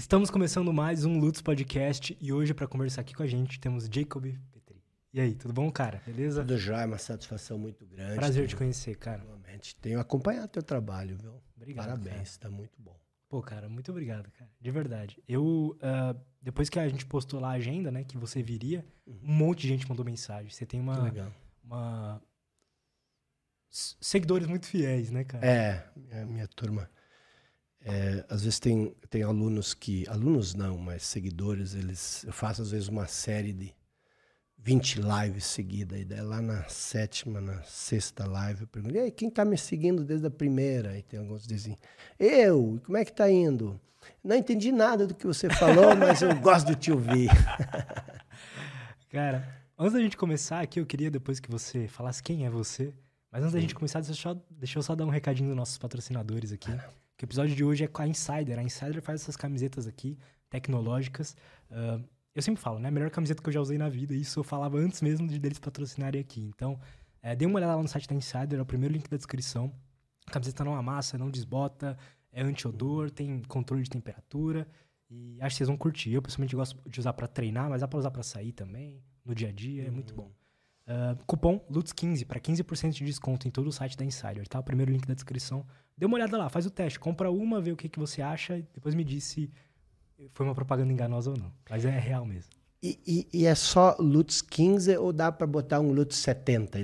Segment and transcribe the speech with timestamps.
[0.00, 3.84] Estamos começando mais um Lutz Podcast e hoje para conversar aqui com a gente temos
[3.84, 4.82] Jacob Petri.
[5.12, 6.00] E aí, tudo bom, cara?
[6.06, 6.40] Beleza?
[6.40, 8.14] Tudo já é uma satisfação muito grande.
[8.14, 9.22] Prazer te conhecer, cara.
[9.22, 9.76] Realmente.
[9.76, 11.34] Tenho acompanhado teu trabalho, viu?
[11.54, 11.84] Obrigado.
[11.84, 12.98] Parabéns, está muito bom.
[13.28, 14.50] Pô, cara, muito obrigado, cara.
[14.58, 15.22] De verdade.
[15.28, 19.20] Eu, uh, depois que a gente postou lá a agenda, né, que você viria, uhum.
[19.22, 20.50] um monte de gente mandou mensagem.
[20.50, 21.12] Você tem uma.
[21.62, 22.22] uma
[23.68, 25.46] seguidores muito fiéis, né, cara?
[25.46, 26.88] É, é minha turma.
[27.82, 30.06] É, às vezes tem, tem alunos que.
[30.08, 32.24] Alunos não, mas seguidores, eles.
[32.24, 33.74] Eu faço às vezes uma série de
[34.62, 36.00] 20 lives seguidas.
[36.00, 39.56] E daí lá na sétima, na sexta live, eu pergunto, e aí, quem tá me
[39.56, 40.96] seguindo desde a primeira?
[40.98, 41.78] E tem alguns que dizem,
[42.18, 43.80] eu, como é que tá indo?
[44.22, 47.30] Não entendi nada do que você falou, mas eu gosto de te ouvir.
[49.10, 52.94] Cara, antes da gente começar aqui, eu queria depois que você falasse quem é você.
[53.32, 55.56] Mas antes da gente começar, deixa eu, só, deixa eu só dar um recadinho dos
[55.56, 56.70] nossos patrocinadores aqui.
[57.20, 58.58] Que o episódio de hoje é com a Insider.
[58.58, 60.16] A Insider faz essas camisetas aqui,
[60.48, 61.36] tecnológicas.
[61.70, 62.02] Uh,
[62.34, 62.88] eu sempre falo, né?
[62.88, 64.14] A melhor camiseta que eu já usei na vida.
[64.14, 66.40] Isso eu falava antes mesmo de deles patrocinarem aqui.
[66.40, 66.80] Então,
[67.20, 69.70] é, dê uma olhada lá no site da Insider, é o primeiro link da descrição.
[70.26, 71.94] A camiseta não amassa, não desbota,
[72.32, 74.66] é anti-odor, tem controle de temperatura.
[75.10, 76.14] E acho que vocês vão curtir.
[76.14, 79.34] Eu, pessoalmente, gosto de usar para treinar, mas dá para usar para sair também, no
[79.34, 80.32] dia a dia, é muito bom.
[80.88, 84.58] Uh, cupom LUTS15 para 15% de desconto em todo o site da Insider, tá?
[84.58, 85.66] O primeiro link da descrição.
[86.00, 88.56] Dê uma olhada lá, faz o teste, compra uma, vê o que, que você acha
[88.56, 89.52] e depois me diz se
[90.32, 91.52] foi uma propaganda enganosa ou não.
[91.68, 92.50] Mas é real mesmo.
[92.82, 96.78] E, e, e é só Lutz 15 ou dá para botar um Lutz 70?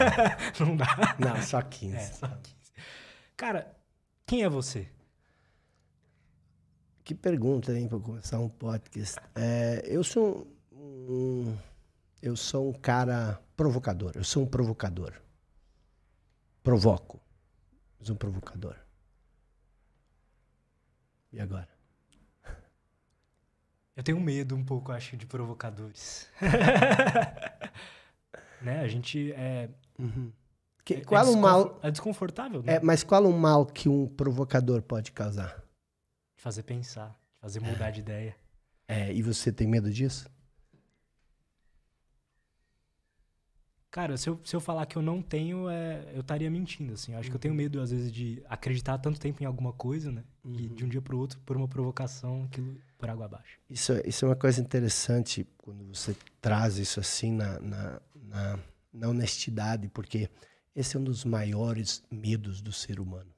[0.58, 0.86] não dá.
[1.18, 1.94] Não, só 15.
[1.94, 2.56] É, só 15.
[3.36, 3.76] Cara,
[4.24, 4.88] quem é você?
[7.04, 9.20] Que pergunta, hein, para começar um podcast.
[9.34, 11.54] É, eu sou um,
[12.22, 14.12] eu sou um cara provocador.
[14.14, 15.12] Eu sou um provocador.
[16.62, 17.20] Provoco.
[18.02, 18.74] Mas um provocador.
[21.32, 21.68] E agora?
[23.94, 26.28] Eu tenho medo um pouco, acho, de provocadores.
[28.60, 28.80] né?
[28.80, 29.70] A gente é.
[29.96, 30.32] Uhum.
[30.84, 31.78] Que, é, qual é o mal?
[31.80, 32.74] É desconfortável, né?
[32.74, 35.62] É, mas qual o mal que um provocador pode causar?
[36.34, 37.92] De fazer pensar, de fazer mudar é.
[37.92, 38.36] de ideia.
[38.88, 40.28] É, e você tem medo disso?
[43.92, 47.12] Cara, se eu, se eu falar que eu não tenho, é, eu estaria mentindo, assim.
[47.12, 47.32] Eu acho uhum.
[47.32, 47.58] que eu tenho uhum.
[47.58, 50.24] medo, às vezes, de acreditar tanto tempo em alguma coisa, né?
[50.42, 50.54] Uhum.
[50.54, 53.58] E de um dia para o outro, por uma provocação, aquilo por água abaixo.
[53.68, 58.58] Isso, isso é uma coisa interessante quando você traz isso assim na, na, na,
[58.90, 60.30] na honestidade, porque
[60.74, 63.30] esse é um dos maiores medos do ser humano.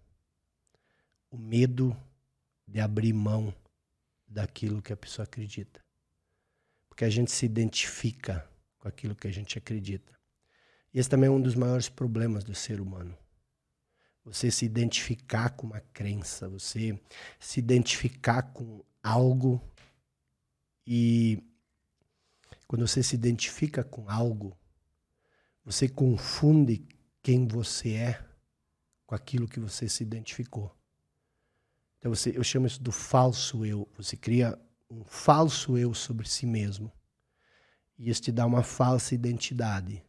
[1.33, 1.97] O medo
[2.65, 3.53] de abrir mão
[4.25, 5.85] daquilo que a pessoa acredita.
[6.89, 8.49] Porque a gente se identifica
[8.79, 10.14] com aquilo que a gente acredita.
[10.95, 13.19] Esse também é um dos maiores problemas do ser humano.
[14.25, 16.99] Você se identificar com uma crença, você
[17.39, 19.61] se identificar com algo
[20.87, 21.43] e
[22.67, 24.57] quando você se identifica com algo,
[25.65, 26.87] você confunde
[27.23, 28.25] quem você é
[29.07, 30.75] com aquilo que você se identificou.
[31.99, 33.89] Então você, eu chamo isso do falso eu.
[33.97, 34.59] Você cria
[34.91, 36.93] um falso eu sobre si mesmo.
[37.99, 40.05] E isso te dá uma falsa identidade.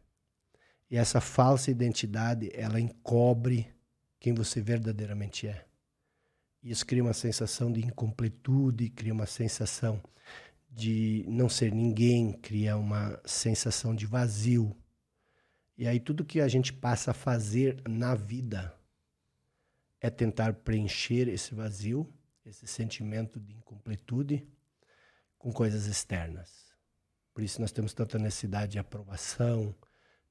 [0.90, 3.74] E essa falsa identidade, ela encobre
[4.20, 5.66] quem você verdadeiramente é.
[6.62, 10.02] Isso cria uma sensação de incompletude, cria uma sensação
[10.70, 14.76] de não ser ninguém, cria uma sensação de vazio.
[15.78, 18.74] E aí tudo que a gente passa a fazer na vida
[20.00, 22.12] é tentar preencher esse vazio,
[22.44, 24.46] esse sentimento de incompletude
[25.38, 26.66] com coisas externas.
[27.32, 29.74] Por isso nós temos tanta necessidade de aprovação,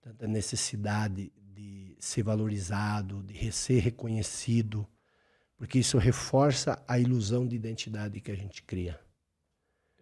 [0.05, 4.87] tanta necessidade de ser valorizado, de ser reconhecido,
[5.57, 8.99] porque isso reforça a ilusão de identidade que a gente cria.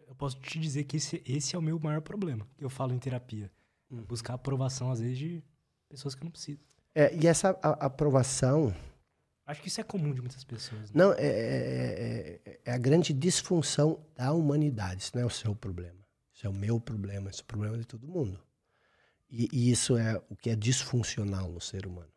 [0.06, 2.94] Eu posso te dizer que esse, esse é o meu maior problema, que eu falo
[2.94, 3.50] em terapia.
[3.90, 4.04] Hum.
[4.04, 5.44] Buscar aprovação, às vezes, de
[5.88, 6.60] pessoas que eu não preciso.
[6.94, 8.76] É, e essa a, aprovação.
[9.46, 10.92] Acho que isso é comum de muitas pessoas.
[10.92, 10.92] Né?
[10.94, 15.04] Não, é, é, é, é, a grande disfunção da humanidade.
[15.04, 16.06] Isso não é o seu problema.
[16.34, 17.30] Isso é o meu problema.
[17.30, 18.38] Isso é o problema de todo mundo.
[19.36, 22.14] E, e, isso é o que é disfuncional no ser humano.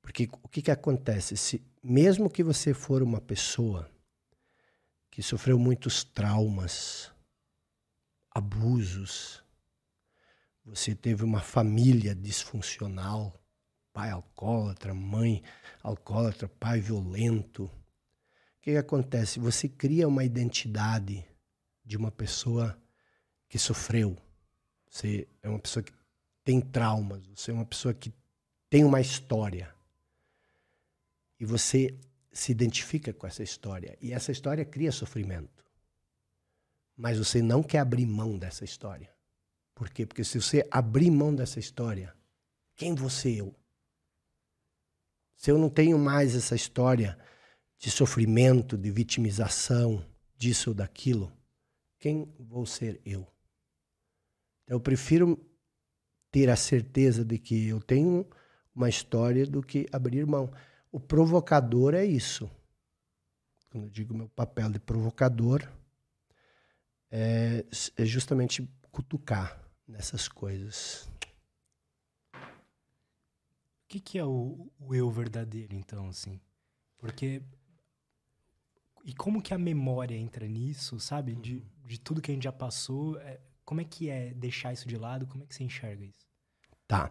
[0.00, 1.36] Porque o que, que acontece?
[1.36, 3.90] Se, mesmo que você for uma pessoa
[5.10, 7.10] que sofreu muitos traumas,
[8.30, 9.42] abusos,
[10.64, 13.34] você teve uma família disfuncional,
[13.92, 15.42] pai alcoólatra, mãe
[15.82, 17.64] alcoólatra, pai violento.
[17.64, 17.70] O
[18.62, 19.40] que, que acontece?
[19.40, 21.26] Você cria uma identidade
[21.84, 22.80] de uma pessoa
[23.48, 24.16] que sofreu
[24.92, 25.92] você é uma pessoa que
[26.44, 28.12] tem traumas, você é uma pessoa que
[28.68, 29.74] tem uma história.
[31.40, 31.98] E você
[32.30, 35.64] se identifica com essa história e essa história cria sofrimento.
[36.94, 39.10] Mas você não quer abrir mão dessa história.
[39.74, 40.04] Por quê?
[40.04, 42.14] Porque se você abrir mão dessa história,
[42.76, 43.54] quem você eu?
[45.34, 47.18] Se eu não tenho mais essa história
[47.78, 50.06] de sofrimento, de vitimização,
[50.36, 51.32] disso ou daquilo,
[51.98, 53.31] quem vou ser eu?
[54.72, 55.38] Eu prefiro
[56.30, 58.26] ter a certeza de que eu tenho
[58.74, 60.50] uma história do que abrir mão.
[60.90, 62.50] O provocador é isso.
[63.70, 65.70] Quando eu digo meu papel de provocador,
[67.10, 67.66] é,
[67.98, 71.06] é justamente cutucar nessas coisas.
[72.32, 72.38] O
[73.88, 76.40] que, que é o, o eu verdadeiro, então, assim?
[76.96, 77.42] Porque
[79.04, 81.34] e como que a memória entra nisso, sabe?
[81.34, 81.62] De, uhum.
[81.84, 83.20] de tudo que a gente já passou.
[83.20, 85.26] É, como é que é deixar isso de lado?
[85.26, 86.26] Como é que você enxerga isso?
[86.86, 87.10] Tá.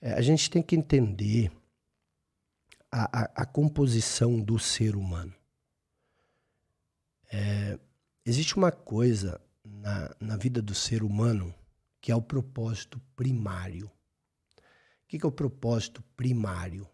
[0.00, 1.50] É, a gente tem que entender
[2.90, 5.34] a, a, a composição do ser humano.
[7.32, 7.78] É,
[8.24, 11.54] existe uma coisa na, na vida do ser humano
[12.00, 13.86] que é o propósito primário.
[13.86, 16.88] O que, que é o propósito primário?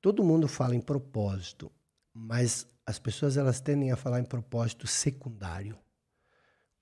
[0.00, 1.72] Todo mundo fala em propósito,
[2.12, 5.78] mas as pessoas elas tendem a falar em propósito secundário.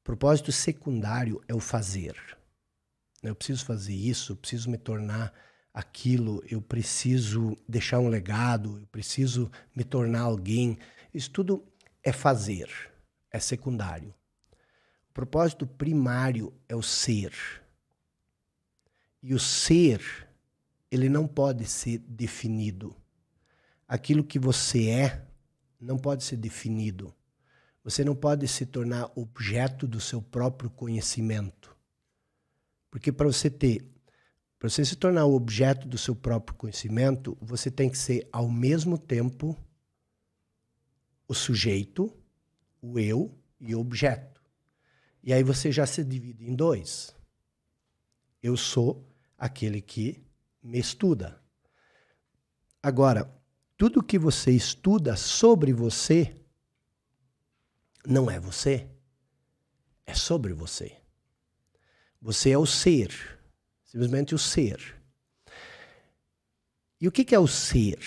[0.05, 2.15] Propósito secundário é o fazer.
[3.23, 5.33] Eu preciso fazer isso, eu preciso me tornar
[5.73, 10.79] aquilo, eu preciso deixar um legado, eu preciso me tornar alguém.
[11.13, 11.67] Isso tudo
[12.03, 12.69] é fazer,
[13.31, 14.15] é secundário.
[15.09, 17.33] O propósito primário é o ser.
[19.23, 20.29] E o ser,
[20.91, 22.95] ele não pode ser definido.
[23.89, 25.27] Aquilo que você é
[25.81, 27.15] não pode ser definido.
[27.85, 31.77] Você não pode se tornar objeto do seu próprio conhecimento.
[32.91, 33.87] Porque para você ter,
[34.59, 38.49] para você se tornar o objeto do seu próprio conhecimento, você tem que ser ao
[38.49, 39.55] mesmo tempo
[41.29, 42.11] o sujeito,
[42.81, 44.43] o eu e o objeto.
[45.23, 47.15] E aí você já se divide em dois.
[48.43, 50.25] Eu sou aquele que
[50.63, 51.39] me estuda.
[52.83, 53.31] Agora,
[53.77, 56.44] tudo que você estuda sobre você
[58.07, 58.89] não é você,
[60.07, 60.97] é sobre você.
[62.21, 63.39] Você é o ser,
[63.85, 65.03] simplesmente o ser.
[67.01, 68.01] E o que é o ser?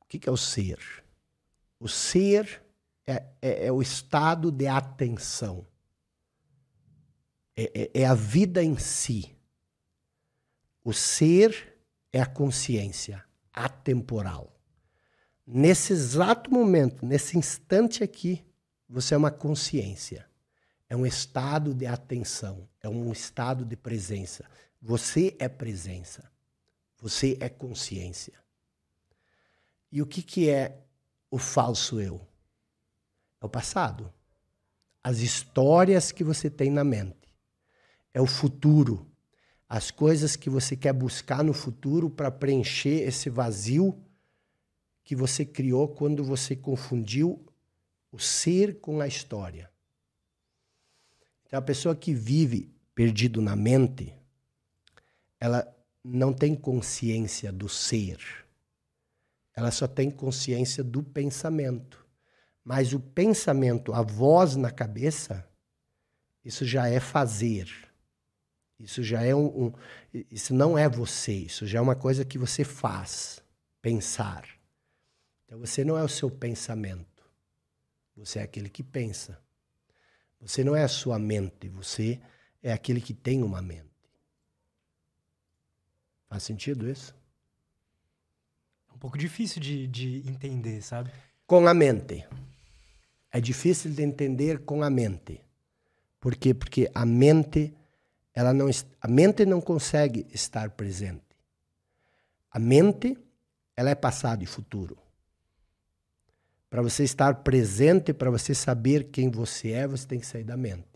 [0.00, 0.78] O que é o ser?
[1.78, 2.62] O ser
[3.06, 5.66] é, é, é o estado de atenção,
[7.56, 9.36] é, é, é a vida em si.
[10.84, 11.78] O ser
[12.12, 14.52] é a consciência atemporal.
[15.46, 18.44] Nesse exato momento, nesse instante aqui,
[18.88, 20.26] você é uma consciência.
[20.88, 24.44] É um estado de atenção, é um estado de presença.
[24.80, 26.30] Você é presença.
[27.00, 28.34] Você é consciência.
[29.90, 30.80] E o que, que é
[31.30, 32.20] o falso eu?
[33.40, 34.12] É o passado.
[35.02, 37.28] As histórias que você tem na mente.
[38.14, 39.12] É o futuro
[39.72, 43.98] as coisas que você quer buscar no futuro para preencher esse vazio
[45.04, 47.44] que você criou quando você confundiu
[48.10, 49.70] o ser com a história.
[51.46, 54.14] Então, a pessoa que vive perdido na mente,
[55.40, 55.66] ela
[56.04, 58.18] não tem consciência do ser.
[59.54, 62.06] Ela só tem consciência do pensamento.
[62.64, 65.46] Mas o pensamento, a voz na cabeça,
[66.44, 67.68] isso já é fazer.
[68.78, 69.72] Isso já é um, um,
[70.30, 73.42] Isso não é você, isso já é uma coisa que você faz.
[73.80, 74.61] Pensar.
[75.52, 77.30] Então você não é o seu pensamento.
[78.16, 79.38] Você é aquele que pensa.
[80.40, 82.18] Você não é a sua mente, você
[82.62, 83.84] é aquele que tem uma mente.
[86.26, 87.14] Faz sentido isso?
[88.88, 91.12] É um pouco difícil de, de entender, sabe?
[91.46, 92.26] Com a mente.
[93.30, 95.38] É difícil de entender com a mente.
[96.18, 96.54] Por quê?
[96.54, 97.74] Porque a mente
[98.32, 98.70] ela não,
[99.02, 101.36] a mente não consegue estar presente.
[102.50, 103.18] A mente,
[103.76, 105.01] ela é passado e futuro.
[106.72, 110.56] Para você estar presente, para você saber quem você é, você tem que sair da
[110.56, 110.88] mente.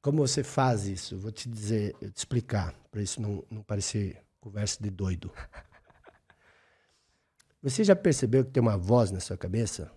[0.00, 1.18] Como você faz isso?
[1.18, 5.32] Vou te dizer, te explicar, para isso não, não parecer conversa de doido.
[7.60, 9.90] Você já percebeu que tem uma voz na sua cabeça?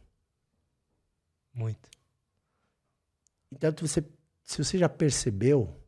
[1.53, 1.87] Muito.
[3.51, 4.03] Então você
[4.43, 5.79] se você já percebeu,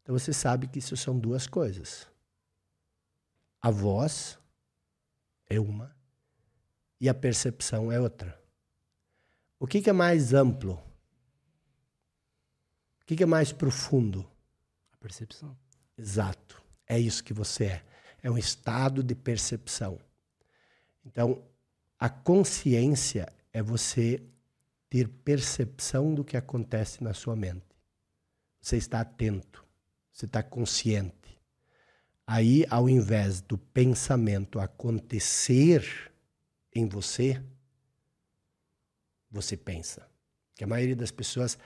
[0.00, 2.08] então você sabe que isso são duas coisas.
[3.60, 4.38] A voz
[5.50, 5.93] é uma
[7.04, 8.42] e a percepção é outra.
[9.60, 10.82] O que, que é mais amplo?
[13.02, 14.26] O que, que é mais profundo?
[14.90, 15.54] A percepção.
[15.98, 16.64] Exato.
[16.88, 17.84] É isso que você é.
[18.22, 20.00] é um estado de percepção.
[21.04, 21.44] Então,
[21.98, 24.22] a consciência é você
[24.88, 27.76] ter percepção do que acontece na sua mente.
[28.62, 29.62] Você está atento,
[30.10, 31.38] você está consciente.
[32.26, 36.13] Aí, ao invés do pensamento acontecer
[36.74, 37.42] em você,
[39.30, 40.06] você pensa.
[40.54, 41.58] Que a maioria das pessoas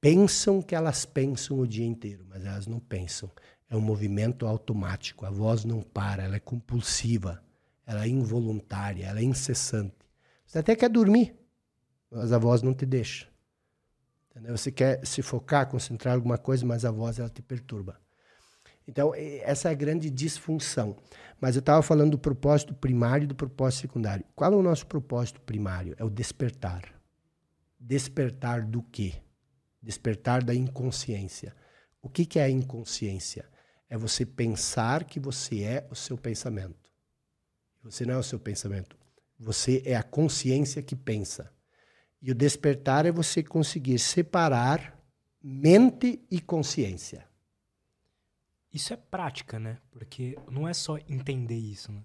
[0.00, 3.30] pensam que elas pensam o dia inteiro, mas elas não pensam.
[3.68, 5.24] É um movimento automático.
[5.24, 7.42] A voz não para, ela é compulsiva,
[7.86, 9.94] ela é involuntária, ela é incessante.
[10.46, 11.34] Você até quer dormir,
[12.10, 13.28] mas a voz não te deixa.
[14.30, 14.56] Entendeu?
[14.56, 18.00] Você quer se focar, concentrar em alguma coisa, mas a voz ela te perturba.
[18.86, 20.96] Então, essa é a grande disfunção.
[21.40, 24.24] Mas eu estava falando do propósito primário e do propósito secundário.
[24.34, 25.94] Qual é o nosso propósito primário?
[25.98, 26.82] É o despertar.
[27.78, 29.14] Despertar do quê?
[29.82, 31.54] Despertar da inconsciência.
[32.00, 33.46] O que, que é a inconsciência?
[33.88, 36.90] É você pensar que você é o seu pensamento.
[37.82, 38.96] Você não é o seu pensamento.
[39.38, 41.52] Você é a consciência que pensa.
[42.20, 44.98] E o despertar é você conseguir separar
[45.42, 47.26] mente e consciência.
[48.74, 49.78] Isso é prática, né?
[49.92, 52.02] Porque não é só entender isso, né?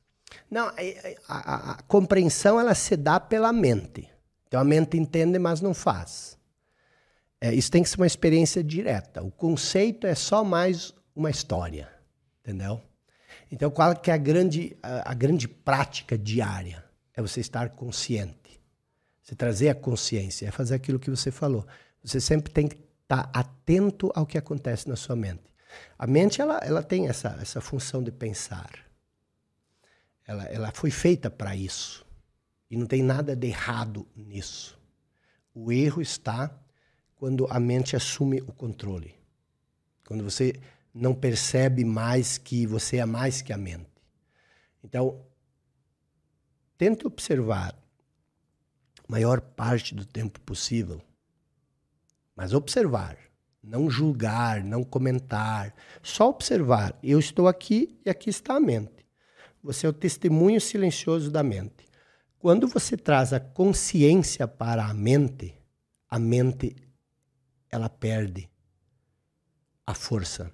[0.51, 4.07] Não, é, é, a, a, a, compreensão ela se dá pela mente.
[4.47, 6.38] Então a mente entende, mas não faz.
[7.41, 9.23] É, isso tem que ser uma experiência direta.
[9.23, 11.89] O conceito é só mais uma história,
[12.41, 12.79] entendeu?
[13.51, 16.85] Então qual que é a grande, a, a grande prática diária?
[17.15, 18.61] É você estar consciente.
[19.23, 21.65] Você trazer a consciência, é fazer aquilo que você falou.
[22.03, 25.49] Você sempre tem que estar atento ao que acontece na sua mente.
[25.97, 28.69] A mente ela, ela tem essa, essa função de pensar.
[30.25, 32.05] Ela, ela foi feita para isso.
[32.69, 34.79] E não tem nada de errado nisso.
[35.53, 36.55] O erro está
[37.15, 39.15] quando a mente assume o controle.
[40.05, 40.53] Quando você
[40.93, 43.89] não percebe mais que você é mais que a mente.
[44.83, 45.25] Então,
[46.77, 51.01] tente observar a maior parte do tempo possível,
[52.35, 53.17] mas observar
[53.61, 56.97] não julgar, não comentar, só observar.
[57.03, 59.05] Eu estou aqui e aqui está a mente.
[59.61, 61.87] Você é o testemunho silencioso da mente.
[62.39, 65.53] Quando você traz a consciência para a mente,
[66.09, 66.75] a mente
[67.69, 68.49] ela perde
[69.85, 70.51] a força.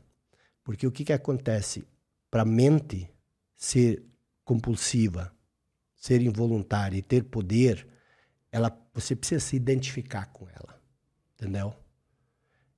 [0.63, 1.87] Porque o que, que acontece?
[2.31, 3.07] Para a mente
[3.55, 4.03] ser
[4.43, 5.31] compulsiva,
[5.95, 7.87] ser involuntária e ter poder,
[8.51, 10.81] ela, você precisa se identificar com ela.
[11.35, 11.75] Entendeu?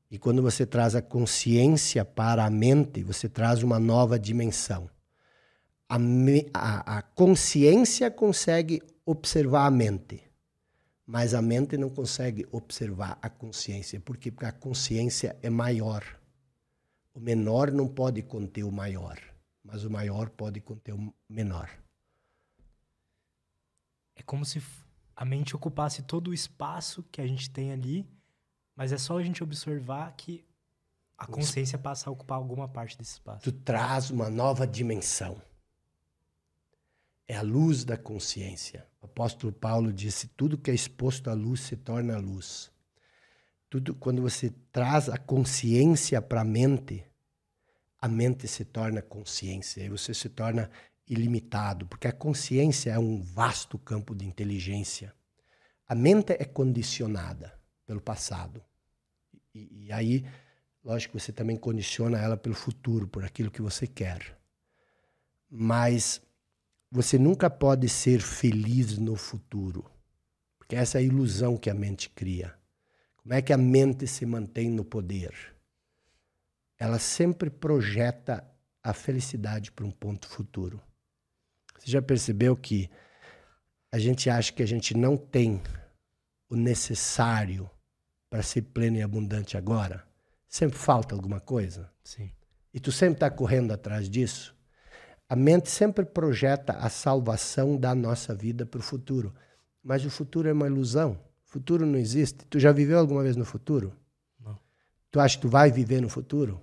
[0.10, 4.90] E quando você traz a consciência para a mente, você traz uma nova dimensão.
[5.90, 5.98] A,
[6.54, 10.24] a, a consciência consegue observar a mente,
[11.06, 14.00] mas a mente não consegue observar a consciência.
[14.00, 14.32] Por quê?
[14.32, 16.04] Porque a consciência é maior.
[17.14, 19.20] O menor não pode conter o maior,
[19.64, 21.70] mas o maior pode conter o menor.
[24.16, 24.62] É como se
[25.16, 28.06] a mente ocupasse todo o espaço que a gente tem ali
[28.77, 30.46] mas é só a gente observar que
[31.17, 33.43] a consciência passa a ocupar alguma parte desse espaço.
[33.43, 35.41] Tu traz uma nova dimensão.
[37.27, 38.88] É a luz da consciência.
[39.01, 42.72] O apóstolo Paulo disse: tudo que é exposto à luz se torna luz.
[43.67, 47.03] Tudo quando você traz a consciência para a mente,
[48.00, 50.69] a mente se torna consciência e você se torna
[51.07, 55.13] ilimitado, porque a consciência é um vasto campo de inteligência.
[55.88, 58.62] A mente é condicionada pelo passado.
[59.58, 60.24] E, e aí,
[60.84, 64.38] lógico, você também condiciona ela pelo futuro, por aquilo que você quer.
[65.50, 66.22] Mas
[66.92, 69.90] você nunca pode ser feliz no futuro,
[70.58, 72.54] porque essa é a ilusão que a mente cria.
[73.18, 75.34] Como é que a mente se mantém no poder?
[76.78, 78.46] Ela sempre projeta
[78.84, 80.82] a felicidade para um ponto futuro.
[81.78, 82.90] Você já percebeu que
[83.92, 85.62] a gente acha que a gente não tem
[86.50, 87.70] o necessário
[88.29, 90.05] para ser pleno e abundante agora?
[90.48, 91.91] Sempre falta alguma coisa?
[92.03, 92.31] Sim.
[92.74, 94.55] E tu sempre está correndo atrás disso?
[95.29, 99.34] A mente sempre projeta a salvação da nossa vida para o futuro.
[99.84, 101.19] Mas o futuro é uma ilusão.
[101.46, 102.46] O futuro não existe.
[102.46, 103.93] Tu já viveu alguma vez no futuro?
[104.39, 104.57] Não.
[105.12, 106.62] Tu acha que tu vai viver no futuro?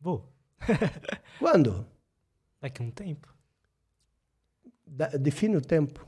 [0.00, 0.30] Vou.
[1.38, 1.86] Quando?
[2.60, 3.34] Daqui a um tempo.
[4.86, 6.06] Da, define o tempo.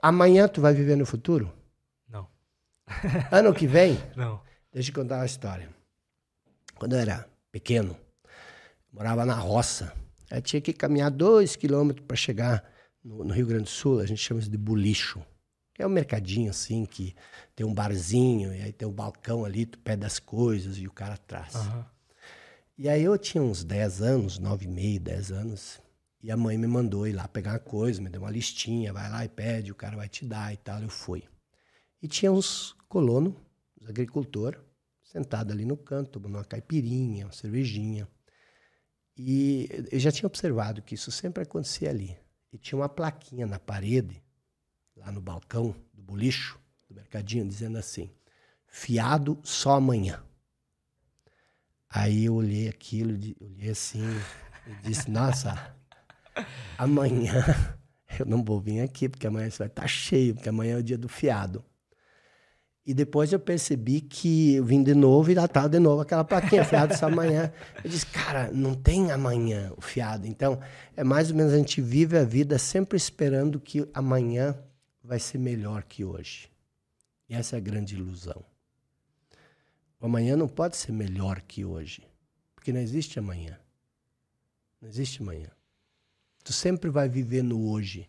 [0.00, 1.52] Amanhã tu vai viver no futuro?
[2.08, 2.26] Não.
[3.30, 3.98] Ano que vem?
[4.16, 4.40] Não.
[4.72, 5.68] Deixa eu contar uma história.
[6.76, 7.96] Quando eu era pequeno,
[8.92, 9.92] morava na roça.
[10.30, 12.64] Eu tinha que caminhar dois quilômetros para chegar
[13.04, 14.00] no, no, Rio Grande do Sul.
[14.00, 15.22] A gente chama isso de bulicho.
[15.78, 17.14] É um mercadinho assim que
[17.54, 20.92] tem um barzinho, e aí tem um balcão ali, tu pede as coisas e o
[20.92, 21.54] cara traz.
[21.54, 21.86] Aham.
[22.78, 25.80] E aí eu tinha uns 10 anos, 9 e meio, 10 anos.
[26.22, 29.10] E a mãe me mandou ir lá pegar uma coisa, me deu uma listinha, vai
[29.10, 30.80] lá e pede, o cara vai te dar e tal.
[30.80, 31.24] Eu fui.
[32.00, 33.34] E tinha uns colonos,
[33.80, 34.60] uns agricultores,
[35.02, 38.06] sentados ali no canto, tomando uma caipirinha, uma cervejinha.
[39.16, 42.16] E eu já tinha observado que isso sempre acontecia ali.
[42.52, 44.22] E tinha uma plaquinha na parede,
[44.96, 48.10] lá no balcão do bolicho, do mercadinho, dizendo assim:
[48.66, 50.22] fiado só amanhã.
[51.88, 54.04] Aí eu olhei aquilo, olhei assim,
[54.66, 55.76] e disse: nossa,
[56.78, 57.44] amanhã
[58.18, 60.98] eu não vou vir aqui, porque amanhã vai estar cheio, porque amanhã é o dia
[60.98, 61.64] do fiado.
[62.84, 66.24] E depois eu percebi que eu vim de novo e lá estava de novo aquela
[66.24, 67.52] plaquinha, fiado só amanhã.
[67.82, 70.26] Eu disse, cara, não tem amanhã o fiado.
[70.26, 70.60] Então,
[70.96, 74.58] é mais ou menos a gente vive a vida sempre esperando que amanhã
[75.02, 76.50] vai ser melhor que hoje.
[77.28, 78.44] E essa é a grande ilusão.
[80.00, 82.02] O amanhã não pode ser melhor que hoje,
[82.56, 83.56] porque não existe amanhã.
[84.80, 85.48] Não existe amanhã.
[86.44, 88.08] Tu sempre vai viver no hoje.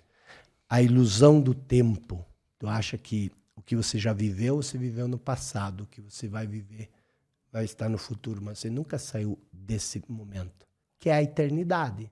[0.69, 2.25] A ilusão do tempo.
[2.57, 5.83] Tu acha que o que você já viveu, você viveu no passado.
[5.83, 6.89] O que você vai viver
[7.51, 10.65] vai estar no futuro, mas você nunca saiu desse momento,
[10.99, 12.11] que é a eternidade.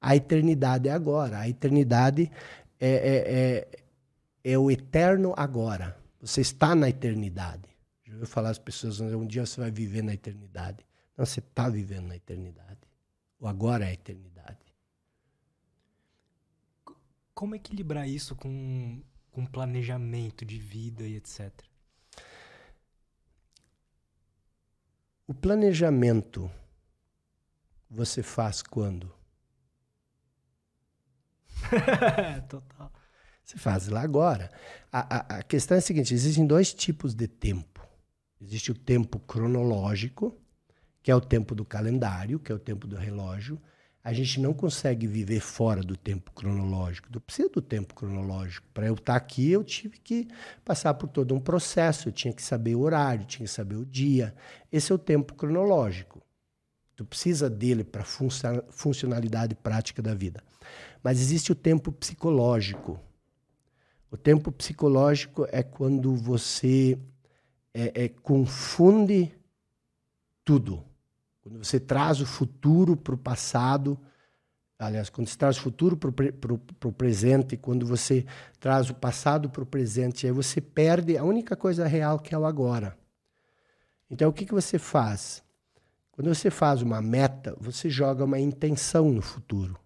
[0.00, 1.38] A eternidade é agora.
[1.38, 2.30] A eternidade
[2.80, 3.68] é, é,
[4.44, 5.96] é, é o eterno agora.
[6.20, 7.68] Você está na eternidade.
[8.04, 10.84] Já ouviu falar as pessoas, um dia você vai viver na eternidade.
[11.16, 12.80] Não, você está vivendo na eternidade.
[13.38, 14.33] O agora é a eternidade.
[17.34, 21.52] Como equilibrar isso com, com planejamento de vida e etc?
[25.26, 26.50] O planejamento
[27.90, 29.12] você faz quando?
[32.48, 32.92] Total.
[33.42, 34.50] Você faz lá agora.
[34.92, 37.86] A, a, a questão é a seguinte: existem dois tipos de tempo.
[38.40, 40.38] Existe o tempo cronológico,
[41.02, 43.60] que é o tempo do calendário, que é o tempo do relógio.
[44.04, 47.08] A gente não consegue viver fora do tempo cronológico.
[47.10, 48.68] Eu preciso do tempo cronológico.
[48.74, 50.28] Para eu estar aqui, eu tive que
[50.62, 52.08] passar por todo um processo.
[52.08, 54.34] Eu tinha que saber o horário, tinha que saber o dia.
[54.70, 56.20] Esse é o tempo cronológico.
[56.94, 60.44] Tu precisa dele para funcionalidade prática da vida.
[61.02, 63.00] Mas existe o tempo psicológico.
[64.10, 66.98] O tempo psicológico é quando você
[67.72, 69.34] é, é, confunde
[70.44, 70.84] tudo.
[71.44, 74.00] Quando você traz o futuro para o passado,
[74.78, 78.24] aliás, quando você traz o futuro para o presente, quando você
[78.58, 82.38] traz o passado para o presente, aí você perde a única coisa real que é
[82.38, 82.96] o agora.
[84.08, 85.44] Então, o que, que você faz?
[86.12, 89.78] Quando você faz uma meta, você joga uma intenção no futuro.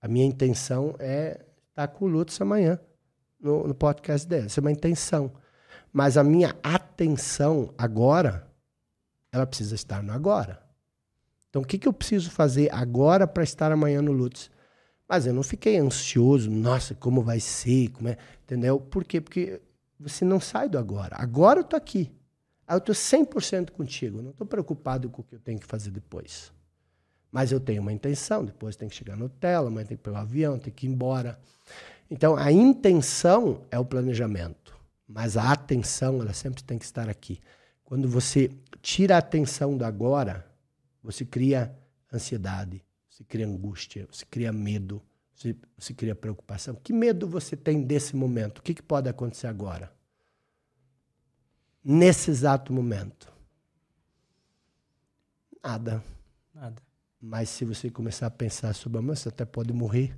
[0.00, 2.80] A minha intenção é estar com o Lutz amanhã,
[3.38, 4.46] no, no podcast dela.
[4.46, 5.32] Essa é uma intenção.
[5.92, 8.50] Mas a minha atenção agora,
[9.30, 10.61] ela precisa estar no agora.
[11.52, 14.50] Então, o que, que eu preciso fazer agora para estar amanhã no Lutz?
[15.06, 18.80] Mas eu não fiquei ansioso, nossa, como vai ser, como é, entendeu?
[18.80, 19.20] Por quê?
[19.20, 19.60] Porque
[20.00, 21.14] você não sai do agora.
[21.18, 22.10] Agora eu tô aqui.
[22.66, 24.20] Eu tô 100% contigo.
[24.20, 26.50] Eu não tô preocupado com o que eu tenho que fazer depois.
[27.30, 30.20] Mas eu tenho uma intenção, depois tem que chegar no hotel, amanhã tem que pegar
[30.20, 31.38] o avião, tem que ir embora.
[32.10, 34.74] Então, a intenção é o planejamento,
[35.06, 37.40] mas a atenção, ela sempre tem que estar aqui.
[37.84, 40.50] Quando você tira a atenção do agora,
[41.02, 41.76] você cria
[42.12, 45.02] ansiedade, você cria angústia, você cria medo,
[45.34, 46.74] você, você cria preocupação.
[46.76, 48.58] Que medo você tem desse momento?
[48.58, 49.92] O que, que pode acontecer agora?
[51.84, 53.32] Nesse exato momento?
[55.62, 56.02] Nada.
[56.54, 56.82] Nada.
[57.20, 60.16] Mas se você começar a pensar sobre a você até pode morrer,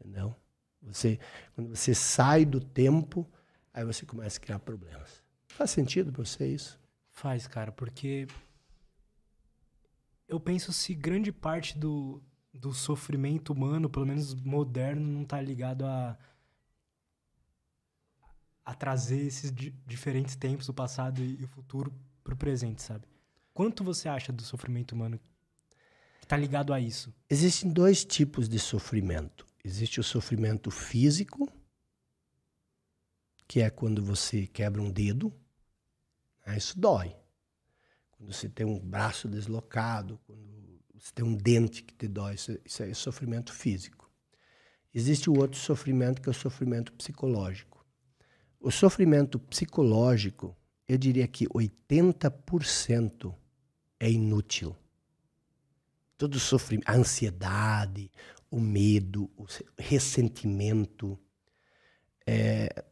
[0.00, 0.34] entendeu?
[0.82, 1.18] Você,
[1.54, 3.28] quando você sai do tempo,
[3.72, 5.22] aí você começa a criar problemas.
[5.48, 6.78] Faz sentido para você isso?
[7.10, 8.26] Faz, cara, porque
[10.28, 15.84] eu penso se grande parte do, do sofrimento humano, pelo menos moderno, não tá ligado
[15.86, 16.18] a
[18.66, 23.06] a trazer esses di diferentes tempos do passado e, e o futuro pro presente, sabe?
[23.54, 25.20] Quanto você acha do sofrimento humano
[26.20, 27.14] que tá ligado a isso?
[27.30, 29.46] Existem dois tipos de sofrimento.
[29.64, 31.48] Existe o sofrimento físico,
[33.46, 35.32] que é quando você quebra um dedo,
[36.44, 36.56] né?
[36.56, 37.16] isso dói.
[38.16, 40.40] Quando você tem um braço deslocado, quando
[40.94, 44.10] você tem um dente que te dói, isso, isso é sofrimento físico.
[44.92, 47.84] Existe o outro sofrimento que é o sofrimento psicológico.
[48.58, 50.56] O sofrimento psicológico,
[50.88, 53.34] eu diria que 80%
[54.00, 54.74] é inútil.
[56.16, 58.10] Todo sofrimento, a ansiedade,
[58.50, 59.44] o medo, o
[59.78, 61.18] ressentimento,
[62.26, 62.84] é,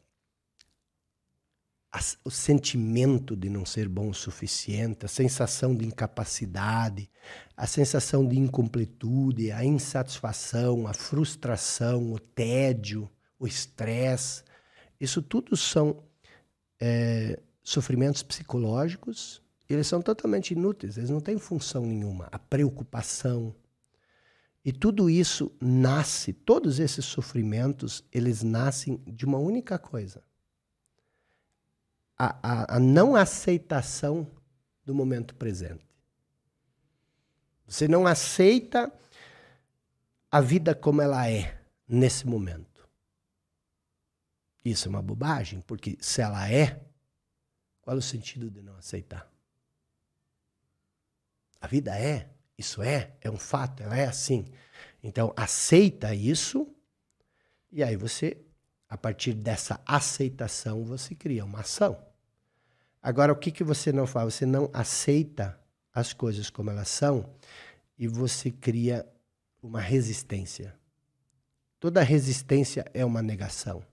[1.95, 7.09] a, o sentimento de não ser bom o suficiente, a sensação de incapacidade,
[7.57, 14.43] a sensação de incompletude, a insatisfação, a frustração, o tédio, o estresse.
[15.01, 16.03] Isso tudo são
[16.81, 19.41] é, sofrimentos psicológicos.
[19.71, 22.29] Eles são totalmente inúteis, eles não têm função nenhuma.
[22.33, 23.55] A preocupação.
[24.65, 30.25] E tudo isso nasce, todos esses sofrimentos, eles nascem de uma única coisa
[32.25, 34.31] a, a, a não aceitação
[34.85, 35.85] do momento presente.
[37.67, 38.93] Você não aceita
[40.31, 42.89] a vida como ela é nesse momento.
[44.65, 46.81] Isso é uma bobagem, porque se ela é,
[47.83, 49.31] qual é o sentido de não aceitar?
[51.61, 54.47] A vida é, isso é, é um fato, ela é assim.
[55.03, 56.75] Então, aceita isso,
[57.71, 58.45] e aí você
[58.95, 62.01] a partir dessa aceitação, você cria uma ação.
[63.05, 64.33] Agora, o que, que você não faz?
[64.33, 65.61] Você não aceita
[65.93, 67.29] as coisas como elas são
[67.99, 69.07] e você cria
[69.63, 70.75] uma resistência.
[71.79, 73.85] Toda resistência é uma negação.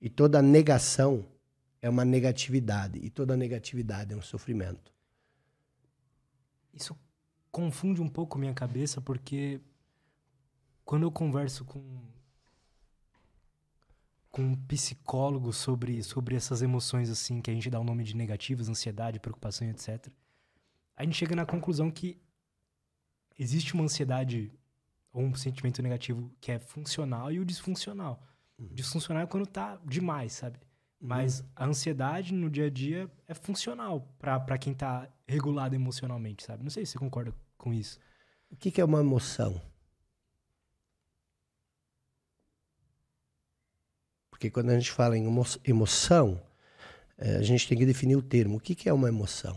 [0.00, 1.24] E toda negação
[1.80, 2.98] é uma negatividade.
[2.98, 4.92] E toda negatividade é um sofrimento.
[6.72, 6.98] Isso
[7.52, 9.60] confunde um pouco minha cabeça, porque
[10.84, 11.80] quando eu converso com
[14.34, 18.16] com um psicólogo sobre, sobre essas emoções assim que a gente dá o nome de
[18.16, 20.08] negativas, ansiedade, preocupação, etc.
[20.96, 22.20] A gente chega na conclusão que
[23.38, 24.52] existe uma ansiedade
[25.12, 28.20] ou um sentimento negativo que é funcional e o disfuncional.
[28.58, 28.66] Uhum.
[28.72, 30.58] O disfuncional é quando tá demais, sabe?
[31.00, 31.06] Uhum.
[31.10, 36.64] Mas a ansiedade no dia a dia é funcional para quem tá regulado emocionalmente, sabe?
[36.64, 38.00] Não sei se você concorda com isso.
[38.50, 39.62] O que, que é uma emoção?
[44.34, 45.32] Porque quando a gente fala em
[45.64, 46.42] emoção,
[47.16, 48.56] é, a gente tem que definir o termo.
[48.56, 49.54] O que, é uma emoção?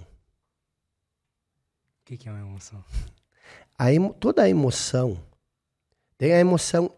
[1.99, 2.85] O que, é uma emoção?
[3.75, 5.19] A emo, toda a emoção
[6.15, 6.91] tem a emoção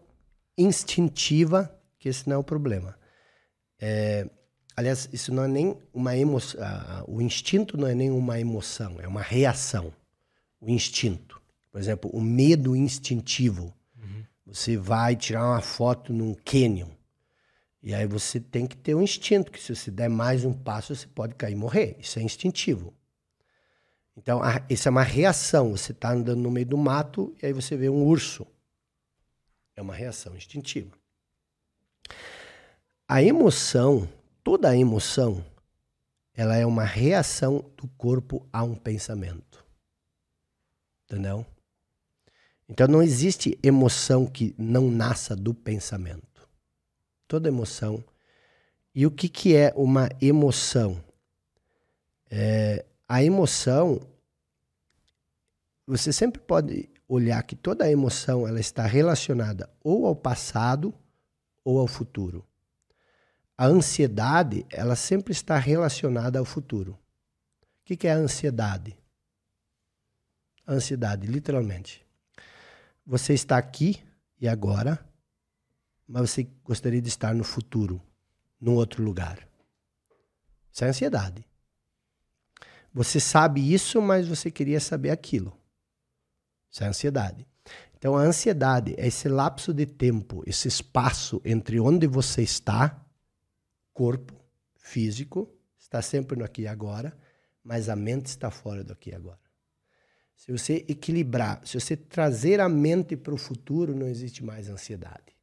[0.58, 2.98] instintiva, que esse não é o problema.
[3.80, 4.28] É,
[4.76, 6.60] aliás, isso não é nem uma emoção.
[7.08, 9.90] O instinto não é nem uma emoção, é uma reação.
[10.60, 11.40] O instinto.
[11.72, 13.74] Por exemplo, o medo instintivo.
[13.96, 14.22] Uhum.
[14.44, 16.99] Você vai tirar uma foto num cânion.
[17.82, 20.94] E aí você tem que ter um instinto, que se você der mais um passo,
[20.94, 21.96] você pode cair e morrer.
[21.98, 22.92] Isso é instintivo.
[24.16, 25.70] Então, a, isso é uma reação.
[25.70, 28.46] Você está andando no meio do mato e aí você vê um urso.
[29.74, 30.90] É uma reação instintiva.
[33.08, 34.06] A emoção,
[34.44, 35.44] toda a emoção,
[36.34, 39.64] ela é uma reação do corpo a um pensamento.
[41.06, 41.46] Entendeu?
[42.68, 46.29] Então não existe emoção que não nasça do pensamento
[47.30, 48.02] toda emoção.
[48.92, 51.00] E o que, que é uma emoção?
[52.28, 54.00] É, a emoção,
[55.86, 60.92] você sempre pode olhar que toda emoção ela está relacionada ou ao passado
[61.64, 62.44] ou ao futuro.
[63.56, 66.92] A ansiedade, ela sempre está relacionada ao futuro.
[66.92, 68.98] O que, que é a ansiedade?
[70.66, 72.04] A ansiedade, literalmente.
[73.06, 74.02] Você está aqui
[74.40, 74.98] e agora
[76.10, 78.02] mas você gostaria de estar no futuro,
[78.60, 79.48] num outro lugar.
[80.72, 81.46] Isso é ansiedade.
[82.92, 85.56] Você sabe isso, mas você queria saber aquilo.
[86.68, 87.46] Isso é ansiedade.
[87.96, 93.06] Então, a ansiedade é esse lapso de tempo, esse espaço entre onde você está,
[93.94, 94.34] corpo,
[94.74, 97.16] físico, está sempre no aqui e agora,
[97.62, 99.38] mas a mente está fora do aqui e agora.
[100.34, 105.39] Se você equilibrar, se você trazer a mente para o futuro, não existe mais ansiedade.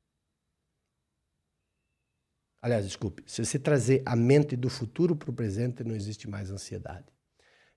[2.68, 6.52] Aliás, desculpe, se você trazer a mente do futuro para o presente, não existe mais
[6.52, 7.06] ansiedade.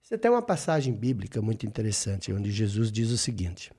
[0.03, 3.73] Você tem uma passagem bíblica muito interessante, onde Jesus diz o seguinte: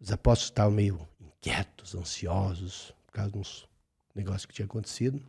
[0.00, 3.68] os apóstolos estavam meio inquietos, ansiosos, por causa de uns
[4.12, 5.24] negócios que tinha acontecido.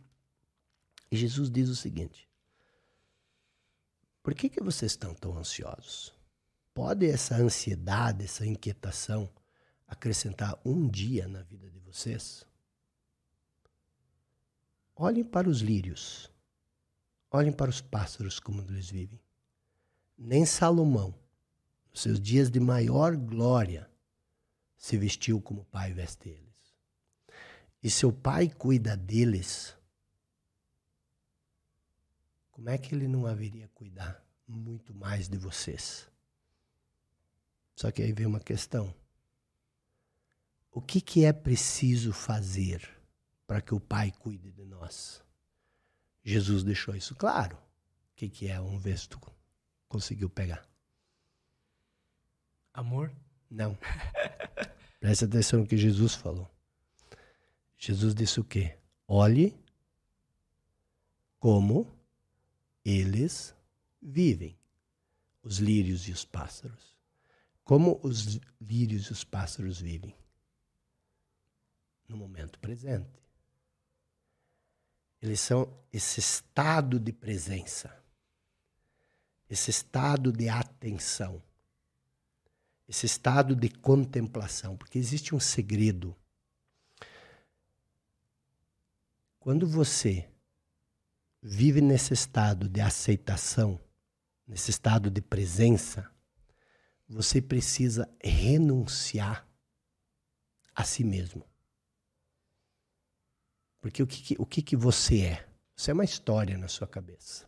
[1.12, 2.28] E Jesus diz o seguinte:
[4.20, 6.12] Por que, que vocês estão tão ansiosos?
[6.74, 9.30] Pode essa ansiedade, essa inquietação
[9.86, 12.44] acrescentar um dia na vida de vocês?
[14.96, 16.32] Olhem para os lírios.
[17.30, 19.20] Olhem para os pássaros como eles vivem.
[20.16, 21.14] Nem Salomão,
[21.92, 23.90] nos seus dias de maior glória,
[24.78, 26.74] se vestiu como o pai veste eles.
[27.82, 29.76] E seu pai cuida deles.
[32.50, 36.08] Como é que ele não haveria cuidar muito mais de vocês?
[37.74, 38.94] Só que aí vem uma questão.
[40.72, 42.95] O que, que é preciso fazer
[43.46, 45.22] para que o Pai cuide de nós.
[46.24, 47.56] Jesus deixou isso claro.
[47.56, 48.58] O que, que é?
[48.58, 49.20] Vamos ver se tu
[49.88, 50.66] conseguiu pegar.
[52.72, 53.12] Amor?
[53.48, 53.78] Não.
[54.98, 56.50] Presta atenção no que Jesus falou.
[57.78, 58.76] Jesus disse o quê?
[59.06, 59.56] Olhe
[61.38, 61.96] como
[62.84, 63.54] eles
[64.02, 64.58] vivem,
[65.42, 66.96] os lírios e os pássaros.
[67.62, 70.14] Como os lírios e os pássaros vivem?
[72.08, 73.25] No momento presente.
[75.26, 78.00] Eles são esse estado de presença,
[79.50, 81.42] esse estado de atenção,
[82.88, 86.16] esse estado de contemplação, porque existe um segredo.
[89.40, 90.30] Quando você
[91.42, 93.80] vive nesse estado de aceitação,
[94.46, 96.08] nesse estado de presença,
[97.08, 99.44] você precisa renunciar
[100.72, 101.44] a si mesmo.
[103.86, 105.46] Porque o que, o que, que você é?
[105.76, 107.46] Você é uma história na sua cabeça.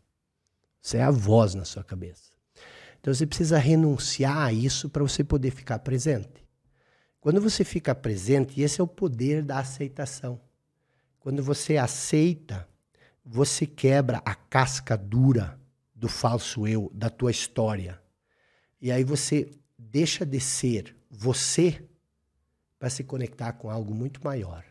[0.81, 2.31] Você é a voz na sua cabeça.
[3.01, 6.47] Então você precisa renunciar a isso para você poder ficar presente.
[7.21, 10.41] Quando você fica presente, esse é o poder da aceitação.
[11.19, 12.69] Quando você aceita,
[13.25, 15.59] você quebra a casca dura
[15.93, 18.01] do falso eu, da tua história.
[18.81, 21.85] E aí você deixa de ser você
[22.79, 24.68] para se conectar com algo muito maior.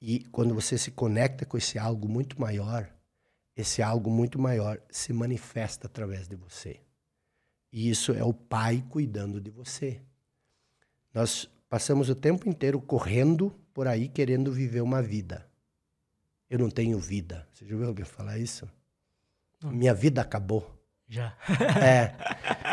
[0.00, 2.88] E quando você se conecta com esse algo muito maior,
[3.56, 6.80] esse algo muito maior se manifesta através de você.
[7.72, 10.00] E isso é o Pai cuidando de você.
[11.12, 15.46] Nós passamos o tempo inteiro correndo por aí querendo viver uma vida.
[16.48, 17.48] Eu não tenho vida.
[17.52, 18.68] Você já ouviu alguém falar isso?
[19.64, 20.76] Minha vida acabou.
[21.08, 21.36] Já.
[21.82, 22.14] É.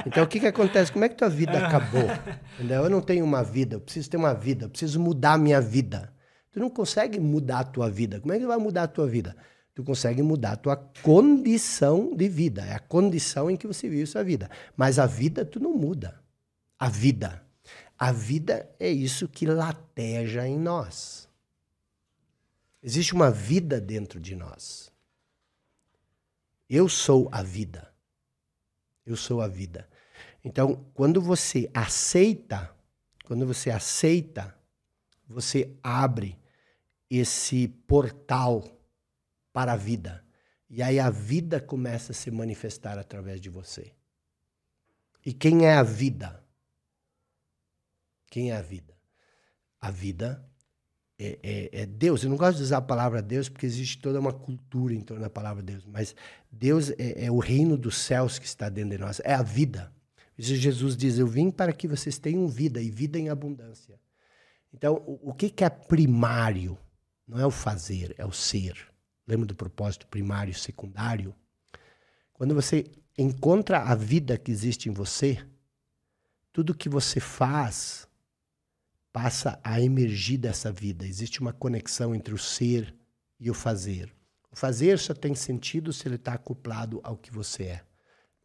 [0.05, 0.91] Então o que, que acontece?
[0.91, 2.07] Como é que tua vida acabou?
[2.55, 2.83] Entendeu?
[2.83, 5.61] Eu não tenho uma vida, eu preciso ter uma vida, eu preciso mudar a minha
[5.61, 6.12] vida.
[6.53, 8.21] Tu não consegue mudar a tua vida.
[8.21, 9.35] Como é que vai mudar a tua vida?
[9.73, 12.63] Tu consegue mudar a tua condição de vida.
[12.63, 14.49] É a condição em que você vive sua vida.
[14.77, 16.21] Mas a vida tu não muda.
[16.77, 17.43] A vida.
[17.97, 21.27] A vida é isso que lateja em nós.
[22.83, 24.91] Existe uma vida dentro de nós.
[26.69, 27.91] Eu sou a vida.
[29.03, 29.89] Eu sou a vida.
[30.45, 32.69] Então, quando você aceita,
[33.25, 34.55] quando você aceita,
[35.27, 36.42] você abre
[37.09, 38.63] esse portal
[39.51, 40.23] para a vida.
[40.69, 43.93] E aí a vida começa a se manifestar através de você.
[45.25, 46.43] E quem é a vida?
[48.29, 48.97] Quem é a vida?
[49.79, 50.43] A vida
[51.19, 52.23] é, é, é, Deus.
[52.23, 55.21] Eu não gosto de usar a palavra Deus porque existe toda uma cultura em torno
[55.21, 55.85] da palavra Deus.
[55.85, 56.15] Mas
[56.51, 59.21] Deus é, é o reino dos céus que está dentro de nós.
[59.23, 59.93] É a vida.
[60.37, 63.99] Jesus diz: Eu vim para que vocês tenham vida e vida em abundância.
[64.73, 66.77] Então, o, o que, que é primário?
[67.27, 68.75] Não é o fazer, é o ser.
[69.25, 71.33] Lembra do propósito primário e secundário?
[72.33, 75.45] Quando você encontra a vida que existe em você,
[76.51, 78.07] tudo que você faz
[79.11, 81.05] passa a emergir dessa vida.
[81.05, 82.93] Existe uma conexão entre o ser
[83.39, 84.11] e o fazer.
[84.51, 87.85] O fazer só tem sentido se ele está acoplado ao que você é.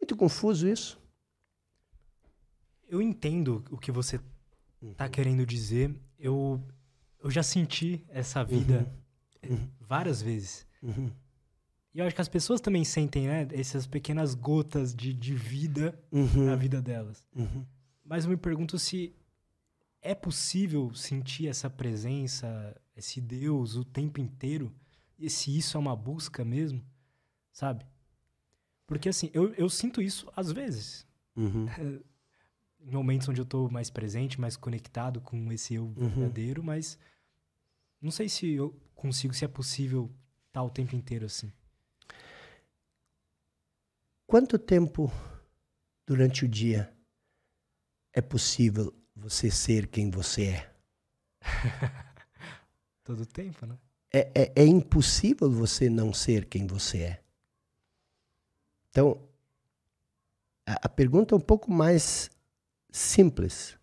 [0.01, 1.01] Muito confuso isso?
[2.87, 4.21] Eu entendo o que você
[4.83, 5.11] está uhum.
[5.11, 5.95] querendo dizer.
[6.19, 6.63] Eu
[7.23, 8.91] eu já senti essa vida
[9.45, 9.57] uhum.
[9.57, 9.69] uhum.
[9.81, 10.67] várias vezes.
[10.83, 11.11] Uhum.
[11.95, 13.49] E eu acho que as pessoas também sentem, né?
[13.53, 16.47] Essas pequenas gotas de, de vida uhum.
[16.47, 17.25] na vida delas.
[17.35, 17.65] Uhum.
[18.05, 19.15] Mas eu me pergunto se
[20.01, 24.73] é possível sentir essa presença, esse Deus o tempo inteiro?
[25.19, 26.85] E se isso é uma busca mesmo,
[27.53, 27.85] sabe?
[28.87, 31.07] Porque assim, eu, eu sinto isso às vezes.
[32.81, 32.89] Uhum.
[32.89, 36.09] em momentos onde eu tô mais presente, mais conectado com esse eu uhum.
[36.09, 36.99] verdadeiro, mas
[38.01, 40.05] não sei se eu consigo, se é possível
[40.49, 41.53] estar tá o tempo inteiro assim.
[44.27, 45.11] Quanto tempo
[46.07, 46.93] durante o dia
[48.13, 50.75] é possível você ser quem você é?
[53.03, 53.79] Todo tempo, né?
[54.13, 57.23] É, é, é impossível você não ser quem você é.
[58.91, 59.29] Então,
[60.67, 62.31] a, a pergunta é um pouco mais
[62.99, 63.77] simples.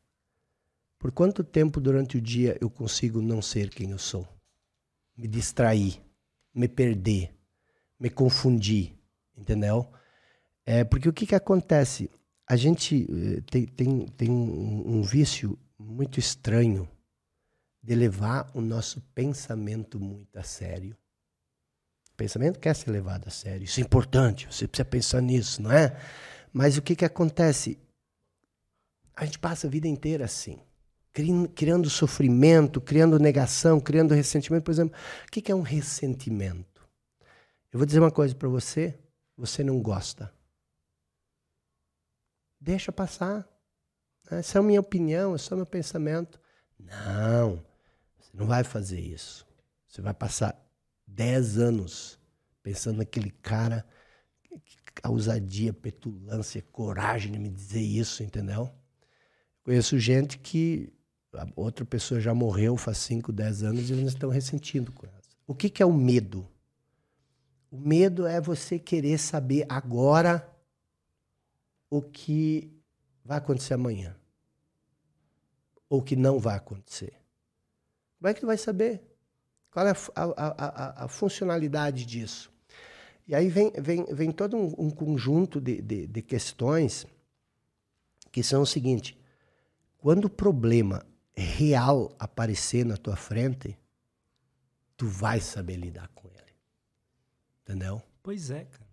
[1.00, 4.28] Por quanto tempo durante o dia eu consigo não ser quem eu sou?
[5.16, 6.02] Me distrair,
[6.54, 7.34] me perder,
[8.00, 8.98] me confundir,
[9.38, 9.92] entendeu?
[10.66, 12.10] É, porque o que, que acontece?
[12.48, 16.90] A gente eh, tem, tem, tem um, um vício muito estranho
[17.82, 20.98] de levar o nosso pensamento muito a sério.
[22.12, 23.64] O pensamento quer ser levado a sério.
[23.64, 25.96] Isso é importante, você precisa pensar nisso, não é?
[26.52, 27.78] Mas o que, que acontece?
[29.16, 30.60] A gente passa a vida inteira assim,
[31.56, 34.64] criando sofrimento, criando negação, criando ressentimento.
[34.64, 36.88] Por exemplo, o que é um ressentimento?
[37.72, 39.00] Eu vou dizer uma coisa para você,
[39.38, 40.34] você não gosta.
[42.60, 43.48] Deixa passar.
[44.30, 46.40] Essa é a minha opinião, é só meu pensamento.
[46.78, 47.64] Não,
[48.20, 49.48] você não vai fazer isso.
[49.88, 50.60] Você vai passar
[51.08, 52.20] 10 anos
[52.62, 53.86] pensando naquele cara,
[55.04, 58.74] a ousadia, petulância, coragem de me dizer isso, entendeu?
[59.66, 60.94] Conheço gente que
[61.56, 65.20] outra pessoa já morreu faz 5, 10 anos e eles estão ressentindo com ela.
[65.48, 66.48] O que, que é o medo?
[67.72, 70.48] O medo é você querer saber agora
[71.90, 72.72] o que
[73.24, 74.16] vai acontecer amanhã.
[75.90, 77.14] Ou o que não vai acontecer.
[78.20, 79.02] Como é que tu vai saber?
[79.72, 82.54] Qual é a, a, a, a funcionalidade disso?
[83.28, 87.08] E aí vem, vem, vem todo um, um conjunto de, de, de questões
[88.32, 89.18] que são o seguinte:
[90.06, 91.04] quando o problema
[91.36, 93.76] real aparecer na tua frente,
[94.96, 96.54] tu vai saber lidar com ele.
[97.64, 98.00] Entendeu?
[98.22, 98.88] Pois é, cara.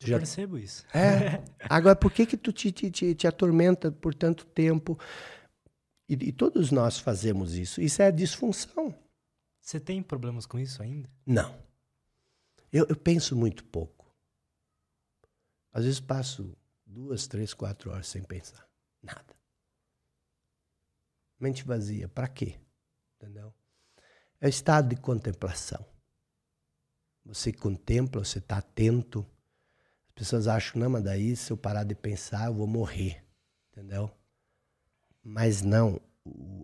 [0.00, 0.84] Eu Já- percebo isso.
[0.92, 1.40] É.
[1.70, 4.98] Agora, por que que tu te, te, te, te atormenta por tanto tempo?
[6.08, 7.80] E, e todos nós fazemos isso.
[7.80, 8.92] Isso é disfunção.
[9.60, 11.08] Você tem problemas com isso ainda?
[11.24, 11.56] Não.
[12.72, 14.12] Eu, eu penso muito pouco.
[15.72, 16.52] Às vezes passo
[16.84, 18.68] duas, três, quatro horas sem pensar.
[19.02, 19.34] Nada.
[21.38, 22.08] Mente vazia.
[22.08, 22.58] Para quê?
[23.16, 23.52] Entendeu?
[24.40, 25.84] É o estado de contemplação.
[27.24, 29.26] Você contempla, você está atento.
[30.08, 33.24] As pessoas acham, não, mas daí se eu parar de pensar, eu vou morrer.
[33.70, 34.10] Entendeu?
[35.22, 36.00] Mas não.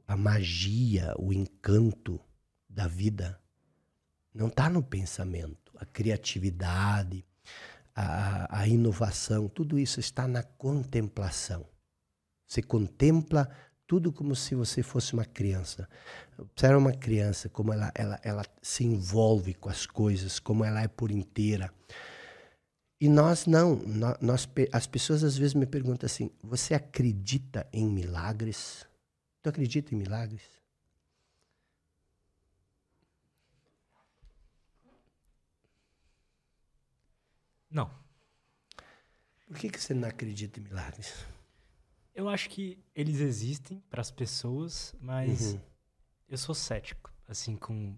[0.07, 2.21] a magia, o encanto
[2.69, 3.41] da vida
[4.35, 5.73] não está no pensamento.
[5.77, 7.25] A criatividade,
[7.95, 11.67] a, a inovação, tudo isso está na contemplação.
[12.47, 13.49] Você contempla
[13.87, 15.89] tudo como se você fosse uma criança.
[16.39, 20.89] Observa uma criança, como ela, ela, ela se envolve com as coisas, como ela é
[20.89, 21.73] por inteira.
[23.01, 23.77] E nós não.
[23.77, 28.87] Nó- Nós, as pessoas às vezes me perguntam assim: você acredita em milagres?
[29.43, 30.43] Tu acredita em milagres?
[37.71, 37.91] Não.
[39.49, 41.25] Por que, que você não acredita em milagres?
[42.17, 45.61] Eu acho que eles existem para as pessoas, mas Uhum.
[46.29, 47.95] eu sou cético, assim, com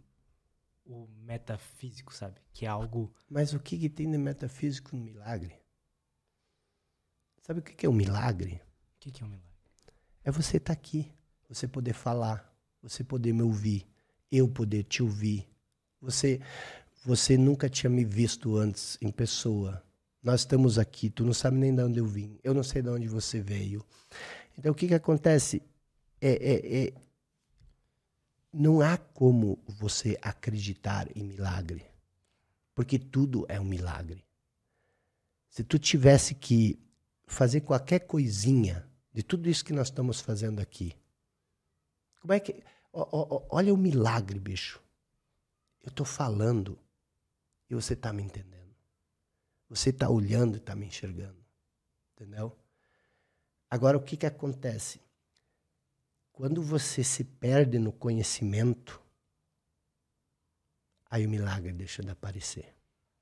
[0.85, 2.40] o metafísico, sabe?
[2.52, 3.14] Que é algo.
[3.31, 5.54] Mas o que, que tem de metafísico no milagre?
[7.42, 8.54] Sabe o que, que é um milagre?
[8.96, 9.48] O que, que é um milagre?
[10.24, 11.11] É você estar aqui,
[11.48, 12.52] você poder falar,
[12.83, 13.87] você poder me ouvir,
[14.33, 15.48] eu poder te ouvir.
[16.00, 16.40] Você,
[17.04, 19.81] você nunca tinha me visto antes em pessoa.
[20.22, 22.88] Nós estamos aqui, tu não sabe nem de onde eu vim, eu não sei de
[22.88, 23.85] onde você veio.
[24.57, 25.62] Então o que, que acontece?
[26.20, 26.92] É, é, é,
[28.52, 31.87] não há como você acreditar em milagre,
[32.74, 34.24] porque tudo é um milagre.
[35.48, 36.78] Se tu tivesse que
[37.26, 40.94] fazer qualquer coisinha de tudo isso que nós estamos fazendo aqui,
[42.20, 42.62] como é que.
[42.92, 44.83] olha o milagre, bicho.
[45.83, 46.78] Eu estou falando
[47.70, 48.57] e você está me entendendo.
[49.68, 51.44] Você está olhando e está me enxergando.
[52.14, 52.57] Entendeu?
[53.70, 55.00] Agora, o que, que acontece?
[56.33, 59.00] Quando você se perde no conhecimento,
[61.11, 62.74] aí o milagre deixa de aparecer.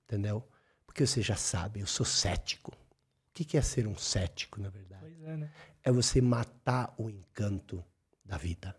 [0.04, 0.46] Entendeu?
[0.86, 2.72] Porque você já sabe, eu sou cético.
[2.72, 5.00] O que, que é ser um cético, na verdade?
[5.02, 5.52] Pois é, né?
[5.82, 7.84] é você matar o encanto
[8.24, 8.76] da vida.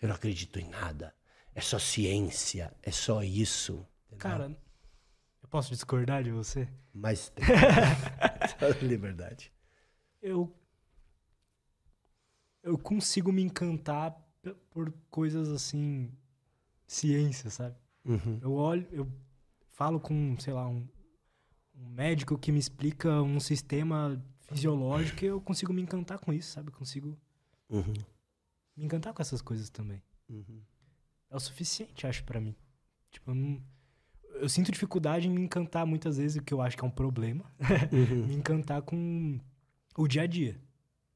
[0.00, 1.14] Eu não acredito em nada.
[1.54, 3.86] É só ciência, é só isso.
[4.06, 4.18] entendeu?
[4.18, 4.56] Cara,
[5.54, 6.68] posso discordar de você?
[6.92, 7.32] mas
[8.80, 9.52] tem liberdade.
[10.20, 10.52] Eu.
[12.60, 14.16] Eu consigo me encantar
[14.70, 16.10] por coisas assim.
[16.88, 17.76] Ciência, sabe?
[18.04, 18.40] Uhum.
[18.42, 19.08] Eu olho, eu
[19.70, 20.86] falo com, sei lá, um,
[21.76, 26.50] um médico que me explica um sistema fisiológico e eu consigo me encantar com isso,
[26.50, 26.70] sabe?
[26.70, 27.16] Eu consigo
[27.70, 27.94] Uhum.
[28.76, 30.02] me encantar com essas coisas também.
[30.28, 30.60] Uhum.
[31.30, 32.56] É o suficiente, acho, pra mim.
[33.10, 33.62] Tipo, eu não.
[34.34, 36.90] Eu sinto dificuldade em me encantar muitas vezes, o que eu acho que é um
[36.90, 37.44] problema.
[37.92, 38.26] Uhum.
[38.28, 39.38] me encantar com
[39.96, 40.60] o dia a dia.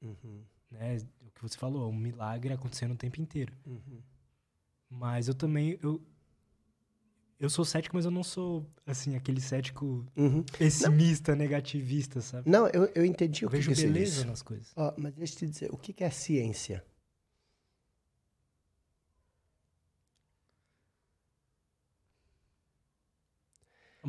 [0.00, 0.42] Uhum.
[0.70, 0.96] Né?
[1.26, 3.52] O que você falou, é um milagre acontecendo o tempo inteiro.
[3.66, 4.00] Uhum.
[4.90, 5.78] Mas eu também.
[5.82, 6.00] Eu,
[7.38, 10.42] eu sou cético, mas eu não sou, assim, aquele cético Uhum.
[10.42, 12.50] pessimista, negativista, sabe?
[12.50, 14.24] Não, eu, eu entendi Eu o que, vejo que você beleza disse.
[14.26, 14.72] nas coisas.
[14.76, 16.84] Ó, mas deixa eu te dizer, o que é ciência?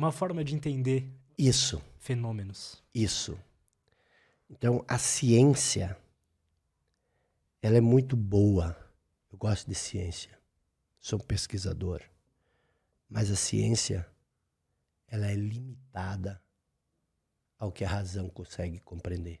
[0.00, 1.82] Uma forma de entender Isso.
[1.98, 2.82] fenômenos.
[2.94, 3.38] Isso.
[4.48, 5.94] Então, a ciência,
[7.60, 8.74] ela é muito boa.
[9.30, 10.38] Eu gosto de ciência.
[10.98, 12.00] Sou um pesquisador.
[13.10, 14.08] Mas a ciência,
[15.06, 16.42] ela é limitada
[17.58, 19.38] ao que a razão consegue compreender.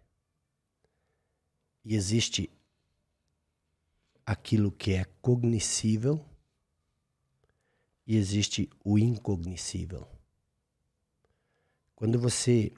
[1.82, 2.50] E existe
[4.26, 6.22] aquilo que é cognoscível
[8.06, 10.19] e existe o incognoscível.
[12.00, 12.72] Quando você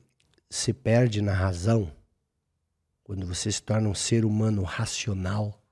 [0.50, 1.92] se perde na razão,
[3.04, 5.62] quando você se torna um ser humano racional,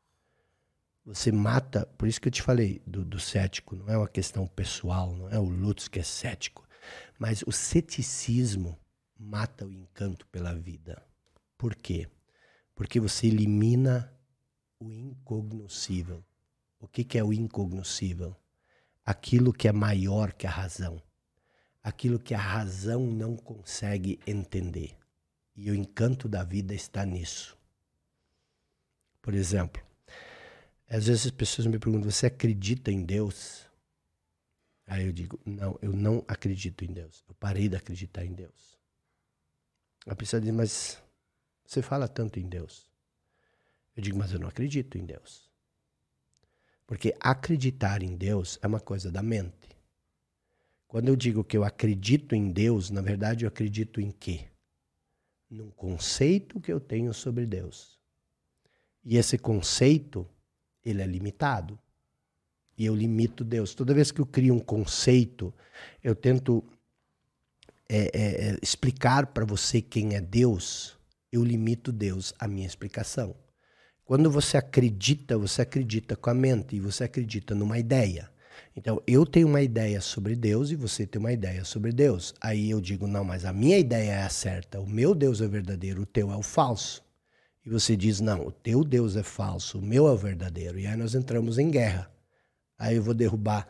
[1.05, 1.85] você mata.
[1.99, 5.29] Por isso que eu te falei do, do cético, não é uma questão pessoal, não
[5.29, 6.65] é o Lutz que é cético,
[7.19, 8.79] mas o ceticismo
[9.19, 11.03] mata o encanto pela vida.
[11.59, 12.07] Por quê?
[12.73, 14.17] Porque você elimina
[14.79, 16.25] o incognoscível.
[16.79, 18.37] O que, que é o incognoscível?
[19.05, 21.03] Aquilo que é maior que a razão.
[21.83, 24.97] Aquilo que a razão não consegue entender.
[25.57, 27.57] E o encanto da vida está nisso.
[29.23, 29.83] Por exemplo,
[30.89, 33.67] às vezes as pessoas me perguntam: você acredita em Deus?
[34.87, 37.25] Aí eu digo: não, eu não acredito em Deus.
[37.29, 38.79] Eu parei de acreditar em Deus.
[40.07, 41.03] A pessoa diz: mas
[41.65, 42.91] você fala tanto em Deus.
[43.97, 45.49] Eu digo: mas eu não acredito em Deus.
[46.87, 49.80] Porque acreditar em Deus é uma coisa da mente.
[50.91, 54.49] Quando eu digo que eu acredito em Deus, na verdade eu acredito em quê?
[55.49, 57.97] Num conceito que eu tenho sobre Deus.
[59.05, 60.29] E esse conceito
[60.85, 61.79] ele é limitado.
[62.77, 63.73] E eu limito Deus.
[63.73, 65.55] Toda vez que eu crio um conceito,
[66.03, 66.65] eu tento
[67.89, 70.99] é, é, é explicar para você quem é Deus,
[71.31, 73.37] eu limito Deus à minha explicação.
[74.05, 78.29] Quando você acredita, você acredita com a mente e você acredita numa ideia.
[78.75, 82.35] Então, eu tenho uma ideia sobre Deus e você tem uma ideia sobre Deus.
[82.41, 85.49] Aí eu digo, não, mas a minha ideia é a certa, o meu Deus é
[85.49, 87.03] verdadeiro, o teu é o falso
[87.65, 90.79] e você diz: não, o teu Deus é falso, o meu é o verdadeiro.
[90.79, 92.11] E aí nós entramos em guerra.
[92.79, 93.69] Aí eu vou derrubar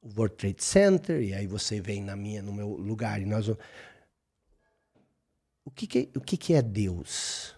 [0.00, 3.48] o World Trade Center, e aí você vem na minha, no meu lugar, e nós.
[5.64, 7.54] O que, que, o que, que é Deus?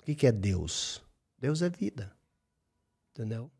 [0.00, 1.02] O que, que é Deus?
[1.38, 2.12] Deus é vida.
[3.10, 3.50] Entendeu?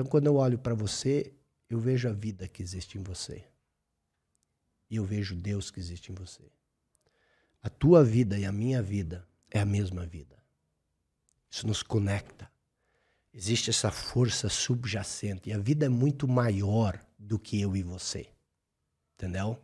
[0.00, 1.30] Então, quando eu olho para você,
[1.68, 3.44] eu vejo a vida que existe em você.
[4.88, 6.50] E eu vejo Deus que existe em você.
[7.62, 10.42] A tua vida e a minha vida é a mesma vida.
[11.50, 12.50] Isso nos conecta.
[13.30, 15.50] Existe essa força subjacente.
[15.50, 18.26] E a vida é muito maior do que eu e você.
[19.16, 19.62] Entendeu?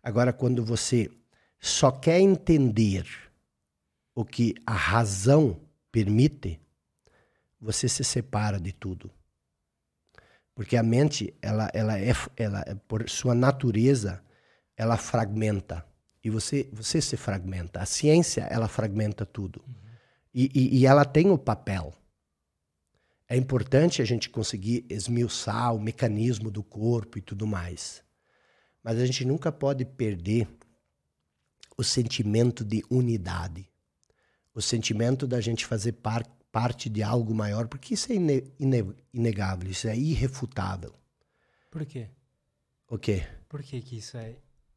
[0.00, 1.10] Agora, quando você
[1.58, 3.04] só quer entender
[4.14, 5.60] o que a razão
[5.90, 6.60] permite,
[7.60, 9.12] você se separa de tudo.
[10.54, 14.22] Porque a mente, ela, ela é, ela, por sua natureza,
[14.76, 15.84] ela fragmenta
[16.24, 17.80] e você, você se fragmenta.
[17.80, 19.62] A ciência, ela fragmenta tudo.
[19.66, 19.74] Uhum.
[20.32, 21.92] E, e, e, ela tem o papel.
[23.28, 28.02] É importante a gente conseguir esmiuçar o mecanismo do corpo e tudo mais.
[28.82, 30.48] Mas a gente nunca pode perder
[31.76, 33.68] o sentimento de unidade.
[34.54, 38.94] O sentimento da gente fazer par parte de algo maior, porque isso é ine ine
[39.12, 40.94] inegável, isso é irrefutável.
[41.70, 42.10] Por quê?
[42.88, 43.26] O quê?
[43.48, 44.36] Por que, que isso é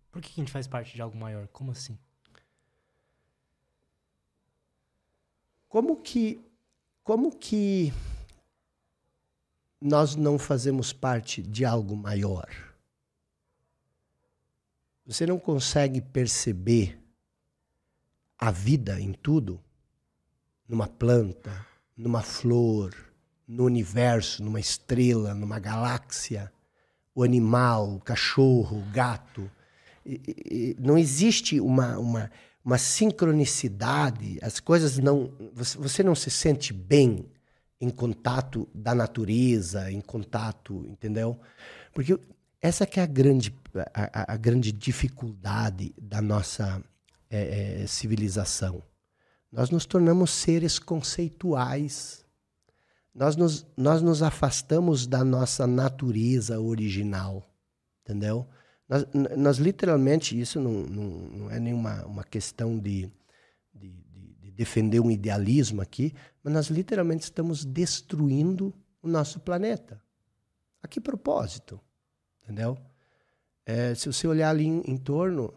[0.09, 1.45] por que a gente faz parte de algo maior?
[1.49, 1.99] Como assim?
[5.67, 6.41] Como que
[7.03, 7.91] como que
[9.81, 12.49] nós não fazemos parte de algo maior?
[15.05, 16.97] Você não consegue perceber
[18.37, 19.61] a vida em tudo?
[20.67, 22.93] Numa planta, numa flor,
[23.47, 26.51] no universo, numa estrela, numa galáxia,
[27.13, 29.49] o animal, o cachorro, o gato,
[30.79, 32.31] não existe uma, uma,
[32.63, 35.31] uma sincronicidade, as coisas não.
[35.53, 37.25] Você não se sente bem
[37.79, 41.39] em contato da natureza, em contato, entendeu?
[41.93, 42.17] Porque
[42.61, 43.53] essa que é a grande,
[43.93, 46.81] a, a grande dificuldade da nossa
[47.29, 48.81] é, é, civilização.
[49.51, 52.25] Nós nos tornamos seres conceituais.
[53.13, 57.49] Nós nos, nós nos afastamos da nossa natureza original,
[58.03, 58.45] entendeu?
[58.87, 59.05] Nós,
[59.37, 63.09] nós literalmente, isso não, não, não é nenhuma uma questão de,
[63.73, 63.89] de,
[64.41, 70.01] de, defender um idealismo aqui, mas nós literalmente estamos destruindo o nosso planeta.
[70.83, 71.79] A que propósito?
[72.43, 72.77] Entendeu?
[73.65, 75.53] É, se você olhar ali em, em torno,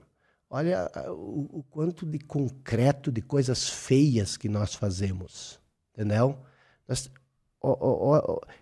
[0.50, 5.60] olha o, o, quanto de concreto, de coisas feias que nós fazemos.
[5.92, 6.38] Entendeu?
[6.86, 7.10] Nós,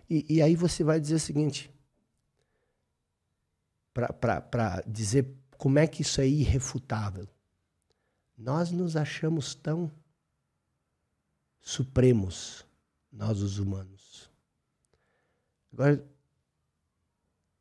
[0.09, 1.71] e, e aí você vai dizer o seguinte:
[3.93, 7.27] para dizer como é que isso é irrefutável.
[8.37, 9.91] Nós nos achamos tão
[11.59, 12.65] supremos,
[13.11, 14.29] nós os humanos.
[15.73, 16.03] Agora,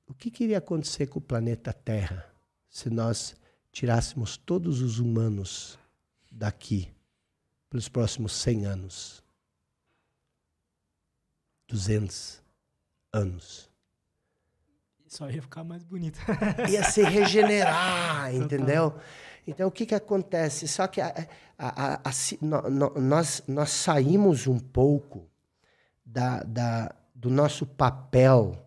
[0.06, 2.32] o que, que iria acontecer com o planeta Terra
[2.68, 3.34] se nós
[3.76, 5.78] tirássemos todos os humanos
[6.32, 6.90] daqui
[7.68, 9.22] pelos próximos 100 anos?
[11.68, 12.42] 200
[13.12, 13.70] anos.
[15.06, 16.18] Só ia ficar mais bonito.
[16.70, 18.98] ia se regenerar, entendeu?
[19.46, 20.66] Então, o que, que acontece?
[20.66, 22.10] Só que a, a, a,
[22.98, 25.28] nós, nós saímos um pouco
[26.02, 28.65] da, da, do nosso papel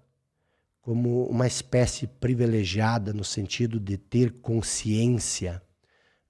[0.82, 5.61] como uma espécie privilegiada no sentido de ter consciência.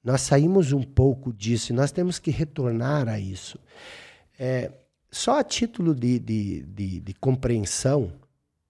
[0.03, 3.59] Nós saímos um pouco disso e nós temos que retornar a isso.
[4.37, 4.71] É,
[5.11, 8.19] só a título de, de, de, de compreensão,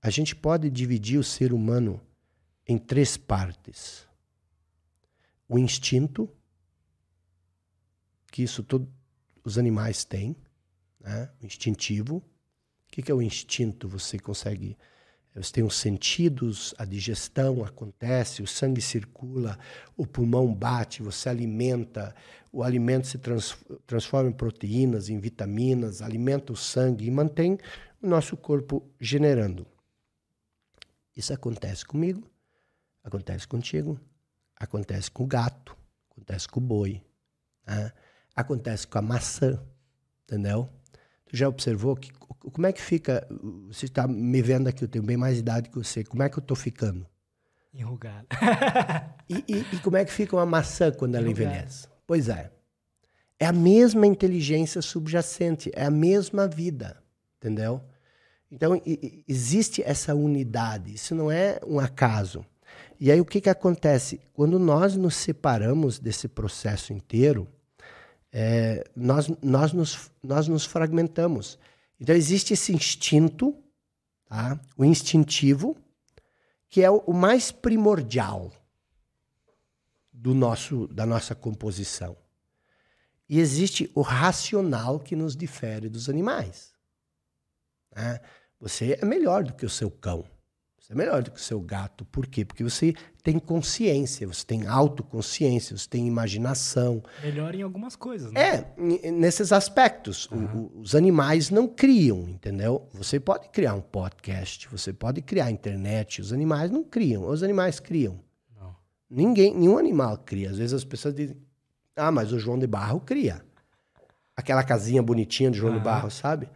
[0.02, 2.02] a gente pode dividir o ser humano
[2.68, 4.08] em três partes:
[5.48, 6.30] o instinto,
[8.32, 8.88] que isso todos
[9.44, 10.36] os animais têm,
[11.00, 11.30] né?
[11.42, 12.18] o instintivo.
[12.18, 13.88] O que, que é o instinto?
[13.88, 14.76] Você consegue
[15.36, 19.58] eles têm os sentidos, a digestão acontece, o sangue circula,
[19.96, 22.16] o pulmão bate, você alimenta,
[22.52, 27.58] o alimento se trans, transforma em proteínas, em vitaminas, alimenta o sangue e mantém
[28.02, 29.68] o nosso corpo generando.
[31.16, 32.28] Isso acontece comigo,
[33.04, 34.00] acontece contigo,
[34.56, 35.78] acontece com o gato,
[36.12, 37.04] acontece com o boi,
[37.68, 37.92] né?
[38.36, 39.62] acontece com a maçã,
[40.24, 40.70] entendeu?
[41.30, 43.28] Tu já observou que como é que fica?
[43.68, 46.04] Você está me vendo aqui, eu tenho bem mais idade que você.
[46.04, 47.06] Como é que eu estou ficando?
[47.74, 48.28] Enrugado.
[49.30, 51.52] e, e, e, como é que fica uma maçã quando ela Enrugado.
[51.52, 51.88] envelhece?
[52.08, 52.52] Pois é.
[53.40, 56.98] É a mesma inteligência subjacente, é a mesma vida,
[57.38, 57.82] entendeu?
[58.52, 62.44] Então, e, existe essa unidade, isso não é um acaso.
[63.00, 64.20] E aí, o que, que acontece?
[64.34, 67.48] Quando nós nos separamos desse processo inteiro,
[68.32, 71.58] é, nós, nós, nos, nós nos fragmentamos.
[72.00, 73.56] Então existe esse instinto,
[74.26, 74.60] tá?
[74.78, 75.76] o instintivo,
[76.70, 78.52] que é o, o mais primordial
[80.12, 82.16] do nosso, da nossa composição.
[83.28, 86.74] E existe o racional que nos difere dos animais.
[87.96, 88.20] Né?
[88.60, 90.26] Você é melhor do que o seu cão.
[90.90, 92.04] Você é melhor do que o seu gato.
[92.06, 92.44] Por quê?
[92.44, 97.04] Porque você tem consciência, você tem autoconsciência, você tem imaginação.
[97.22, 98.66] Melhor em algumas coisas, né?
[98.76, 100.28] É, nesses aspectos.
[100.32, 100.72] Uhum.
[100.74, 102.90] O, os animais não criam, entendeu?
[102.94, 107.80] Você pode criar um podcast, você pode criar internet, os animais não criam, os animais
[107.80, 108.20] criam.
[108.60, 108.76] Não.
[109.08, 110.50] Ninguém, nenhum animal cria.
[110.50, 111.38] Às vezes as pessoas dizem,
[111.96, 113.46] ah, mas o João de Barro cria.
[114.36, 115.78] Aquela casinha bonitinha de João uhum.
[115.78, 116.50] de Barro, sabe?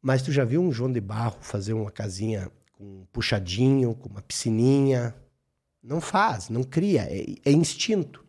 [0.00, 2.48] Mas tu já viu um João de Barro fazer uma casinha
[2.80, 5.14] com um puxadinho, com uma piscininha.
[5.82, 8.26] Não faz, não cria, é, é instinto.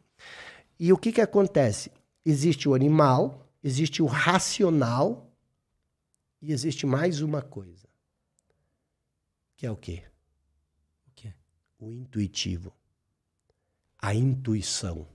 [0.77, 1.89] E o que, que acontece?
[2.25, 5.33] Existe o animal, existe o racional
[6.41, 7.87] e existe mais uma coisa.
[9.55, 10.03] Que é o quê?
[11.07, 11.33] O quê?
[11.79, 12.73] O intuitivo.
[13.97, 15.07] A intuição.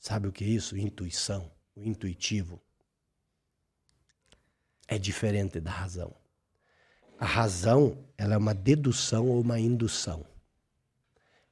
[0.00, 0.76] Sabe o que é isso?
[0.76, 1.48] Intuição.
[1.76, 2.60] O intuitivo.
[4.88, 6.19] É diferente da razão.
[7.20, 10.24] A razão, ela é uma dedução ou uma indução.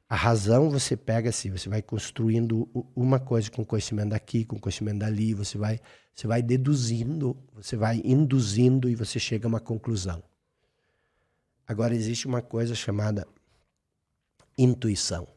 [0.08, 2.66] A razão você pega assim, você vai construindo
[2.96, 5.78] uma coisa com conhecimento daqui, com conhecimento dali, você vai,
[6.14, 10.22] você vai deduzindo, você vai induzindo e você chega a uma conclusão.
[11.66, 13.28] Agora existe uma coisa chamada
[14.56, 15.28] intuição.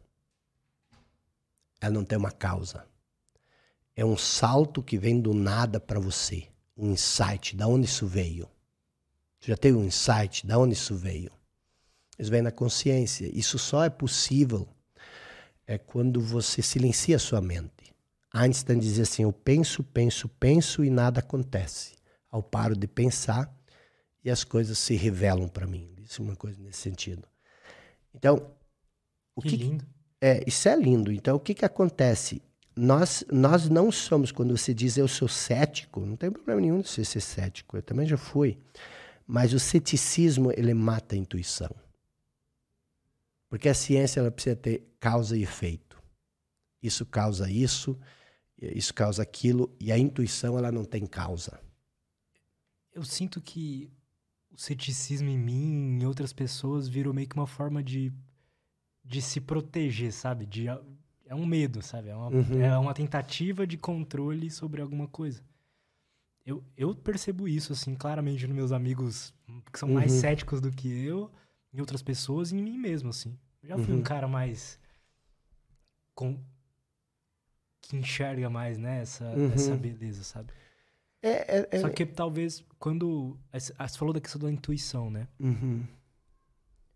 [1.81, 2.87] Ela não tem uma causa.
[3.93, 8.47] É um salto que vem do nada para você, um insight, da onde isso veio?
[9.49, 10.45] Já teve um insight?
[10.45, 11.31] Da onde isso veio?
[12.17, 13.29] Isso vem na consciência.
[13.33, 14.67] Isso só é possível
[15.65, 17.93] é quando você silencia a sua mente.
[18.33, 21.95] Einstein dizia assim: Eu penso, penso, penso e nada acontece.
[22.29, 23.53] Ao paro de pensar
[24.23, 25.89] e as coisas se revelam para mim.
[26.03, 27.27] Isso é uma coisa nesse sentido.
[28.13, 28.51] Então,
[29.35, 29.85] o que, que lindo.
[30.19, 31.11] É, isso é lindo.
[31.11, 32.41] Então, o que, que acontece?
[32.75, 36.87] Nós, nós não somos, quando você diz eu sou cético, não tem problema nenhum de
[36.87, 38.57] você ser cético, eu também já fui.
[39.25, 41.73] Mas o ceticismo, ele mata a intuição.
[43.49, 46.01] Porque a ciência ela precisa ter causa e efeito.
[46.81, 47.99] Isso causa isso,
[48.57, 51.59] isso causa aquilo, e a intuição ela não tem causa.
[52.93, 53.91] Eu sinto que
[54.51, 58.11] o ceticismo em mim, em outras pessoas, virou meio que uma forma de,
[59.03, 60.45] de se proteger, sabe?
[60.45, 62.09] De, é um medo, sabe?
[62.09, 62.61] É uma, uhum.
[62.61, 65.41] é uma tentativa de controle sobre alguma coisa
[66.45, 69.33] eu, eu percebo isso, assim, claramente nos meus amigos
[69.71, 69.95] que são uhum.
[69.95, 71.31] mais céticos do que eu,
[71.73, 73.37] em outras pessoas e em mim mesmo, assim.
[73.61, 73.99] Eu já fui uhum.
[73.99, 74.79] um cara mais.
[76.15, 76.39] Com,
[77.81, 79.53] que enxerga mais, né, essa, uhum.
[79.53, 80.51] essa beleza, sabe?
[81.21, 81.79] É, é, é...
[81.79, 83.39] Só que talvez quando.
[83.53, 85.27] Você falou da questão da intuição, né?
[85.39, 85.85] Uhum.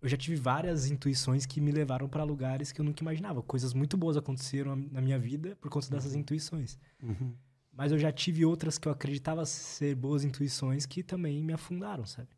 [0.02, 3.44] eu já tive várias intuições que me levaram para lugares que eu nunca imaginava.
[3.44, 6.22] Coisas muito boas aconteceram na minha vida por conta dessas uhum.
[6.22, 6.80] intuições.
[7.02, 7.36] Uhum.
[7.76, 12.06] Mas eu já tive outras que eu acreditava ser boas intuições que também me afundaram,
[12.06, 12.30] sabe?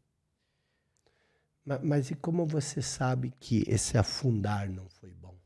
[1.64, 5.38] Mas, mas e como você sabe que esse afundar não foi bom?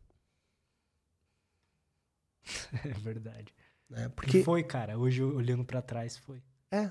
[2.85, 3.53] é verdade.
[3.91, 4.97] É, porque e foi, cara.
[4.97, 6.41] Hoje, olhando para trás, foi.
[6.71, 6.89] É.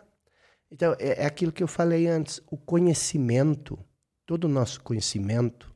[0.71, 2.41] Então, é, é aquilo que eu falei antes.
[2.51, 3.79] O conhecimento,
[4.27, 5.75] todo o nosso conhecimento,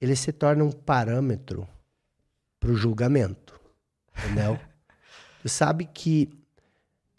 [0.00, 1.68] ele se torna um parâmetro
[2.60, 3.60] para o julgamento.
[4.16, 4.58] Entendeu?
[5.48, 6.30] Sabe que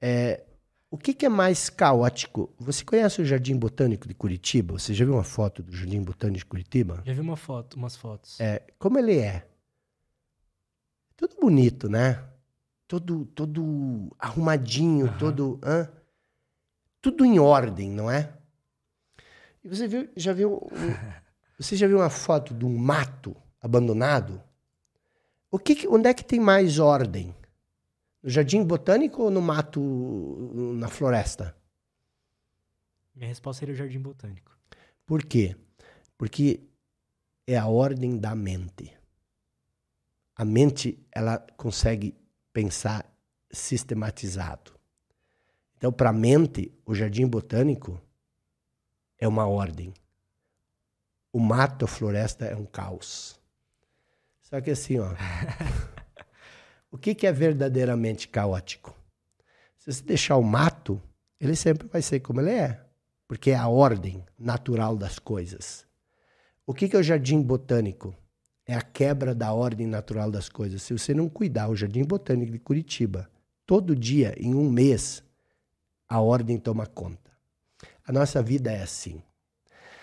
[0.02, 0.44] é,
[0.92, 2.52] o que, que, é mais caótico?
[2.58, 4.74] Você conhece o Jardim Botânico de Curitiba?
[4.74, 7.04] Você já viu uma foto do Jardim Botânico de Curitiba?
[7.06, 8.40] Já vi uma foto, umas fotos.
[8.40, 9.48] É, como ele é?
[11.16, 12.24] Tudo bonito, né?
[12.88, 15.18] Todo, todo arrumadinho, uhum.
[15.20, 15.60] todo.
[15.64, 15.88] Hã?
[17.02, 18.34] Tudo em ordem, não é?
[19.64, 20.68] E você viu, já viu.
[20.72, 21.20] Um,
[21.60, 24.42] você já viu uma foto de um mato abandonado?
[25.52, 27.36] O que, onde é que tem mais ordem?
[28.22, 29.82] No jardim botânico ou no mato,
[30.76, 31.56] na floresta?
[33.16, 34.58] Minha resposta seria o jardim botânico.
[35.06, 35.56] Por quê?
[36.18, 36.70] Porque
[37.48, 38.96] é a ordem da mente.
[40.36, 42.16] A mente, ela consegue
[42.54, 43.06] pensar
[43.52, 44.74] sistematizado.
[45.76, 48.02] Então, para a mente, o jardim botânico
[49.18, 49.94] é uma ordem.
[51.32, 53.40] O mato, a floresta é um caos.
[54.42, 55.10] Só que assim, ó.
[56.92, 58.96] O que, que é verdadeiramente caótico?
[59.78, 61.02] Se você deixar o mato,
[61.40, 62.84] ele sempre vai ser como ele é,
[63.28, 65.86] porque é a ordem natural das coisas.
[66.66, 68.16] O que, que é o jardim botânico?
[68.66, 70.84] É a quebra da ordem natural das coisas.
[70.84, 73.30] Se você não cuidar, o jardim botânico de Curitiba,
[73.66, 75.24] todo dia, em um mês,
[76.08, 77.32] a ordem toma conta.
[78.06, 79.22] A nossa vida é assim.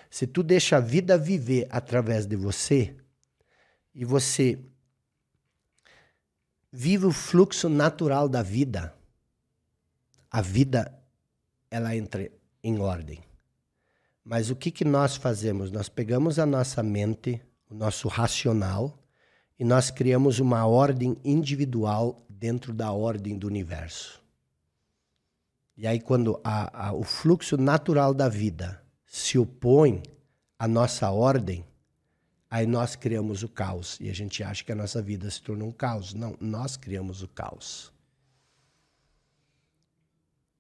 [0.09, 2.97] Se tu deixa a vida viver através de você,
[3.95, 4.59] e você
[6.79, 8.95] vive o fluxo natural da vida,
[10.31, 10.93] a vida
[11.71, 12.31] ela entra
[12.63, 13.25] em ordem.
[14.23, 15.71] Mas o que, que nós fazemos?
[15.71, 19.03] Nós pegamos a nossa mente, o nosso racional,
[19.59, 24.23] e nós criamos uma ordem individual dentro da ordem do universo.
[25.79, 30.03] E aí, quando a, a, o fluxo natural da vida se opõe
[30.59, 31.65] à nossa ordem,
[32.57, 35.69] Aí nós criamos o caos e a gente acha que a nossa vida se tornou
[35.69, 36.15] um caos.
[36.15, 37.93] Não, nós criamos o caos.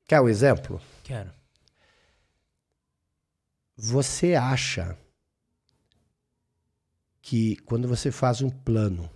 [0.06, 0.78] Quer um exemplo?
[1.02, 1.32] Quero.
[3.74, 4.94] Você acha
[7.22, 9.08] que quando você faz um plano,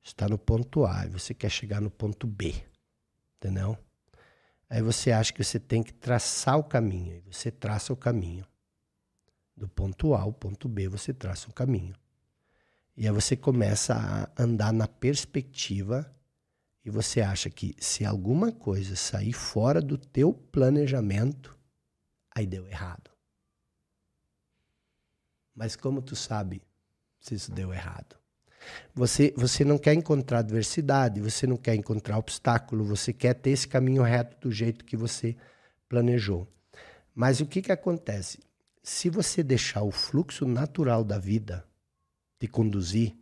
[0.00, 2.54] está no ponto A e você quer chegar no ponto B,
[3.36, 3.76] entendeu?
[4.70, 8.46] Aí você acha que você tem que traçar o caminho e você traça o caminho.
[9.58, 11.92] Do ponto A ao ponto B, você traça um caminho.
[12.96, 16.08] E aí você começa a andar na perspectiva
[16.84, 21.58] e você acha que se alguma coisa sair fora do teu planejamento,
[22.32, 23.10] aí deu errado.
[25.52, 26.62] Mas como tu sabe
[27.18, 28.16] se isso deu errado?
[28.94, 33.66] Você, você não quer encontrar adversidade, você não quer encontrar obstáculo, você quer ter esse
[33.66, 35.36] caminho reto do jeito que você
[35.88, 36.46] planejou.
[37.12, 38.38] Mas o que, que acontece?
[38.88, 41.68] Se você deixar o fluxo natural da vida
[42.38, 43.14] te conduzir,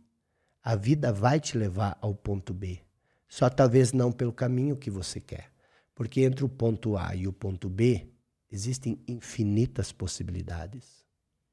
[0.63, 2.79] a vida vai te levar ao ponto B.
[3.27, 5.51] Só talvez não pelo caminho que você quer.
[5.93, 8.09] Porque entre o ponto A e o ponto B
[8.49, 11.05] existem infinitas possibilidades.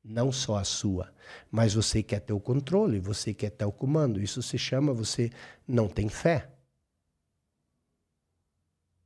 [0.03, 1.13] Não só a sua,
[1.51, 4.23] mas você quer ter o controle, você quer ter o comando.
[4.23, 5.29] Isso se chama você
[5.67, 6.53] não tem fé.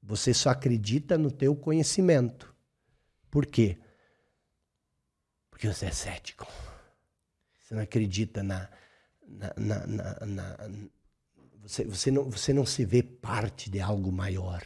[0.02, 2.54] Você só acredita no teu conhecimento.
[3.30, 3.78] Por quê?
[5.58, 6.46] Porque você é cético.
[7.60, 8.70] Você não acredita na.
[9.26, 10.56] na, na, na, na
[11.60, 14.64] você, você, não, você não se vê parte de algo maior.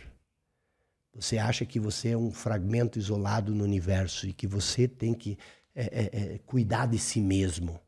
[1.14, 5.38] Você acha que você é um fragmento isolado no universo e que você tem que
[5.74, 7.80] é, é, é, cuidar de si mesmo.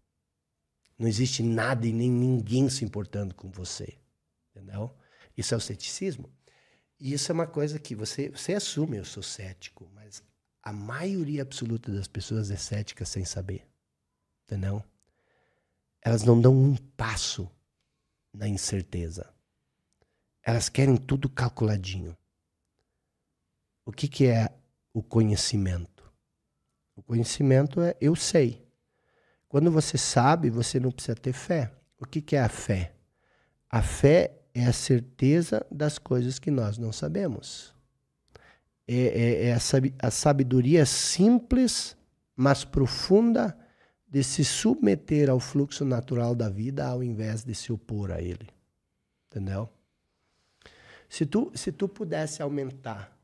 [0.98, 3.98] Não existe nada e nem ninguém se importando com você.
[4.50, 4.96] Entendeu?
[5.36, 6.32] Isso é o ceticismo.
[6.98, 9.90] E isso é uma coisa que você, você assume, eu sou cético,
[10.64, 13.68] a maioria absoluta das pessoas é cética sem saber.
[14.44, 14.82] Entendeu?
[16.00, 17.50] Elas não dão um passo
[18.32, 19.30] na incerteza.
[20.42, 22.16] Elas querem tudo calculadinho.
[23.84, 24.48] O que, que é
[24.94, 26.10] o conhecimento?
[26.96, 28.66] O conhecimento é eu sei.
[29.46, 31.70] Quando você sabe, você não precisa ter fé.
[31.98, 32.94] O que, que é a fé?
[33.68, 37.73] A fé é a certeza das coisas que nós não sabemos
[38.86, 39.58] é, é, é
[39.98, 41.96] a sabedoria simples,
[42.36, 43.56] mas profunda
[44.08, 48.48] de se submeter ao fluxo natural da vida ao invés de se opor a ele.
[49.26, 49.68] Entendeu?
[51.08, 53.16] Se tu, se tu pudesse aumentar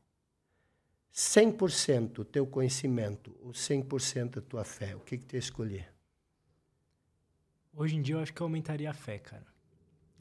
[1.13, 5.93] 100% o teu conhecimento ou 100% a tua fé, o que, que tu ia escolher?
[7.73, 9.45] Hoje em dia eu acho que eu aumentaria a fé, cara.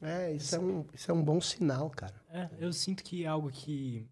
[0.03, 2.15] É, isso, é um, isso é um bom sinal, cara.
[2.31, 4.09] É, eu sinto que é algo que.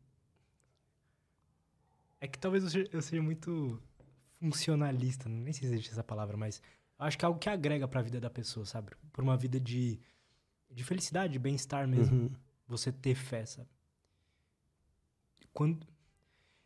[2.20, 3.80] É que talvez eu seja, eu seja muito
[4.40, 6.62] funcionalista, nem sei se existe essa palavra, mas
[6.98, 8.92] acho que é algo que agrega para a vida da pessoa, sabe?
[9.12, 10.00] Por uma vida de,
[10.70, 12.16] de felicidade, de bem-estar mesmo.
[12.16, 12.30] Uhum.
[12.66, 13.68] Você ter fé, sabe?
[15.52, 15.86] Quando.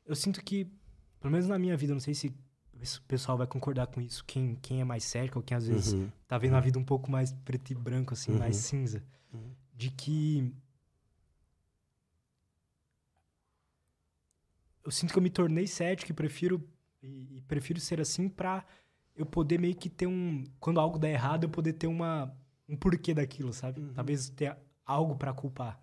[0.04, 0.64] Eu sinto que,
[1.20, 4.56] pelo menos na minha vida, não sei se o pessoal vai concordar com isso, quem,
[4.56, 6.10] quem é mais cético, ou quem às vezes uhum.
[6.26, 8.38] tá vendo a vida um pouco mais preto e branco, assim, uhum.
[8.38, 9.02] mais cinza.
[9.32, 9.52] Uhum.
[9.74, 10.52] De que.
[14.84, 16.62] Eu sinto que eu me tornei cético e prefiro
[17.02, 18.64] e, e, prefiro ser assim pra
[19.16, 20.44] eu poder meio que ter um.
[20.60, 22.34] Quando algo dá errado, eu poder ter uma,
[22.68, 23.80] um porquê daquilo, sabe?
[23.80, 23.92] Uhum.
[23.92, 25.80] Talvez ter algo para culpar.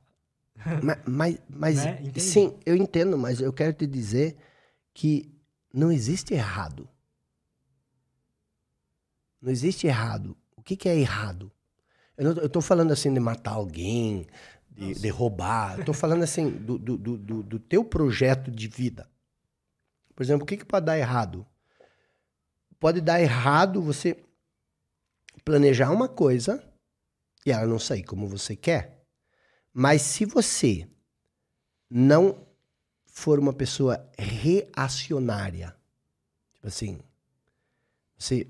[0.84, 2.12] Mas, mas, mas né?
[2.18, 4.36] sim, eu entendo, mas eu quero te dizer
[4.93, 5.34] que
[5.74, 6.89] não existe errado.
[9.41, 10.36] Não existe errado.
[10.58, 11.50] O que, que é errado?
[12.18, 14.28] Eu estou falando assim de matar alguém,
[14.80, 15.80] de, de roubar.
[15.80, 19.10] Estou falando assim do, do, do, do teu projeto de vida.
[20.16, 21.46] Por exemplo, o que, que pode dar errado?
[22.80, 24.18] Pode dar errado você
[25.44, 26.64] planejar uma coisa
[27.46, 29.04] e ela não sair como você quer.
[29.74, 30.88] Mas se você
[31.90, 32.48] não
[33.06, 35.76] for uma pessoa reacionária,
[36.54, 37.00] tipo assim,
[38.18, 38.48] você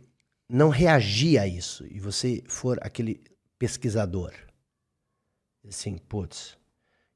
[0.47, 3.23] não reagir a isso e você for aquele
[3.57, 4.33] pesquisador,
[5.67, 6.57] assim, putz,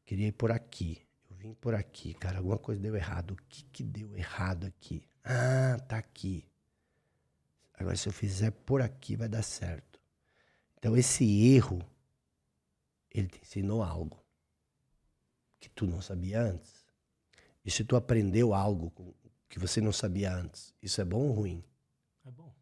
[0.05, 3.31] queria ir por aqui, vim por aqui, cara, alguma coisa deu errado.
[3.31, 5.07] O que, que deu errado aqui?
[5.23, 6.47] Ah, tá aqui.
[7.73, 9.99] Agora, se eu fizer por aqui, vai dar certo.
[10.77, 11.81] Então, esse erro,
[13.11, 14.23] ele te ensinou algo
[15.59, 16.85] que tu não sabia antes.
[17.65, 19.15] E se tu aprendeu algo
[19.47, 21.63] que você não sabia antes, isso é bom ou ruim?
[22.25, 22.53] É bom.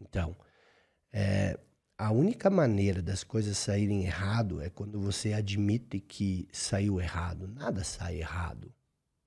[0.00, 0.36] Então,
[1.12, 1.58] é,
[1.98, 7.48] a única maneira das coisas saírem errado é quando você admite que saiu errado.
[7.48, 8.72] Nada sai errado,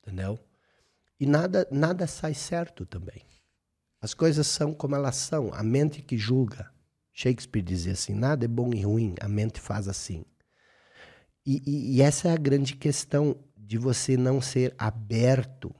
[0.01, 0.39] entendeu?
[1.19, 3.23] E nada, nada sai certo também.
[3.99, 5.53] As coisas são como elas são.
[5.53, 6.71] A mente que julga.
[7.11, 10.23] Shakespeare dizia assim: nada é bom e ruim, a mente faz assim.
[11.45, 15.75] E, e, e essa é a grande questão de você não ser aberto,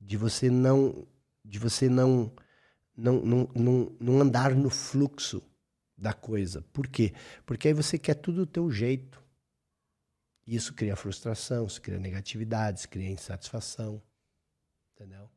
[0.00, 1.06] de você não,
[1.44, 2.32] de você não,
[2.96, 5.40] não, não, não, não andar no fluxo
[6.00, 6.62] da coisa.
[6.72, 7.12] Por quê?
[7.44, 9.22] Porque aí você quer tudo do teu jeito.
[10.46, 14.02] Isso cria frustração, isso cria negatividade, isso cria insatisfação.
[14.94, 15.28] Entendeu?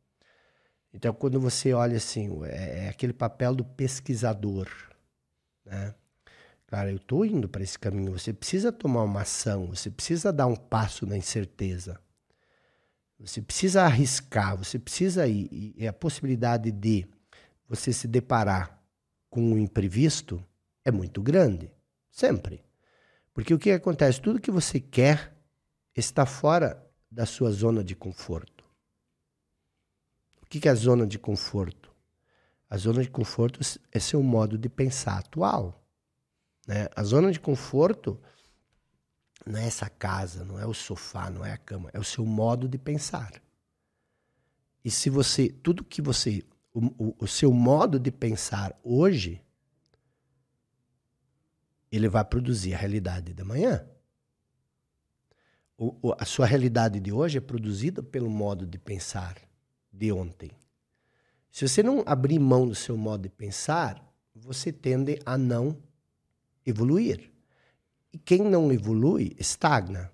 [0.93, 4.67] Então, quando você olha assim, é, é aquele papel do pesquisador.
[5.65, 5.93] Né?
[6.67, 8.11] Cara, eu estou indo para esse caminho.
[8.11, 11.99] Você precisa tomar uma ação, você precisa dar um passo na incerteza.
[13.19, 15.73] Você precisa arriscar, você precisa ir.
[15.77, 17.05] E a possibilidade de
[17.67, 18.81] você se deparar
[19.29, 20.43] com um imprevisto
[20.85, 21.71] é muito grande.
[22.11, 22.63] Sempre.
[23.33, 24.21] Porque o que acontece?
[24.21, 25.35] Tudo que você quer
[25.95, 28.63] está fora da sua zona de conforto.
[30.41, 31.91] O que é a zona de conforto?
[32.69, 33.59] A zona de conforto
[33.91, 35.83] é seu modo de pensar atual.
[36.67, 36.87] Né?
[36.95, 38.19] A zona de conforto
[39.45, 42.25] não é essa casa, não é o sofá, não é a cama, é o seu
[42.25, 43.41] modo de pensar.
[44.83, 49.41] E se você, tudo que você, o, o, o seu modo de pensar hoje
[51.95, 53.85] ele vai produzir a realidade da manhã.
[55.77, 59.37] O, o, a sua realidade de hoje é produzida pelo modo de pensar
[59.91, 60.49] de ontem.
[61.51, 65.77] Se você não abrir mão do seu modo de pensar, você tende a não
[66.65, 67.31] evoluir.
[68.11, 70.11] E quem não evolui estagna.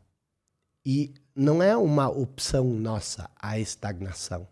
[0.85, 4.45] E não é uma opção nossa a estagnação.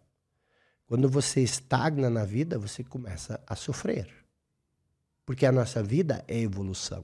[0.85, 4.09] Quando você estagna na vida, você começa a sofrer.
[5.25, 7.03] Porque a nossa vida é evolução.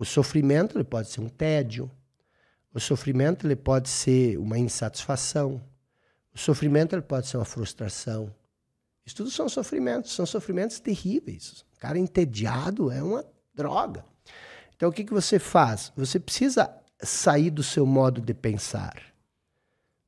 [0.00, 1.90] O sofrimento ele pode ser um tédio.
[2.72, 5.62] O sofrimento ele pode ser uma insatisfação.
[6.34, 8.34] O sofrimento ele pode ser uma frustração.
[9.04, 11.66] Isso tudo são sofrimentos, são sofrimentos terríveis.
[11.76, 14.02] O cara entediado é uma droga.
[14.74, 15.92] Então o que, que você faz?
[15.94, 19.02] Você precisa sair do seu modo de pensar.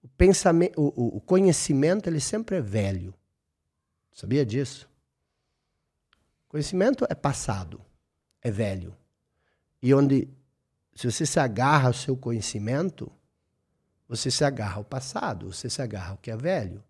[0.03, 3.13] O, pensamento, o, o conhecimento ele sempre é velho.
[4.11, 4.89] Sabia disso?
[6.49, 7.79] Conhecimento é passado,
[8.41, 8.97] é velho.
[9.83, 10.29] E onde,
[10.95, 13.11] se você se agarra ao seu conhecimento,
[14.09, 16.85] você se agarra ao passado, você se agarra ao que é velho.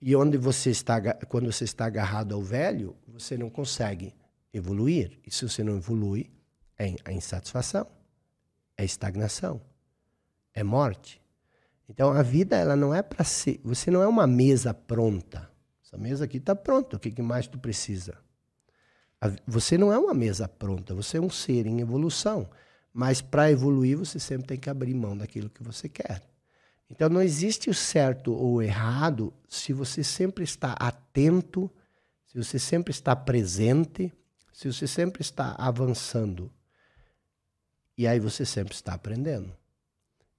[0.00, 4.14] E onde você está, quando você está agarrado ao velho, você não consegue
[4.52, 5.18] evoluir.
[5.26, 6.30] E se você não evolui,
[6.78, 7.86] é a insatisfação,
[8.78, 9.60] é estagnação,
[10.54, 11.20] é morte.
[11.88, 13.60] Então a vida ela não é para ser.
[13.62, 15.50] Você não é uma mesa pronta.
[15.84, 16.96] Essa mesa aqui está pronta.
[16.96, 18.16] O que mais tu precisa?
[19.46, 20.94] Você não é uma mesa pronta.
[20.94, 22.48] Você é um ser em evolução.
[22.92, 26.22] Mas para evoluir você sempre tem que abrir mão daquilo que você quer.
[26.88, 31.70] Então não existe o certo ou o errado se você sempre está atento,
[32.26, 34.12] se você sempre está presente,
[34.52, 36.52] se você sempre está avançando.
[37.96, 39.56] E aí você sempre está aprendendo.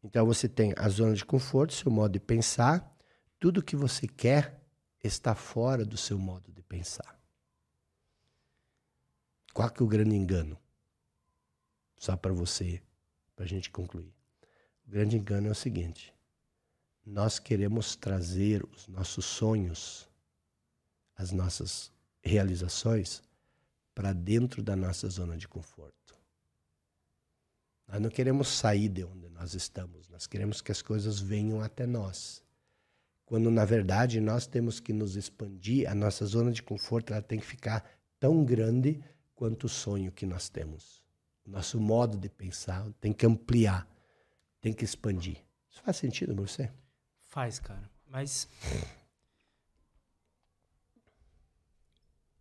[0.04, 2.92] Então você tem a zona de conforto, seu modo de pensar,
[3.40, 4.60] tudo que você quer
[5.04, 7.21] está fora do seu modo de pensar.
[9.54, 10.58] Qual que é o grande engano?
[11.98, 12.82] Só para você,
[13.36, 14.14] para a gente concluir.
[14.88, 16.14] O grande engano é o seguinte:
[17.06, 20.10] nós queremos trazer os nossos sonhos,
[21.16, 21.92] as nossas
[22.22, 23.22] realizações,
[23.94, 26.16] para dentro da nossa zona de conforto.
[27.88, 31.86] Nós não queremos sair de onde nós estamos, nós queremos que as coisas venham até
[31.86, 32.42] nós.
[33.26, 37.40] Quando na verdade nós temos que nos expandir, a nossa zona de conforto ela tem
[37.40, 37.84] que ficar
[38.20, 39.04] tão grande
[39.42, 41.04] quanto o sonho que nós temos.
[41.44, 43.88] O nosso modo de pensar tem que ampliar,
[44.62, 45.44] tem que expandir.
[45.68, 46.72] Isso faz sentido para você?
[47.22, 47.90] Faz, cara.
[48.08, 48.48] Mas.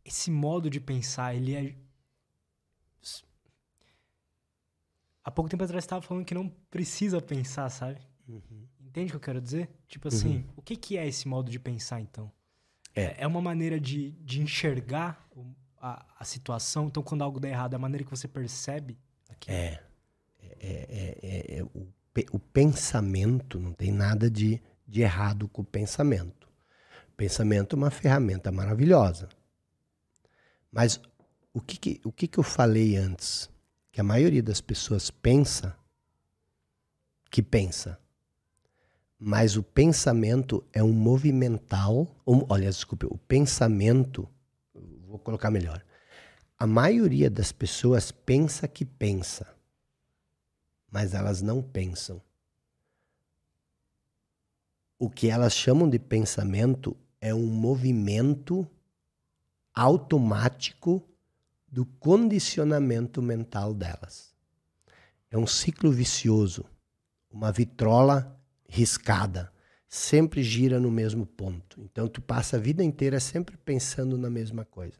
[0.04, 1.74] Esse modo de pensar, ele é.
[5.24, 7.98] Há pouco tempo atrás você estava falando que não precisa pensar, sabe?
[8.28, 8.68] Uhum.
[8.78, 9.70] Entende o que eu quero dizer?
[9.88, 10.52] Tipo assim, uhum.
[10.56, 12.30] o que, que é esse modo de pensar, então?
[12.94, 15.26] É, é uma maneira de, de enxergar
[15.80, 16.86] a, a situação.
[16.86, 19.56] Então, quando algo dá errado, é a maneira que você percebe aquilo.
[19.56, 19.82] É.
[20.42, 21.86] É, é, é, é o,
[22.32, 24.60] o pensamento não tem nada de
[24.90, 26.48] de errado com o pensamento.
[27.12, 29.28] O pensamento é uma ferramenta maravilhosa.
[30.72, 31.00] Mas
[31.52, 33.48] o que, que o que, que eu falei antes?
[33.92, 35.76] Que a maioria das pessoas pensa
[37.30, 37.98] que pensa.
[39.16, 42.08] Mas o pensamento é um movimental.
[42.26, 44.28] Um, olha, desculpe, o pensamento.
[45.10, 45.84] Vou colocar melhor.
[46.58, 49.54] A maioria das pessoas pensa que pensa,
[50.90, 52.22] mas elas não pensam
[55.00, 58.68] o que elas chamam de pensamento é um movimento
[59.74, 61.02] automático
[61.66, 64.34] do condicionamento mental delas.
[65.30, 66.66] É um ciclo vicioso,
[67.30, 68.38] uma vitrola
[68.68, 69.50] riscada,
[69.90, 71.82] sempre gira no mesmo ponto.
[71.82, 74.96] Então tu passa a vida inteira sempre pensando na mesma coisa.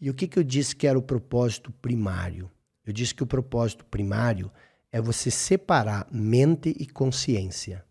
[0.00, 2.48] E o que, que eu disse que era o propósito primário?
[2.86, 4.48] Eu disse que o propósito primário
[4.92, 7.84] é você separar mente e consciência.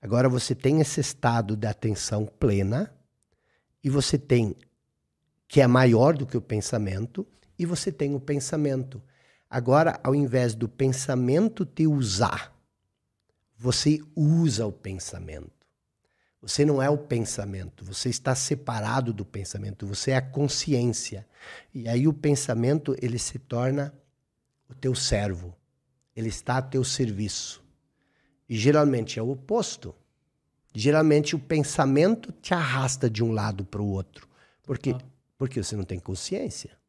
[0.00, 2.94] Agora você tem esse estado de atenção plena
[3.82, 4.54] e você tem
[5.48, 7.26] que é maior do que o pensamento
[7.58, 9.02] e você tem o pensamento.
[9.50, 12.54] Agora, ao invés do pensamento te usar,
[13.60, 15.50] você usa o pensamento.
[16.40, 21.28] Você não é o pensamento, você está separado do pensamento, você é a consciência.
[21.74, 23.92] E aí o pensamento, ele se torna
[24.66, 25.54] o teu servo.
[26.16, 27.62] Ele está a teu serviço.
[28.48, 29.94] E geralmente é o oposto.
[30.74, 34.26] Geralmente o pensamento te arrasta de um lado para o outro.
[34.62, 34.94] Por quê?
[34.96, 35.04] Ah.
[35.36, 36.79] Porque você não tem consciência.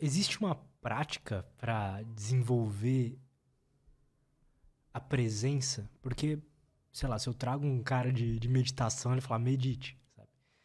[0.00, 3.18] Existe uma prática para desenvolver
[4.92, 5.88] a presença?
[6.00, 6.38] Porque,
[6.92, 9.98] sei lá, se eu trago um cara de, de meditação, ele fala, medite.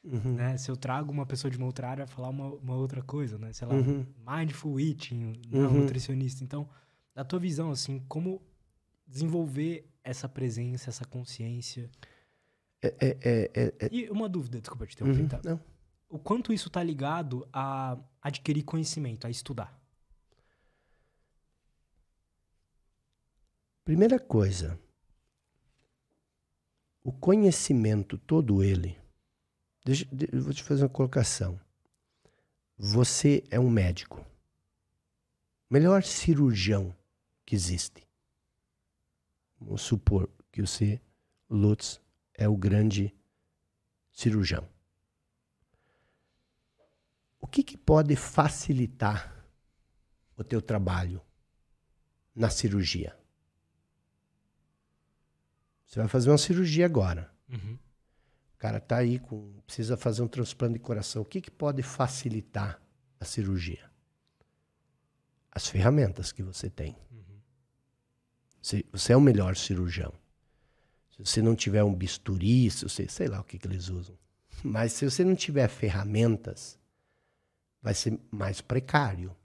[0.03, 0.33] Uhum.
[0.35, 0.57] Né?
[0.57, 3.53] Se eu trago uma pessoa de uma outra área, falar uma, uma outra coisa, né?
[3.53, 4.05] Sei lá, uhum.
[4.27, 5.81] mindful eating, não, uhum.
[5.81, 6.43] nutricionista.
[6.43, 6.67] Então,
[7.15, 8.41] da tua visão, assim, como
[9.07, 11.89] desenvolver essa presença, essa consciência?
[12.81, 13.89] É, é, é, é, é.
[13.91, 15.27] E uma dúvida, desculpa te interromper, uhum.
[15.29, 15.41] tá?
[15.43, 15.72] Não.
[16.13, 19.75] O quanto isso está ligado a adquirir conhecimento, a estudar?
[23.83, 24.79] Primeira coisa,
[27.03, 29.01] o conhecimento todo ele
[29.83, 31.59] Deixa, eu vou te fazer uma colocação.
[32.77, 34.23] Você é um médico.
[35.67, 36.95] Melhor cirurgião
[37.43, 38.07] que existe.
[39.59, 41.01] Vamos supor que você,
[41.49, 41.99] Lutz,
[42.35, 43.11] é o grande
[44.11, 44.72] cirurgião.
[47.43, 49.45] O que, que pode facilitar
[50.37, 51.21] o teu trabalho
[52.35, 53.15] na cirurgia?
[55.85, 57.31] Você vai fazer uma cirurgia agora.
[57.49, 57.77] Uhum
[58.63, 61.21] cara está aí com precisa fazer um transplante de coração.
[61.21, 62.81] O que, que pode facilitar
[63.19, 63.91] a cirurgia?
[65.55, 66.95] as ferramentas que você tem.
[67.11, 67.39] Uhum.
[68.59, 70.11] Se, você é o melhor cirurgião.
[71.11, 74.17] Se você não tiver um bisturi, se você, sei lá o que, que eles usam.
[74.63, 76.79] Mas se você não tiver ferramentas,
[77.83, 79.35] vai ser mais precário.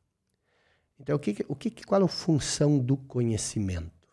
[1.00, 4.08] Então, o que, o que, qual é a função do conhecimento?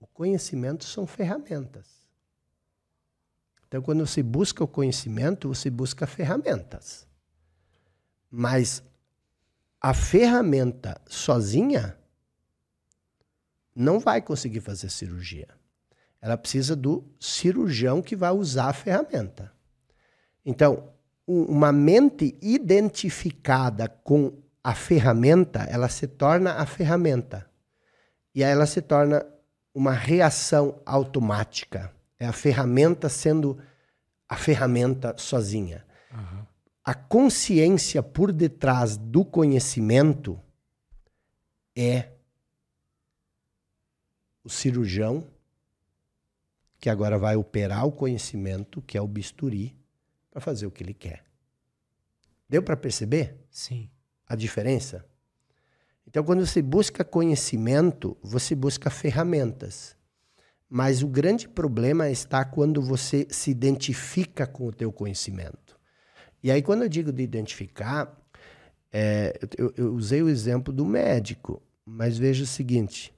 [0.00, 2.04] O conhecimento são ferramentas.
[3.66, 7.06] Então, quando você busca o conhecimento, você busca ferramentas.
[8.30, 8.82] Mas
[9.80, 11.98] a ferramenta sozinha
[13.74, 15.48] não vai conseguir fazer cirurgia.
[16.20, 19.52] Ela precisa do cirurgião que vai usar a ferramenta.
[20.44, 20.93] Então,
[21.26, 27.48] uma mente identificada com a ferramenta, ela se torna a ferramenta.
[28.34, 29.24] E aí ela se torna
[29.74, 31.92] uma reação automática.
[32.18, 33.58] É a ferramenta sendo
[34.28, 35.84] a ferramenta sozinha.
[36.12, 36.46] Uhum.
[36.84, 40.40] A consciência por detrás do conhecimento
[41.76, 42.08] é
[44.42, 45.26] o cirurgião
[46.78, 49.74] que agora vai operar o conhecimento, que é o bisturi,
[50.34, 51.24] para fazer o que ele quer.
[52.48, 53.36] Deu para perceber?
[53.48, 53.88] Sim.
[54.26, 55.04] A diferença?
[56.06, 59.96] Então, quando você busca conhecimento, você busca ferramentas.
[60.68, 65.78] Mas o grande problema está quando você se identifica com o teu conhecimento.
[66.42, 68.20] E aí, quando eu digo de identificar,
[68.92, 73.14] é, eu, eu usei o exemplo do médico, mas veja o seguinte: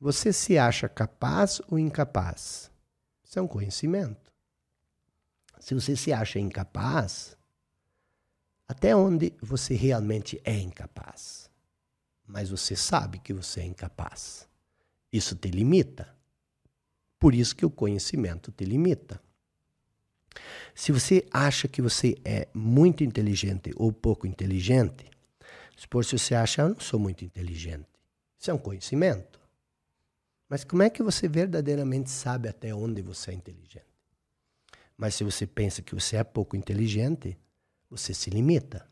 [0.00, 2.72] você se acha capaz ou incapaz?
[3.22, 4.21] Isso é um conhecimento.
[5.62, 7.36] Se você se acha incapaz,
[8.66, 11.48] até onde você realmente é incapaz?
[12.26, 14.48] Mas você sabe que você é incapaz.
[15.12, 16.12] Isso te limita.
[17.16, 19.22] Por isso que o conhecimento te limita.
[20.74, 25.08] Se você acha que você é muito inteligente ou pouco inteligente,
[25.76, 27.86] supor se você acha, eu não sou muito inteligente.
[28.36, 29.40] Isso é um conhecimento.
[30.48, 33.91] Mas como é que você verdadeiramente sabe até onde você é inteligente?
[35.02, 37.36] Mas se você pensa que você é pouco inteligente,
[37.90, 38.88] você se limita.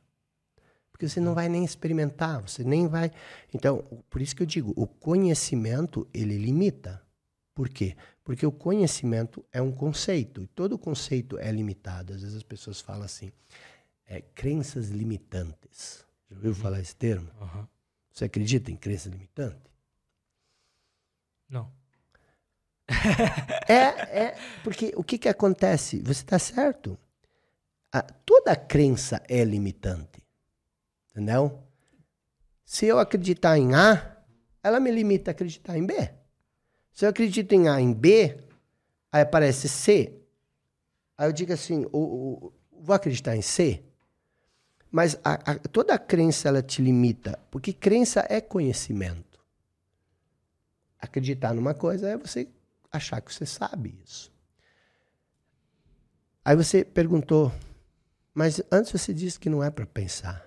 [0.90, 3.12] Porque você não vai nem experimentar, você nem vai.
[3.54, 7.00] Então, por isso que eu digo, o conhecimento ele limita.
[7.54, 7.96] Por quê?
[8.24, 12.12] Porque o conhecimento é um conceito, e todo conceito é limitado.
[12.12, 13.30] Às vezes as pessoas falam assim,
[14.04, 16.04] é, crenças limitantes.
[16.28, 16.56] Já ouviu uhum.
[16.56, 17.30] falar esse termo?
[17.40, 17.68] Uhum.
[18.10, 19.62] Você acredita em crença limitante?
[21.48, 21.79] Não
[23.68, 26.00] é, é, porque o que, que acontece?
[26.00, 26.98] Você está certo.
[27.92, 30.22] A, toda crença é limitante.
[31.10, 31.62] Entendeu?
[32.64, 34.16] Se eu acreditar em A,
[34.62, 36.10] ela me limita a acreditar em B.
[36.92, 38.38] Se eu acredito em A em B,
[39.10, 40.20] aí aparece C.
[41.16, 43.82] Aí eu digo assim, o, o, vou acreditar em C?
[44.90, 49.38] Mas a, a, toda a crença ela te limita, porque crença é conhecimento.
[50.98, 52.48] Acreditar numa coisa é você
[52.90, 54.32] achar que você sabe isso.
[56.44, 57.52] Aí você perguntou,
[58.34, 60.44] mas antes você disse que não é para pensar.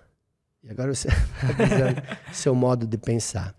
[0.62, 3.54] E agora você está seu modo de pensar.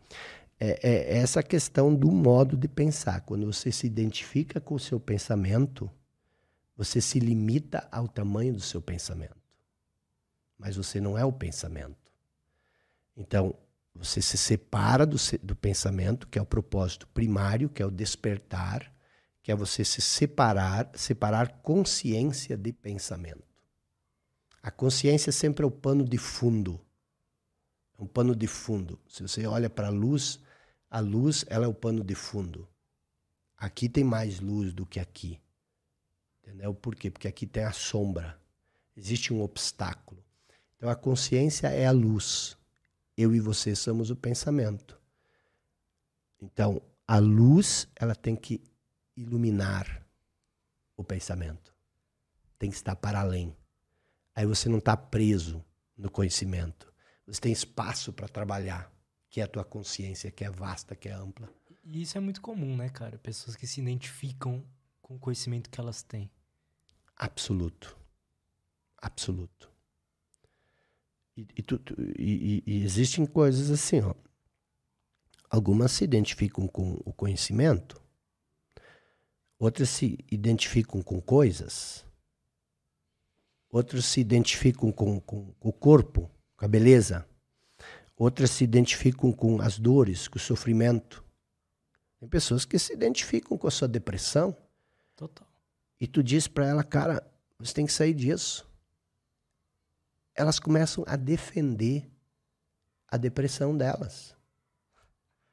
[0.59, 3.21] É, é, essa questão do modo de pensar.
[3.21, 5.89] Quando você se identifica com o seu pensamento,
[6.75, 9.35] você se limita ao tamanho do seu pensamento.
[10.57, 12.11] Mas você não é o pensamento.
[13.15, 13.55] Então,
[13.95, 18.93] você se separa do, do pensamento, que é o propósito primário, que é o despertar,
[19.41, 23.43] que é você se separar, separar consciência de pensamento.
[24.61, 26.81] A consciência sempre é o pano de fundo.
[27.97, 28.99] É um pano de fundo.
[29.07, 30.39] Se você olha para a luz,
[30.89, 32.67] a luz ela é o pano de fundo.
[33.57, 35.39] Aqui tem mais luz do que aqui.
[36.41, 36.73] Entendeu?
[36.73, 37.09] Por quê?
[37.09, 38.37] Porque aqui tem a sombra.
[38.97, 40.23] Existe um obstáculo.
[40.75, 42.54] Então a consciência é a luz
[43.17, 44.99] eu e você somos o pensamento.
[46.41, 48.61] Então, a luz, ela tem que
[49.15, 50.05] iluminar
[50.97, 51.73] o pensamento.
[52.57, 53.55] Tem que estar para além.
[54.35, 55.63] Aí você não está preso
[55.97, 56.93] no conhecimento.
[57.25, 58.91] Você tem espaço para trabalhar,
[59.29, 61.49] que é a tua consciência, que é vasta, que é ampla.
[61.83, 63.17] E isso é muito comum, né, cara?
[63.17, 64.63] Pessoas que se identificam
[65.01, 66.29] com o conhecimento que elas têm.
[67.15, 67.97] Absoluto.
[68.97, 69.74] Absoluto.
[71.37, 74.13] E, e, tu, tu, e, e, existem coisas assim, ó.
[75.49, 78.01] Algumas se identificam com o conhecimento,
[79.59, 82.05] outras se identificam com coisas,
[83.69, 87.27] outras se identificam com, com, com o corpo, com a beleza,
[88.17, 91.23] outras se identificam com as dores, com o sofrimento.
[92.19, 94.55] Tem pessoas que se identificam com a sua depressão.
[95.15, 95.47] Total.
[95.99, 97.25] E tu diz para ela, cara,
[97.59, 98.67] você tem que sair disso
[100.35, 102.09] elas começam a defender
[103.07, 104.35] a depressão delas.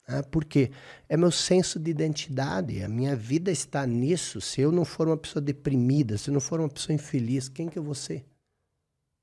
[0.06, 0.70] Ah, por quê?
[1.08, 2.82] É meu senso de identidade.
[2.82, 4.40] A minha vida está nisso.
[4.40, 7.68] Se eu não for uma pessoa deprimida, se eu não for uma pessoa infeliz, quem
[7.68, 8.26] que eu vou ser?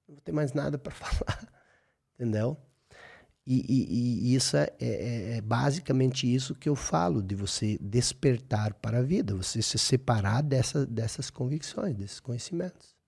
[0.08, 1.48] Não vou ter mais nada para falar.
[2.16, 2.58] Entendeu?
[3.46, 8.76] E, e, e isso é, é, é, basicamente isso que eu falo, de você despertar
[8.76, 12.99] para a vida, você se separar dessa, dessas convicções, desses conhecimentos.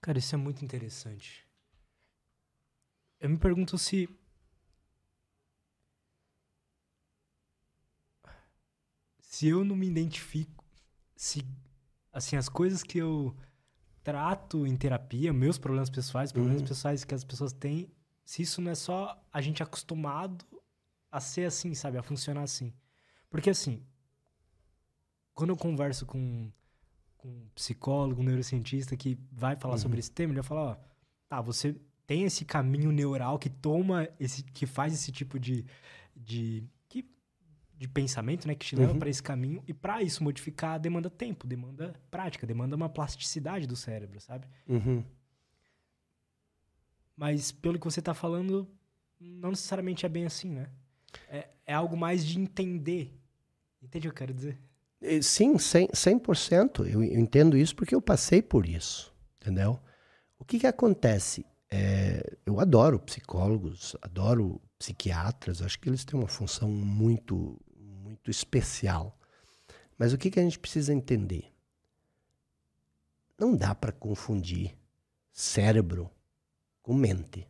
[0.00, 1.46] Cara, isso é muito interessante.
[3.20, 4.08] Eu me pergunto se
[9.20, 10.64] se eu não me identifico,
[11.14, 11.44] se
[12.12, 13.36] assim as coisas que eu
[14.02, 16.68] trato em terapia, meus problemas pessoais, problemas uhum.
[16.68, 17.92] pessoais que as pessoas têm,
[18.24, 20.44] se isso não é só a gente acostumado
[21.10, 22.72] a ser assim, sabe, a funcionar assim.
[23.30, 23.84] Porque assim,
[25.34, 26.50] quando eu converso com,
[27.18, 29.80] com um psicólogo, um neurocientista que vai falar uhum.
[29.80, 30.76] sobre esse tema, ele vai falar, ó,
[31.28, 35.66] tá, você tem esse caminho neural que toma esse que faz esse tipo de,
[36.16, 36.66] de
[37.78, 38.98] de pensamento, né, que te leva uhum.
[38.98, 39.62] para esse caminho.
[39.66, 44.48] E para isso modificar demanda tempo, demanda prática, demanda uma plasticidade do cérebro, sabe?
[44.66, 45.04] Uhum.
[47.16, 48.68] Mas pelo que você está falando,
[49.20, 50.68] não necessariamente é bem assim, né?
[51.28, 53.16] É, é algo mais de entender.
[53.80, 54.58] Entende o que eu quero dizer?
[55.22, 55.92] Sim, 100%.
[55.92, 56.86] 100%.
[56.86, 59.78] Eu, eu entendo isso porque eu passei por isso, entendeu?
[60.38, 61.46] O que, que acontece?
[61.70, 67.60] É, eu adoro psicólogos, adoro psiquiatras, acho que eles têm uma função muito
[68.18, 69.18] muito especial.
[69.98, 71.52] Mas o que, que a gente precisa entender?
[73.38, 74.76] Não dá para confundir
[75.32, 76.10] cérebro
[76.82, 77.46] com mente.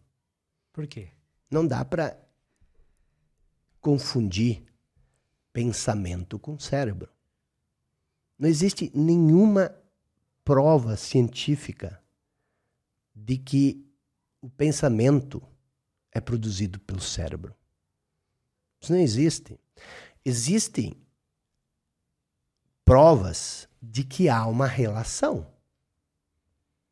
[0.72, 1.10] Por quê?
[1.50, 2.18] Não dá para
[3.80, 4.64] confundir
[5.52, 7.10] pensamento com cérebro.
[8.38, 9.74] Não existe nenhuma
[10.44, 12.00] prova científica
[13.14, 13.84] de que
[14.40, 15.42] o pensamento
[16.12, 17.54] é produzido pelo cérebro.
[18.80, 19.58] Isso não existe
[20.28, 20.94] existem
[22.84, 25.46] provas de que há uma relação.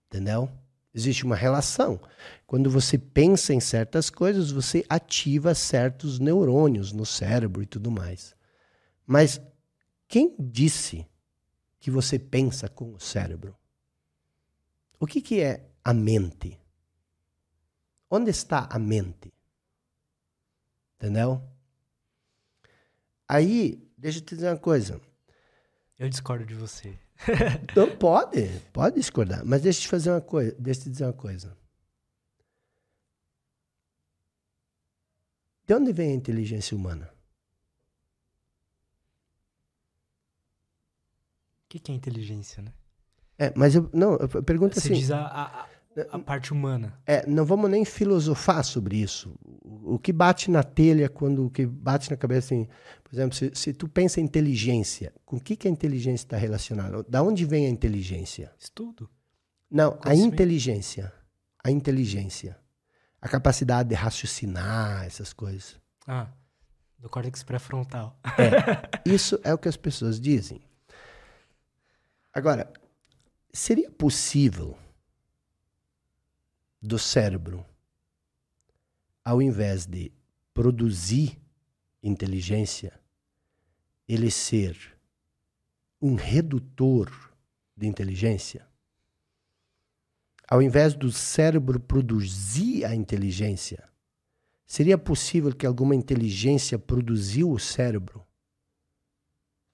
[0.07, 0.51] Entendeu?
[0.95, 2.01] Existe uma relação.
[2.47, 8.35] Quando você pensa em certas coisas, você ativa certos neurônios no cérebro e tudo mais.
[9.07, 9.41] Mas
[10.09, 11.07] quem disse
[11.87, 13.57] que você pensa com o cérebro?
[14.99, 16.59] O que, que é a mente?
[18.11, 19.33] Onde está a mente?
[20.97, 21.41] Entendeu?
[23.29, 25.01] Aí, deixa eu te dizer uma coisa.
[25.97, 26.99] Eu discordo de você.
[27.77, 29.45] Não, pode, pode discordar.
[29.47, 31.57] Mas deixa eu te fazer uma coisa, deixa eu te dizer uma coisa.
[35.65, 37.16] De onde vem a inteligência humana?
[41.67, 42.73] O que, que é inteligência, né?
[43.37, 44.95] É, mas eu, não, eu pergunto Você assim.
[44.95, 45.67] Você diz a, a,
[46.13, 46.99] a parte humana.
[47.05, 49.35] É, não vamos nem filosofar sobre isso.
[49.45, 52.69] O, o, que bate na telha quando o que bate na cabeça, assim,
[53.03, 56.37] por exemplo, se, se tu pensa em inteligência, com o que, que a inteligência está
[56.37, 57.03] relacionada?
[57.09, 58.53] Da onde vem a inteligência?
[58.59, 59.11] Estudo.
[59.71, 61.13] Não, a inteligência.
[61.65, 62.57] A inteligência.
[63.21, 65.81] A capacidade de raciocinar, essas coisas.
[66.07, 66.29] Ah,
[66.99, 68.19] do córtex pré-frontal.
[68.39, 70.63] É, isso é o que as pessoas dizem.
[72.37, 72.71] Agora,
[73.51, 74.77] seria possível
[76.83, 77.65] do cérebro,
[79.25, 80.13] ao invés de
[80.53, 81.41] produzir
[82.03, 82.93] inteligência,
[84.07, 84.77] ele ser
[85.99, 87.11] um redutor
[87.75, 88.69] de inteligência,
[90.47, 93.89] ao invés do cérebro produzir a inteligência,
[94.67, 98.23] seria possível que alguma inteligência produziu o cérebro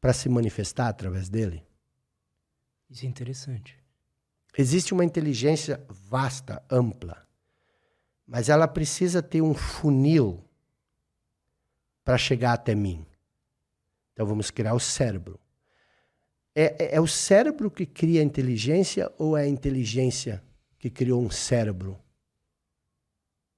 [0.01, 1.67] para se manifestar através dele?
[2.93, 3.79] Isso é interessante.
[4.57, 7.27] Existe uma inteligência vasta, ampla,
[8.27, 10.45] mas ela precisa ter um funil
[12.05, 13.07] para chegar até mim.
[14.13, 15.41] Então vamos criar o cérebro.
[16.55, 20.45] É, é, é, o cérebro que cria a inteligência ou é a inteligência
[20.79, 21.99] que criou um cérebro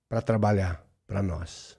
[0.08, 1.76] para trabalhar para nós?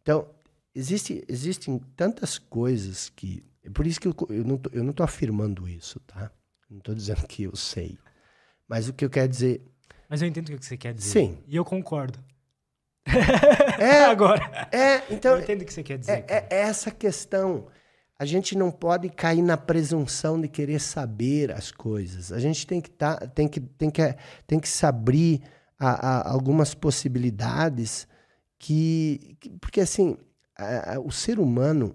[0.00, 0.32] Então,
[0.72, 4.92] existe, existem tantas coisas que é por isso que eu, eu não, tô, eu não
[4.92, 6.30] tô afirmando isso, tá?
[6.68, 7.98] Não estou dizendo que eu sei.
[8.66, 9.62] Mas o que eu quero dizer.
[10.08, 11.10] Mas eu entendo o que você quer dizer.
[11.10, 11.38] Sim.
[11.46, 12.18] E eu concordo.
[13.78, 14.68] É, agora.
[14.72, 15.36] É, então.
[15.36, 16.24] Eu entendo o que você quer dizer.
[16.26, 17.66] É, é, é essa questão.
[18.18, 22.32] A gente não pode cair na presunção de querer saber as coisas.
[22.32, 24.16] A gente tem que, tá, tem que, tem que,
[24.46, 25.42] tem que se abrir
[25.78, 28.08] a, a algumas possibilidades
[28.58, 29.50] que, que.
[29.58, 30.16] Porque, assim,
[30.56, 31.94] a, a, o ser humano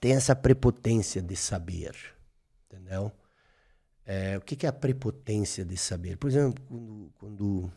[0.00, 1.96] tem essa prepotência de saber,
[2.66, 3.12] entendeu?
[4.06, 6.16] É, o que, é a prepotência de saber?
[6.18, 7.72] Por exemplo, quando, quando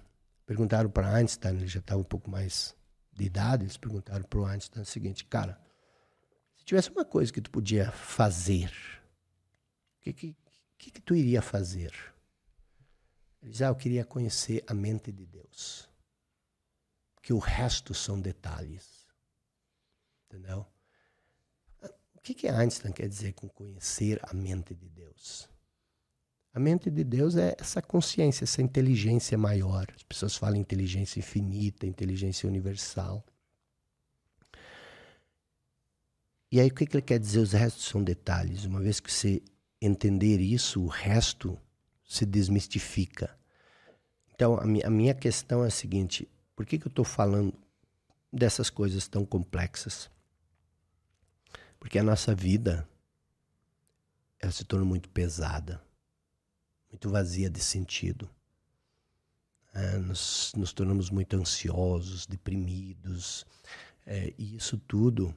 [0.48, 2.74] Perguntaram para Einstein, ele já estava um pouco mais
[3.12, 5.60] de idade, eles perguntaram para o Einstein o seguinte, cara,
[6.56, 8.72] se tivesse uma coisa que tu podia fazer,
[9.98, 10.36] o que, que,
[10.78, 11.92] que, que tu iria fazer?
[13.42, 15.90] Ele diz, ah, eu queria conhecer a mente de Deus.
[17.22, 19.06] Que o resto são detalhes.
[20.26, 20.66] Entendeu?
[22.28, 25.48] Que, que Einstein quer dizer com conhecer a mente de Deus?
[26.54, 29.88] A mente de Deus é essa consciência, essa inteligência maior.
[29.96, 33.26] As pessoas falam inteligência infinita, inteligência universal.
[36.52, 37.40] E aí o que, que ele quer dizer?
[37.40, 38.66] Os restos são detalhes.
[38.66, 39.42] Uma vez que você
[39.82, 41.58] entender isso, o resto
[42.04, 43.40] se desmistifica.
[44.36, 46.28] Então, a minha questão é a seguinte:
[46.58, 47.54] por que, que eu estou falando
[48.34, 50.10] dessas coisas tão complexas?
[51.88, 52.86] Porque a nossa vida
[54.42, 55.82] ela se torna muito pesada
[56.90, 58.30] muito vazia de sentido.
[59.74, 63.46] É, nos, nos, tornamos muito ansiosos, deprimidos.
[64.06, 65.34] É, e isso tudo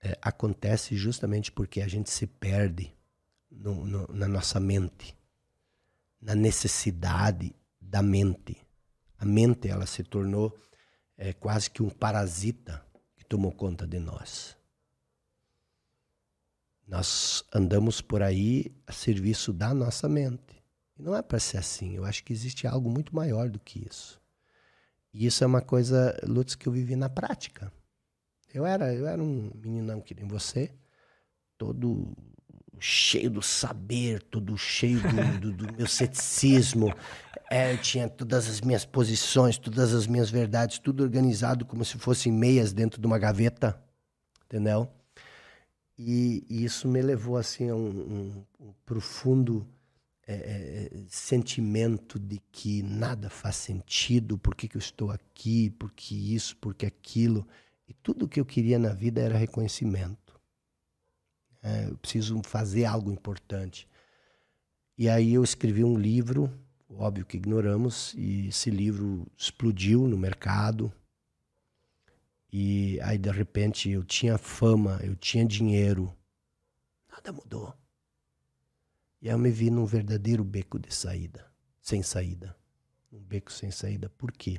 [0.00, 2.94] é, acontece justamente porque a gente se perde
[3.50, 5.18] no, no, na nossa mente,
[6.20, 8.56] na necessidade da mente.
[9.18, 10.56] A mente ela se tornou
[11.18, 12.86] é, quase que um parasita
[13.16, 14.55] que tomou conta de nós.
[16.86, 20.62] Nós andamos por aí a serviço da nossa mente.
[20.98, 21.96] E não é para ser assim.
[21.96, 24.20] Eu acho que existe algo muito maior do que isso.
[25.12, 27.72] E isso é uma coisa, Lutz, que eu vivi na prática.
[28.54, 30.72] Eu era, eu era um meninão que nem você,
[31.58, 32.14] todo
[32.78, 36.94] cheio do saber, todo cheio do, do, do meu ceticismo.
[37.50, 41.98] É, eu tinha todas as minhas posições, todas as minhas verdades, tudo organizado como se
[41.98, 43.80] fossem meias dentro de uma gaveta,
[44.44, 44.90] entendeu?
[45.98, 49.66] E, isso me levou assim a um, um, um profundo
[50.26, 56.34] é, sentimento de que nada faz sentido, por que, que eu estou aqui, por que
[56.34, 57.46] isso, por que aquilo.
[57.88, 60.38] E tudo que eu queria na vida era reconhecimento.
[61.62, 63.88] É, eu preciso fazer algo importante.
[64.98, 66.50] E aí eu escrevi um livro,
[66.88, 70.92] óbvio que ignoramos, e esse livro explodiu no mercado.
[72.58, 76.16] E aí de repente eu tinha fama, eu tinha dinheiro.
[77.06, 77.76] Nada mudou.
[79.20, 81.52] E aí eu me vi num verdadeiro beco de saída,
[81.82, 82.56] sem saída.
[83.12, 84.08] Um beco sem saída.
[84.08, 84.58] Por quê?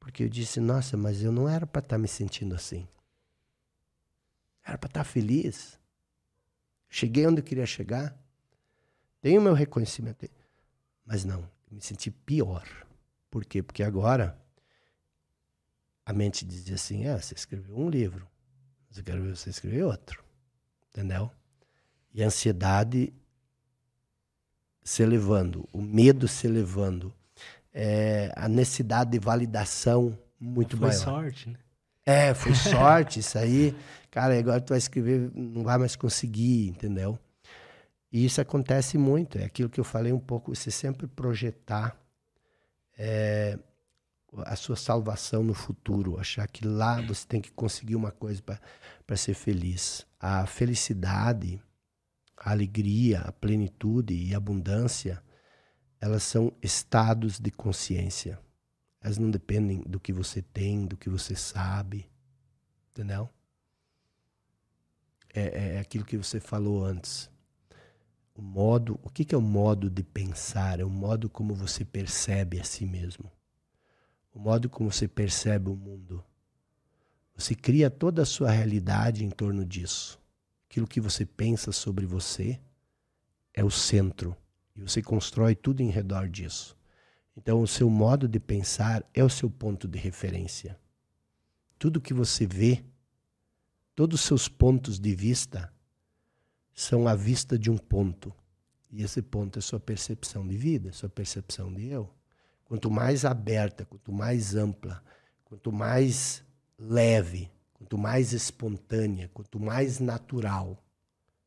[0.00, 2.88] Porque eu disse, nossa, mas eu não era para estar tá me sentindo assim.
[4.64, 5.78] Era para estar tá feliz.
[6.88, 8.18] Cheguei onde eu queria chegar.
[9.20, 10.26] Tenho meu reconhecimento.
[11.04, 11.40] Mas não,
[11.70, 12.66] eu me senti pior.
[13.30, 13.62] Por quê?
[13.62, 14.42] Porque agora
[16.04, 18.26] a mente dizia assim: ah, você escreveu um livro,
[18.88, 20.22] mas eu quero ver você escrever outro.
[20.90, 21.30] Entendeu?
[22.12, 23.12] E a ansiedade
[24.82, 27.12] se elevando, o medo se elevando,
[27.72, 31.02] é, a necessidade de validação muito foi maior.
[31.02, 31.58] Foi sorte, né?
[32.06, 33.74] É, foi sorte isso aí.
[34.10, 37.18] Cara, agora tu vai escrever, não vai mais conseguir, entendeu?
[38.12, 39.38] E isso acontece muito.
[39.38, 41.98] É aquilo que eu falei um pouco, você sempre projetar
[42.96, 43.58] é,
[44.44, 48.42] a sua salvação no futuro, achar que lá você tem que conseguir uma coisa
[49.06, 50.06] para ser feliz.
[50.18, 51.60] A felicidade
[52.44, 55.22] a alegria, a plenitude e a abundância,
[55.98, 58.38] elas são estados de consciência.
[59.00, 62.06] Elas não dependem do que você tem, do que você sabe.
[62.90, 63.30] Entendeu?
[65.32, 67.30] É, é aquilo que você falou antes.
[68.34, 70.80] O modo, o que, que é o modo de pensar?
[70.80, 73.30] É o modo como você percebe a si mesmo.
[74.34, 76.22] O modo como você percebe o mundo.
[77.34, 80.20] Você cria toda a sua realidade em torno disso
[80.74, 82.60] aquilo que você pensa sobre você
[83.52, 84.36] é o centro
[84.74, 86.76] e você constrói tudo em redor disso.
[87.36, 90.76] Então, o seu modo de pensar é o seu ponto de referência.
[91.78, 92.84] Tudo que você vê,
[93.94, 95.72] todos os seus pontos de vista,
[96.74, 98.34] são a vista de um ponto.
[98.90, 102.12] E esse ponto é sua percepção de vida, sua percepção de eu.
[102.64, 105.02] Quanto mais aberta, quanto mais ampla,
[105.44, 106.44] quanto mais
[106.78, 107.50] leve
[107.84, 110.82] quanto mais espontânea, quanto mais natural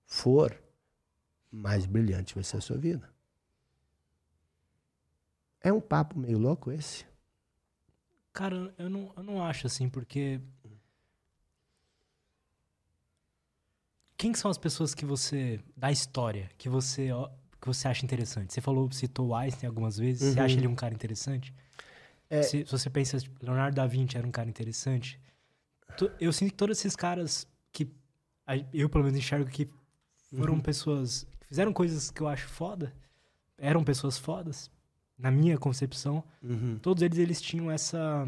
[0.06, 0.56] for,
[1.52, 3.12] mais brilhante vai ser a sua vida.
[5.60, 7.06] É um papo meio louco esse?
[8.32, 10.40] Cara, eu não, eu não acho assim, porque.
[14.16, 15.60] Quem são as pessoas que você.
[15.76, 17.10] da história, que você,
[17.60, 18.54] que você acha interessante?
[18.54, 20.22] Você falou, citou o Einstein algumas vezes.
[20.22, 20.34] Uhum.
[20.34, 21.54] Você acha ele um cara interessante?
[22.30, 22.44] É...
[22.44, 25.20] Se, se, você pensa, Leonardo da Vinci era um cara interessante,
[26.20, 27.90] eu sinto que todos esses caras que
[28.74, 29.70] eu pelo menos enxergo que
[30.36, 30.60] foram uhum.
[30.60, 32.94] pessoas que fizeram coisas que eu acho foda,
[33.58, 34.70] eram pessoas fodas,
[35.18, 36.78] na minha concepção, Uhum.
[36.80, 38.28] todos eles eles tinham essa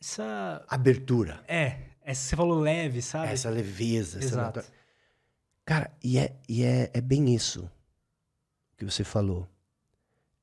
[0.00, 1.42] essa Abertura.
[1.48, 3.32] é, essa você falou leve, sabe?
[3.32, 4.18] Essa leveza.
[4.18, 4.58] essa Exato.
[4.58, 4.72] natu-
[5.66, 7.68] Cara, e, é, e é, é bem isso
[8.78, 9.48] que você falou.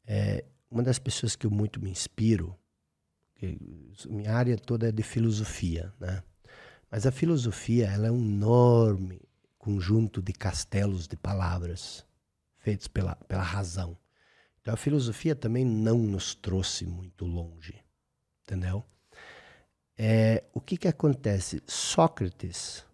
[0.06, 2.54] É, uma das pessoas que eu muito me inspiro,
[4.06, 6.22] minha área toda é de filosofia, né?
[6.92, 9.22] Mas a filosofia, ela é um enorme
[9.58, 12.06] conjunto de castelos de palavras
[12.58, 13.98] feitos pela, pela razão.
[14.62, 17.82] Então a filosofia também não nos trouxe muito longe,
[18.44, 18.86] entendeu?
[19.98, 21.64] É, o que que acontece?
[21.66, 22.86] Sócrates,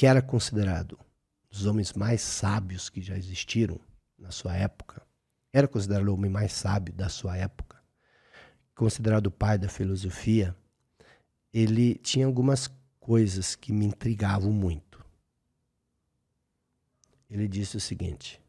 [0.00, 0.98] que era considerado
[1.50, 3.78] dos homens mais sábios que já existiram
[4.18, 5.06] na sua época,
[5.52, 7.78] era considerado o homem mais sábio da sua época,
[8.74, 10.56] considerado o pai da filosofia,
[11.52, 12.66] ele tinha algumas
[12.98, 15.04] coisas que me intrigavam muito.
[17.28, 18.40] Ele disse o seguinte: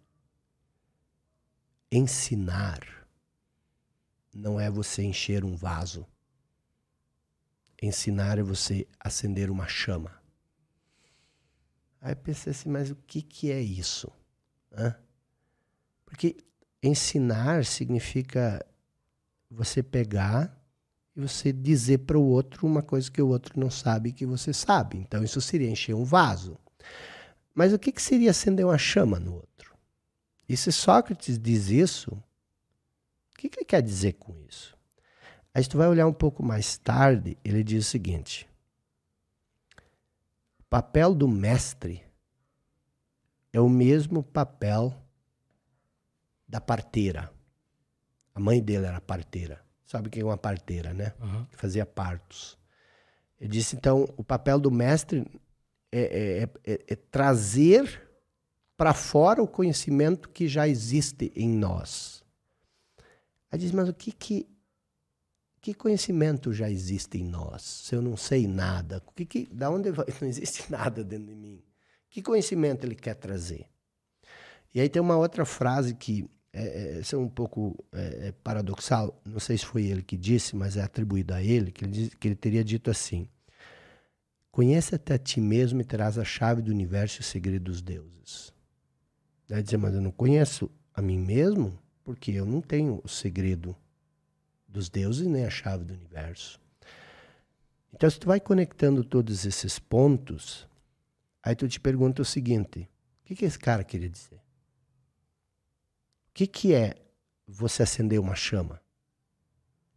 [1.92, 2.80] ensinar
[4.34, 6.08] não é você encher um vaso.
[7.82, 10.21] Ensinar é você acender uma chama.
[12.02, 14.12] Aí pensei assim, mas o que, que é isso?
[14.76, 14.96] Hã?
[16.04, 16.36] Porque
[16.82, 18.66] ensinar significa
[19.50, 20.60] você pegar
[21.16, 24.52] e você dizer para o outro uma coisa que o outro não sabe que você
[24.52, 24.98] sabe.
[24.98, 26.58] Então isso seria encher um vaso.
[27.54, 29.78] Mas o que, que seria acender uma chama no outro?
[30.50, 34.76] E se Sócrates diz isso, o que, que ele quer dizer com isso?
[35.54, 38.50] Aí tu vai olhar um pouco mais tarde, ele diz o seguinte:
[40.72, 42.02] papel do mestre
[43.52, 44.96] é o mesmo papel
[46.48, 47.30] da parteira.
[48.34, 49.62] A mãe dele era parteira.
[49.86, 51.14] Sabe o que é uma parteira, né?
[51.50, 52.58] Que fazia partos.
[53.38, 55.28] Ele disse, então, o papel do mestre
[55.92, 58.10] é, é- é- é trazer
[58.78, 62.24] para fora o conhecimento que já existe em nós.
[63.52, 64.48] Aí diz, mas o que que,
[65.62, 67.62] que conhecimento já existe em nós?
[67.62, 70.08] Se eu não sei nada, que que, da onde vai?
[70.20, 71.62] Não existe nada dentro de mim.
[72.10, 73.68] Que conhecimento ele quer trazer?
[74.74, 79.22] E aí tem uma outra frase que é, é, é um pouco é, é paradoxal.
[79.24, 82.16] Não sei se foi ele que disse, mas é atribuído a ele que ele, diz-
[82.16, 83.28] que ele teria dito assim:
[84.52, 88.52] Conheça-te a ti mesmo e terás a chave do universo e o segredo dos deuses.
[89.48, 93.76] Daí dizer, mas eu não conheço a mim mesmo porque eu não tenho o segredo
[94.72, 96.60] dos deuses nem a chave do universo.
[97.94, 100.68] Então, se tu vai conectando todos esses pontos,
[101.44, 102.90] aí tu te pergunta o seguinte:
[103.22, 104.38] o que, que esse cara queria dizer?
[106.30, 106.96] O que, que é
[107.46, 108.82] você acender uma chama?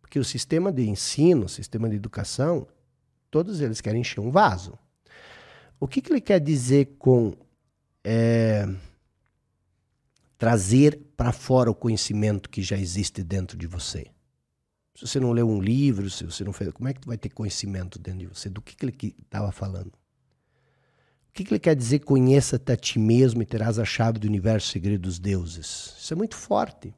[0.01, 2.67] Porque o sistema de ensino, o sistema de educação,
[3.31, 4.77] todos eles querem encher um vaso.
[5.79, 7.37] O que, que ele quer dizer com
[8.03, 8.67] é,
[10.37, 14.14] trazer para fora o conhecimento que já existe dentro de você?
[14.95, 17.19] Se você não leu um livro, se você não fez, como é que tu vai
[17.19, 18.49] ter conhecimento dentro de você?
[18.49, 19.89] Do que, que ele estava falando?
[19.89, 24.29] O que, que ele quer dizer conheça-te a ti mesmo e terás a chave do
[24.29, 25.97] universo, segredo dos deuses?
[25.99, 26.95] Isso é muito forte.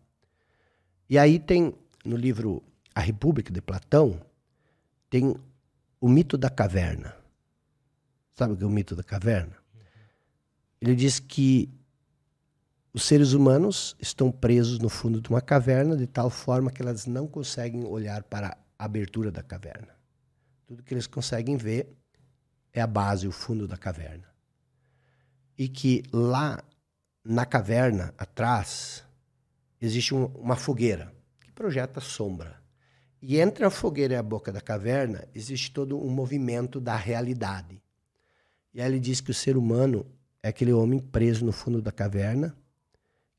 [1.08, 1.74] E aí tem,
[2.04, 2.62] no livro
[2.94, 4.20] A República de Platão,
[5.08, 5.34] tem
[5.98, 7.16] o mito da caverna.
[8.34, 9.56] Sabe o que é o mito da caverna?
[10.82, 11.70] Ele diz que
[12.96, 17.04] os seres humanos estão presos no fundo de uma caverna de tal forma que elas
[17.04, 19.94] não conseguem olhar para a abertura da caverna.
[20.66, 21.94] Tudo que eles conseguem ver
[22.72, 24.24] é a base, o fundo da caverna.
[25.58, 26.58] E que lá
[27.22, 29.04] na caverna, atrás,
[29.78, 31.12] existe um- uma fogueira
[31.42, 32.62] que projeta sombra.
[33.20, 37.78] E entre a fogueira e a boca da caverna existe todo um movimento da realidade.
[38.72, 40.06] E aí ele diz que o ser humano
[40.42, 42.56] é aquele homem preso no fundo da caverna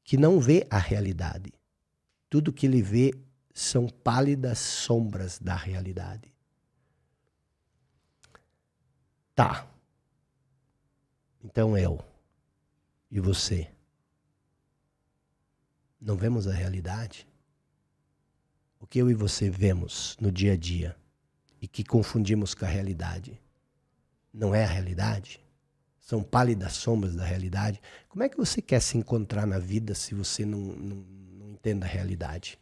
[0.07, 1.51] que não vê a realidade.
[2.29, 3.13] Tudo que ele vê
[3.53, 6.33] são pálidas sombras da realidade.
[9.35, 9.69] Tá.
[11.43, 11.99] Então eu
[13.11, 13.69] e você
[15.99, 17.27] não vemos a realidade?
[18.79, 20.95] O que eu e você vemos no dia a dia
[21.61, 23.41] e que confundimos com a realidade
[24.33, 25.45] não é a realidade?
[26.07, 27.81] São pálidas sombras da realidade.
[28.07, 30.95] Como é que você quer se encontrar na vida se você não, não,
[31.37, 32.57] não entende a realidade?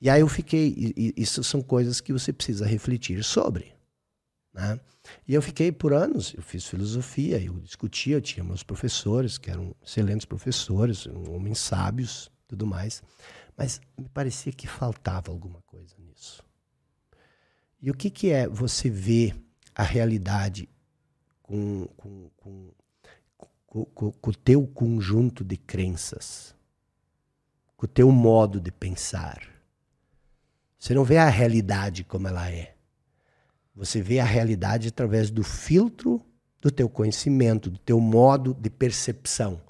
[0.00, 0.94] E aí eu fiquei.
[1.16, 3.74] Isso são coisas que você precisa refletir sobre.
[4.54, 4.78] Né?
[5.26, 9.50] E eu fiquei por anos, eu fiz filosofia, eu discutia, eu tinha meus professores, que
[9.50, 13.02] eram excelentes professores, homens sábios, tudo mais.
[13.56, 16.44] Mas me parecia que faltava alguma coisa nisso.
[17.82, 19.34] E o que, que é você ver
[19.74, 20.68] a realidade
[21.50, 22.70] com, com, com,
[23.66, 26.54] com, com, o teu conjunto de crenças,
[27.76, 29.42] com o teu modo de pensar.
[30.78, 32.76] Você não vê a realidade como ela é.
[33.74, 36.24] Você vê a realidade através do filtro
[36.60, 39.60] do teu conhecimento, do teu modo de percepção.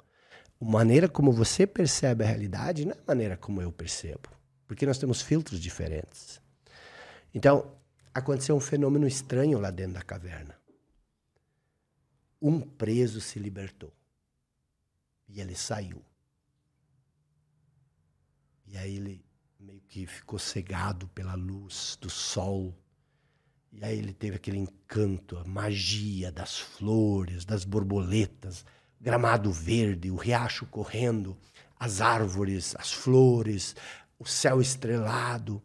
[0.61, 4.29] A maneira como você percebe a realidade não é a maneira como eu percebo,
[4.67, 6.39] porque nós temos filtros diferentes.
[7.33, 7.71] Então,
[8.13, 10.60] aconteceu um fenômeno estranho lá dentro da caverna.
[12.41, 13.93] Um preso se libertou.
[15.27, 16.03] E ele saiu.
[18.65, 19.23] E aí ele
[19.59, 22.75] meio que ficou cegado pela luz do sol.
[23.71, 28.65] E aí ele teve aquele encanto, a magia das flores, das borboletas,
[28.99, 31.37] gramado verde, o riacho correndo,
[31.79, 33.75] as árvores, as flores,
[34.17, 35.61] o céu estrelado.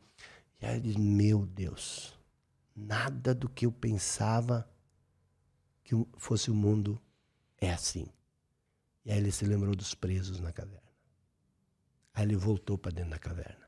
[0.61, 2.15] E aí ele Meu Deus,
[2.74, 4.69] nada do que eu pensava
[5.87, 7.01] que fosse o mundo
[7.61, 8.09] é assim.
[9.05, 10.83] E aí ele se lembrou dos presos na caverna.
[12.13, 13.67] Aí ele voltou para dentro da caverna.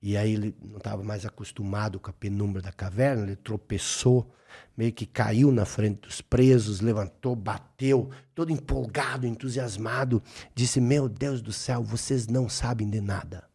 [0.00, 4.32] E aí ele não estava mais acostumado com a penumbra da caverna, ele tropeçou,
[4.76, 10.22] meio que caiu na frente dos presos, levantou, bateu, todo empolgado, entusiasmado,
[10.54, 13.50] disse: Meu Deus do céu, vocês não sabem de nada.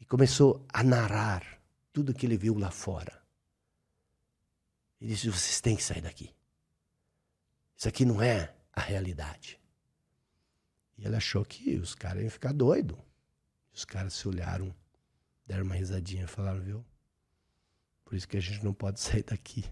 [0.00, 1.42] E começou a narrar
[1.92, 3.25] tudo que ele viu lá fora.
[5.00, 6.34] Ele disse: Vocês têm que sair daqui.
[7.76, 9.60] Isso aqui não é a realidade.
[10.96, 12.98] E ele achou que os caras iam ficar doidos.
[13.72, 14.74] Os caras se olharam,
[15.46, 16.84] deram uma risadinha e falaram, viu?
[18.04, 19.64] Por isso que a gente não pode sair daqui.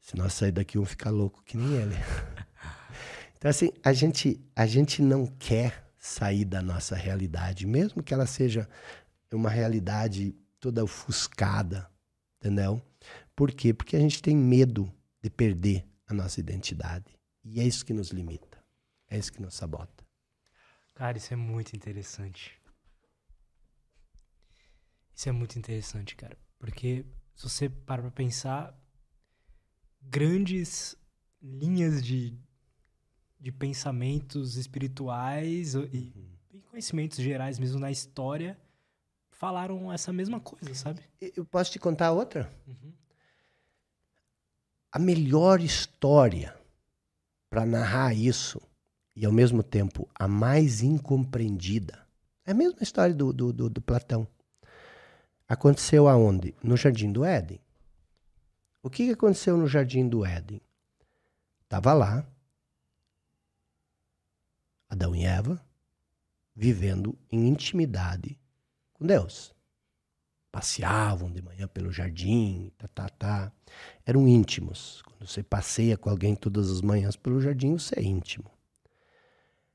[0.00, 1.94] Se nós sair daqui, vamos ficar louco que nem ele.
[3.38, 8.26] então, assim, a gente, a gente não quer sair da nossa realidade, mesmo que ela
[8.26, 8.68] seja
[9.32, 11.90] uma realidade toda ofuscada,
[12.38, 12.82] entendeu?
[13.36, 13.74] Por quê?
[13.74, 14.92] Porque a gente tem medo
[15.22, 17.18] de perder a nossa identidade.
[17.44, 18.62] E é isso que nos limita.
[19.08, 20.04] É isso que nos sabota.
[20.94, 22.60] Cara, isso é muito interessante.
[25.14, 26.36] Isso é muito interessante, cara.
[26.58, 27.04] Porque
[27.34, 28.78] se você para pra pensar,
[30.00, 30.96] grandes
[31.42, 32.38] linhas de,
[33.38, 36.36] de pensamentos espirituais e, uhum.
[36.52, 38.58] e conhecimentos gerais mesmo na história
[39.30, 41.02] falaram essa mesma coisa, sabe?
[41.20, 42.50] Eu posso te contar outra?
[42.66, 42.92] Uhum.
[44.94, 46.56] A melhor história
[47.50, 48.62] para narrar isso
[49.16, 52.06] e ao mesmo tempo a mais incompreendida
[52.46, 54.24] é a mesma história do, do, do, do Platão.
[55.48, 56.54] Aconteceu aonde?
[56.62, 57.60] No Jardim do Éden.
[58.84, 60.62] O que aconteceu no Jardim do Éden?
[61.64, 62.24] Estava lá,
[64.88, 65.60] Adão e Eva,
[66.54, 68.38] vivendo em intimidade
[68.92, 69.53] com Deus.
[70.54, 73.52] Passeavam de manhã pelo jardim, tá, tá, tá.
[74.06, 75.02] Eram íntimos.
[75.02, 78.48] Quando você passeia com alguém todas as manhãs pelo jardim, você é íntimo.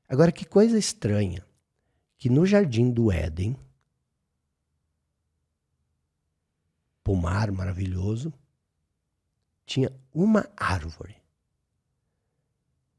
[0.08, 1.44] Agora, que coisa estranha,
[2.16, 3.54] que no jardim do Éden,
[7.04, 8.32] pomar maravilhoso,
[9.66, 11.16] tinha uma árvore.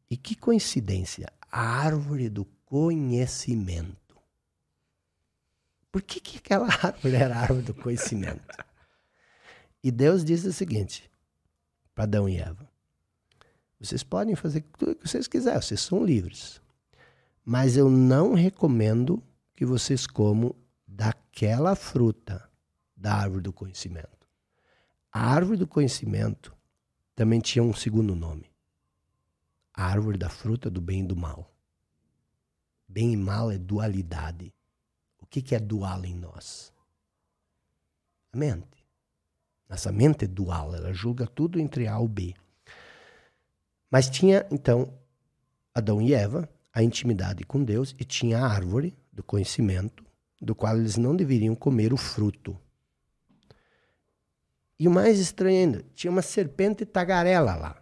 [0.08, 4.01] E que coincidência, a árvore do conhecimento.
[5.92, 8.56] Por que, que aquela árvore era a árvore do conhecimento?
[9.84, 11.10] E Deus diz o seguinte
[11.94, 12.70] para Adão e Eva:
[13.82, 16.62] vocês podem fazer tudo o que vocês quiserem, vocês são livres.
[17.44, 19.22] Mas eu não recomendo
[19.56, 20.56] que vocês comam
[20.88, 22.48] daquela fruta
[22.96, 24.28] da árvore do conhecimento.
[25.12, 26.56] A árvore do conhecimento
[27.16, 28.52] também tinha um segundo nome:
[29.74, 31.52] a árvore da fruta do bem e do mal.
[32.88, 34.54] Bem e mal é dualidade.
[35.32, 36.74] Que, que é dual em nós?
[38.34, 38.86] A mente.
[39.70, 42.36] Nossa mente é dual, ela julga tudo entre A ou B.
[43.90, 44.94] Mas tinha, então,
[45.74, 50.06] Adão e Eva, a intimidade com Deus, e tinha a árvore do conhecimento,
[50.42, 52.60] do qual eles não deveriam comer o fruto.
[54.78, 57.82] E o mais estranho ainda, tinha uma serpente tagarela lá.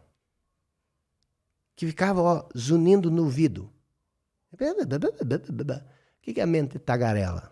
[1.75, 3.73] Que ficava ó, zunindo no ouvido.
[6.19, 7.51] O que é a mente tagarela?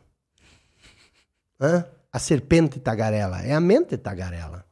[1.60, 1.86] Hã?
[2.12, 3.42] A serpente tagarela.
[3.42, 4.66] É a mente tagarela.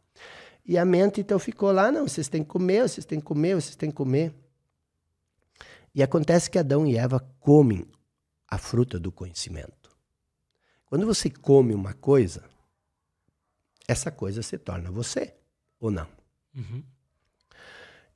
[0.65, 3.55] E a mente então ficou lá, não, vocês têm que comer, vocês têm que comer,
[3.55, 4.33] vocês têm que comer.
[5.93, 7.87] E acontece que Adão e Eva comem
[8.47, 9.95] a fruta do conhecimento.
[10.85, 12.43] Quando você come uma coisa,
[13.87, 15.35] essa coisa se torna você,
[15.79, 16.07] ou não?
[16.55, 16.83] Uhum.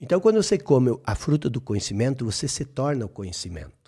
[0.02, 3.79] Então, quando você come a fruta do conhecimento, você se torna o conhecimento.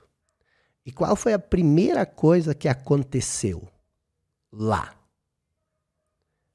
[0.85, 3.67] E qual foi a primeira coisa que aconteceu
[4.51, 4.95] lá?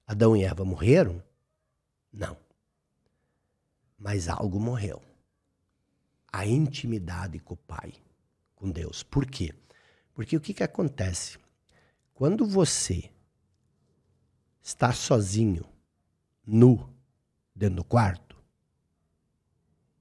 [0.07, 1.23] Adão e Eva morreram?
[2.13, 2.37] Não.
[3.99, 5.03] Mas algo morreu.
[6.33, 7.95] a intimidade com o Pai,
[8.55, 9.03] com Deus.
[9.03, 9.55] Por quê?
[10.13, 11.39] Porque o que, que acontece?
[12.13, 13.11] Quando você
[14.63, 15.65] está sozinho,
[16.47, 16.93] nu,
[17.55, 18.37] dentro do quarto,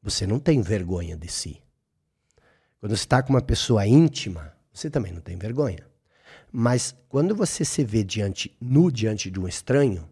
[0.02, 1.62] você não tem vergonha de si.
[2.80, 5.88] Quando você está com uma pessoa íntima, você também não tem vergonha.
[6.52, 10.10] Mas quando você se vê diante, nu diante de um estranho,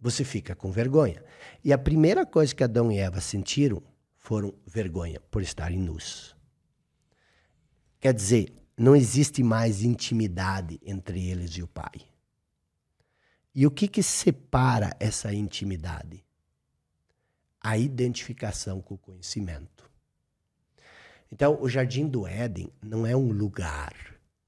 [0.00, 1.24] você fica com vergonha.
[1.62, 3.82] E a primeira coisa que Adão e Eva sentiram
[4.16, 6.36] foram vergonha por estarem nus.
[8.00, 12.02] Quer dizer, não existe mais intimidade entre eles e o Pai.
[13.54, 16.24] E o que, que separa essa intimidade?
[17.60, 19.90] A identificação com o conhecimento.
[21.34, 23.92] Então, o Jardim do Éden não é um lugar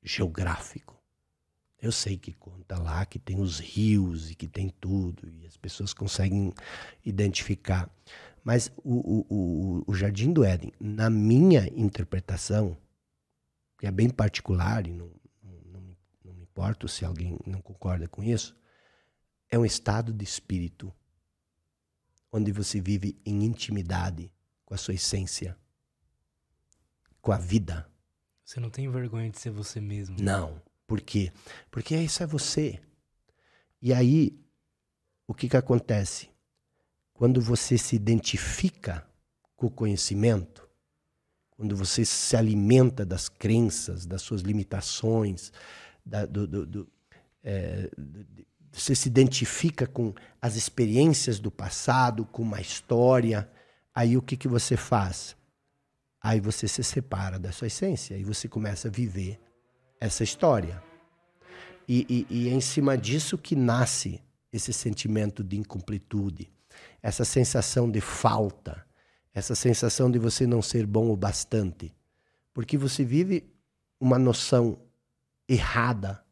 [0.04, 0.96] geográfico.
[1.82, 5.56] Eu sei que conta lá que tem os rios e que tem tudo, e as
[5.56, 6.54] pessoas conseguem
[7.04, 7.90] identificar.
[8.44, 12.76] Mas o, o, o, o Jardim do Éden, na minha interpretação,
[13.80, 15.10] que é bem particular e não,
[15.42, 18.56] não, não me importo se alguém não concorda com isso,
[19.50, 20.94] é um estado de espírito
[22.30, 24.30] onde você vive em intimidade
[24.64, 25.58] com a sua essência,
[27.26, 27.84] com a vida.
[28.44, 30.16] Você não tem vergonha de ser você mesmo?
[30.20, 30.62] Não.
[30.86, 31.32] Por quê?
[31.72, 32.78] Porque isso é você.
[33.82, 34.38] E aí,
[35.26, 36.30] o que, que acontece?
[37.12, 39.04] Quando você se identifica
[39.56, 40.68] com o conhecimento,
[41.50, 45.52] quando você se alimenta das crenças, das suas limitações,
[46.04, 46.88] da, do, do, do,
[47.42, 47.90] é,
[48.70, 53.50] você se identifica com as experiências do passado, com uma história,
[53.92, 55.36] aí o que, que você faz?
[56.26, 59.38] Aí você se separa da sua essência e você começa a viver
[60.00, 60.82] essa história.
[61.86, 64.20] E, e, e é em cima disso que nasce
[64.52, 66.52] esse sentimento de incompletude,
[67.00, 68.84] essa sensação de falta,
[69.32, 71.94] essa sensação de você não ser bom o bastante.
[72.52, 73.48] Porque você vive
[74.00, 74.80] uma noção
[75.48, 76.24] errada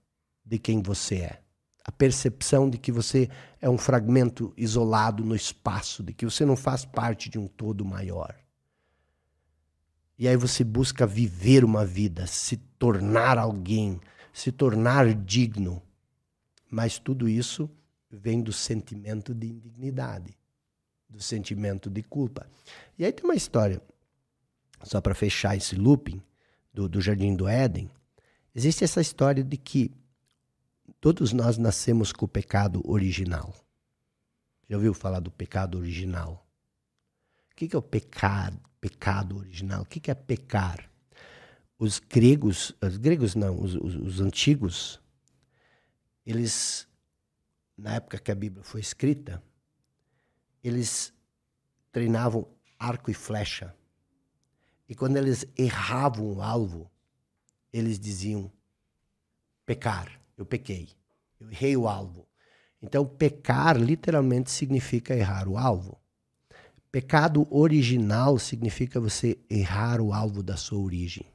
[0.44, 1.40] de quem você é.
[1.84, 3.30] A percepção de que você
[3.60, 7.84] é um fragmento isolado no espaço, de que você não faz parte de um todo
[7.84, 8.34] maior.
[10.18, 14.00] E aí você busca viver uma vida, se tornar alguém,
[14.32, 15.82] se tornar digno.
[16.70, 17.70] Mas tudo isso
[18.10, 20.36] vem do sentimento de indignidade
[21.14, 22.46] do sentimento de culpa.
[22.98, 23.80] E aí tem uma história,
[24.82, 26.20] só para fechar esse looping
[26.72, 27.88] do, do Jardim do Éden.
[28.54, 29.92] Existe essa história de que
[31.00, 33.54] todos nós nascemos com o pecado original.
[34.68, 36.44] Já ouviu falar do pecado original?
[37.52, 39.80] O que é o pecado, pecado original?
[39.80, 40.90] O que é pecar?
[41.78, 45.00] Os gregos, os gregos não, os, os, os antigos,
[46.26, 46.86] eles,
[47.78, 49.42] na época que a Bíblia foi escrita,
[50.62, 51.14] eles
[51.90, 52.46] treinavam
[52.78, 53.74] arco e flecha.
[54.86, 56.90] E quando eles erravam o alvo,
[57.72, 58.52] eles diziam:
[59.64, 60.90] pecar, eu pequei,
[61.40, 62.28] eu errei o alvo.
[62.82, 65.98] Então, pecar literalmente significa errar o alvo.
[66.94, 71.26] Pecado original significa você errar o alvo da sua origem.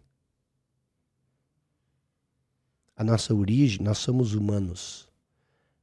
[2.95, 5.09] A nossa origem, nós somos humanos,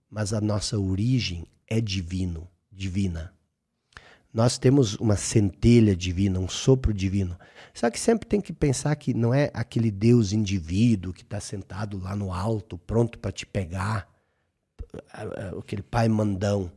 [0.09, 3.35] mas a nossa origem é divino, divina.
[4.33, 7.39] Nós temos uma centelha divina, um sopro divino.
[7.75, 11.99] Só que sempre tem que pensar que não é aquele Deus indivíduo que está sentado
[11.99, 14.09] lá no alto, pronto para te pegar,
[15.59, 16.73] aquele pai mandão.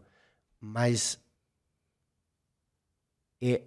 [0.59, 1.17] Mas
[3.41, 3.63] é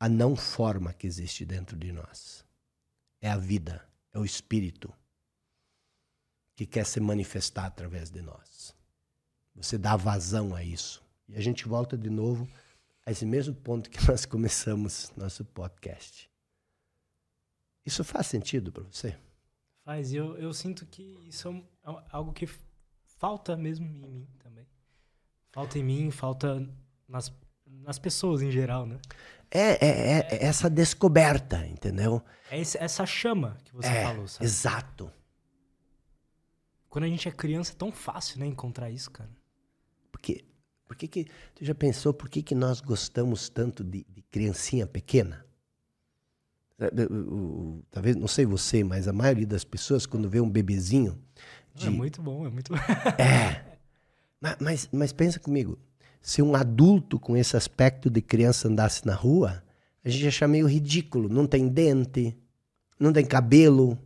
[0.00, 2.44] a não forma que existe dentro de nós.
[3.20, 4.92] É a vida, é o espírito
[6.54, 8.74] que quer se manifestar através de nós.
[9.54, 11.02] Você dá vazão a isso.
[11.28, 12.48] E a gente volta de novo
[13.04, 16.30] a esse mesmo ponto que nós começamos nosso podcast.
[17.84, 19.18] Isso faz sentido para você?
[19.84, 20.12] Faz.
[20.12, 22.46] Eu, eu sinto que isso é, é algo que
[23.18, 24.66] falta mesmo em mim também.
[25.50, 26.68] Falta em mim, falta
[27.08, 27.32] nas,
[27.66, 28.98] nas pessoas em geral, né?
[29.50, 32.22] É, é, é, é essa descoberta, entendeu?
[32.50, 34.44] É esse, essa chama que você é, falou, sabe?
[34.44, 35.12] Exato.
[36.88, 39.30] Quando a gente é criança é tão fácil, né, encontrar isso, cara.
[40.12, 40.44] Porque
[40.86, 41.24] por que, que
[41.54, 45.44] tu já pensou por que, que nós gostamos tanto de, de criancinha pequena?
[47.90, 51.20] Talvez, não sei você, mas a maioria das pessoas, quando vê um bebezinho.
[51.74, 51.86] É de...
[51.88, 52.72] É muito bom, é muito
[53.18, 53.78] É.
[54.60, 55.78] Mas, mas pensa comigo:
[56.28, 59.64] se um adulto com esse aspecto de criança andasse na rua,
[60.04, 61.26] a gente achar meio ridículo.
[61.26, 62.36] Não tem dente,
[63.00, 63.98] não tem cabelo,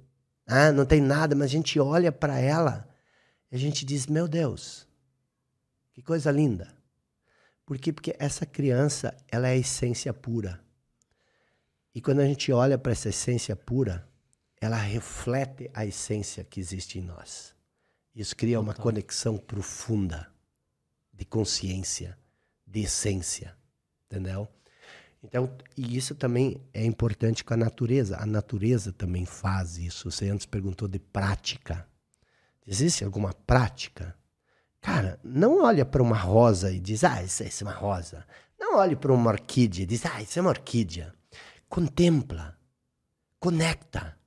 [0.47, 2.89] ah, não tem nada, mas a gente olha para ela
[3.51, 4.87] e a gente diz: Meu Deus,
[5.93, 6.73] que coisa linda.
[7.67, 7.93] Por quê?
[7.93, 10.61] Porque essa criança, ela é a essência pura.
[11.93, 14.09] E quando a gente olha para essa essência pura,
[14.61, 17.53] ela reflete a essência que existe em nós.
[18.15, 20.32] Isso cria uma conexão profunda
[21.13, 22.19] de consciência,
[22.67, 23.57] de essência,
[24.07, 24.49] entendeu?
[25.23, 28.19] Então, e isso também é importante com a natureza.
[28.19, 30.11] A natureza também faz isso.
[30.11, 31.87] Você antes perguntou de prática.
[32.67, 34.17] Existe alguma prática?
[34.81, 38.27] Cara, não olha para uma rosa e diz, ah, isso, isso é uma rosa.
[38.59, 41.15] Não olhe para uma orquídea e diz, ah, isso é uma orquídea.
[41.69, 42.59] Contempla,
[43.39, 44.19] conecta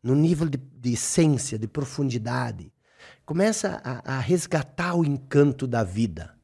[0.00, 2.72] no nível de, de essência, de profundidade.
[3.26, 6.38] Começa a, a resgatar o encanto da vida.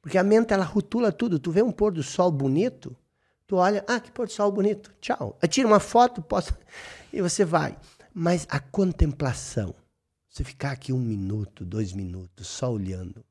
[0.00, 1.38] Porque a mente, ela rotula tudo.
[1.38, 2.96] Tu vê um pôr do sol bonito,
[3.46, 5.38] tu olha, ah, que pôr do sol bonito, tchau.
[5.50, 6.56] Tira uma foto, posso...
[7.12, 7.78] e você vai.
[8.14, 9.74] Mas a contemplação,
[10.26, 13.22] você ficar aqui um minuto, dois minutos, só olhando.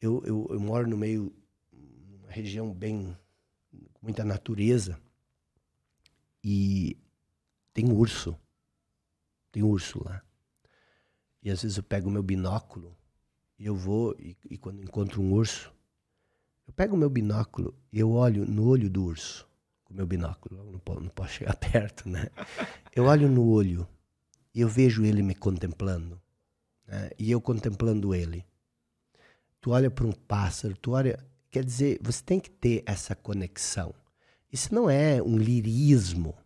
[0.00, 1.30] Eu, eu, eu moro no meio,
[2.22, 3.14] uma região bem,
[3.92, 4.98] com muita natureza,
[6.42, 6.96] e
[7.74, 8.38] tem urso.
[9.52, 10.22] Tem urso lá.
[11.42, 12.96] E às vezes eu pego o meu binóculo
[13.58, 15.72] e eu vou, e, e quando encontro um urso,
[16.66, 19.48] eu pego o meu binóculo e eu olho no olho do urso.
[19.84, 22.28] Com o meu binóculo, não posso, não posso chegar perto, né?
[22.94, 23.88] Eu olho no olho
[24.54, 26.20] e eu vejo ele me contemplando.
[26.86, 27.10] Né?
[27.18, 28.44] E eu contemplando ele.
[29.60, 31.18] Tu olha para um pássaro, tu olha.
[31.50, 33.94] Quer dizer, você tem que ter essa conexão.
[34.52, 36.36] Isso não é um lirismo.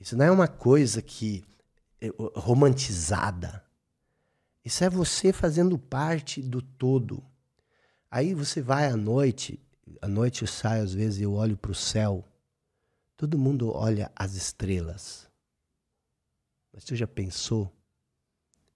[0.00, 1.44] Isso não é uma coisa que
[2.00, 3.64] é, romantizada.
[4.66, 7.24] Isso é você fazendo parte do todo.
[8.10, 9.60] Aí você vai à noite,
[10.02, 12.24] à noite eu saio às vezes eu olho para o céu.
[13.16, 15.30] Todo mundo olha as estrelas.
[16.72, 17.72] Mas você já pensou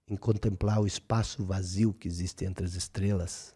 [0.07, 3.53] em contemplar o espaço vazio que existe entre as estrelas?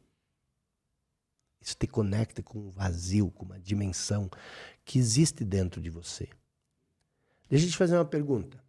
[1.62, 4.30] Isso te conecta com um vazio, com uma dimensão
[4.84, 6.28] que existe dentro de você.
[7.49, 8.65] Deixa eu te fazer uma pergunta.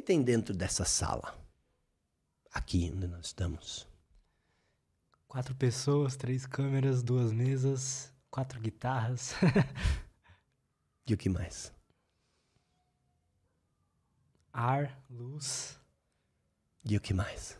[0.00, 1.38] Que tem dentro dessa sala?
[2.54, 3.86] Aqui onde nós estamos.
[5.28, 9.34] Quatro pessoas, três câmeras, duas mesas, quatro guitarras.
[11.06, 11.70] e o que mais?
[14.54, 15.78] ar, luz.
[16.82, 17.58] E o que mais?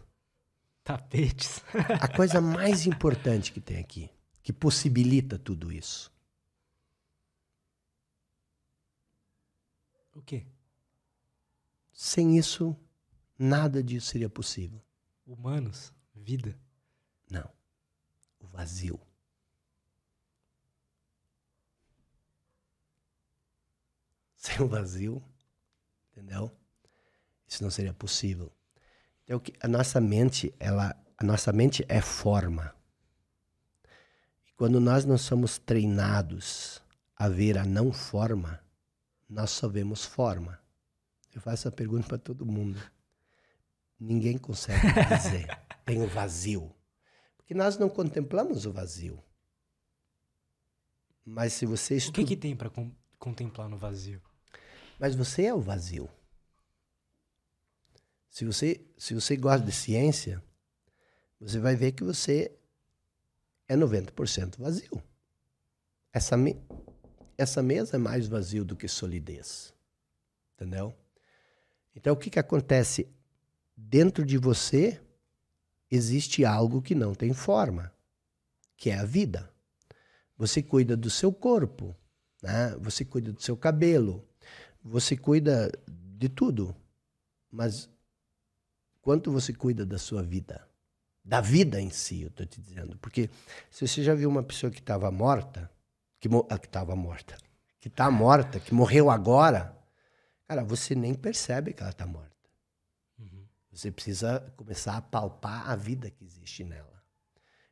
[0.82, 1.62] Tapetes.
[2.00, 4.10] A coisa mais importante que tem aqui,
[4.42, 6.10] que possibilita tudo isso.
[10.14, 10.46] O quê?
[12.02, 12.74] Sem isso,
[13.38, 14.82] nada disso seria possível.
[15.26, 15.92] Humanos?
[16.14, 16.58] Vida?
[17.30, 17.46] Não.
[18.40, 18.98] O vazio.
[24.34, 25.22] Sem o vazio,
[26.10, 26.50] entendeu?
[27.46, 28.50] Isso não seria possível.
[29.24, 32.74] Então, a nossa mente, ela, a nossa mente é forma.
[34.48, 36.82] E quando nós não somos treinados
[37.14, 38.58] a ver a não forma,
[39.28, 40.58] nós só vemos forma.
[41.34, 42.80] Eu faço essa pergunta para todo mundo.
[43.98, 45.46] Ninguém consegue dizer.
[45.84, 46.74] Tem o vazio.
[47.36, 49.22] Porque nós não contemplamos o vazio.
[51.24, 52.20] Mas se você estuda...
[52.20, 52.70] O que, que tem para
[53.18, 54.20] contemplar no vazio?
[54.98, 56.08] Mas você é o vazio.
[58.28, 60.42] Se você, se você gosta de ciência,
[61.38, 62.56] você vai ver que você
[63.68, 65.02] é 90% vazio.
[66.12, 66.56] Essa, me,
[67.36, 69.74] essa mesa é mais vazio do que solidez.
[70.54, 70.94] Entendeu?
[72.00, 73.06] Então, o que, que acontece?
[73.76, 74.98] Dentro de você
[75.90, 77.92] existe algo que não tem forma,
[78.74, 79.50] que é a vida.
[80.34, 81.94] Você cuida do seu corpo,
[82.42, 82.74] né?
[82.80, 84.26] você cuida do seu cabelo,
[84.82, 86.74] você cuida de tudo.
[87.52, 87.90] Mas
[89.02, 90.66] quanto você cuida da sua vida,
[91.22, 92.96] da vida em si, eu estou te dizendo.
[92.96, 93.28] Porque
[93.70, 95.70] se você já viu uma pessoa que estava morta,
[96.18, 97.36] que ah, estava morta,
[97.78, 99.78] que está morta, que morreu agora,
[100.50, 102.50] cara, você nem percebe que ela está morta.
[103.16, 103.46] Uhum.
[103.70, 107.04] Você precisa começar a palpar a vida que existe nela.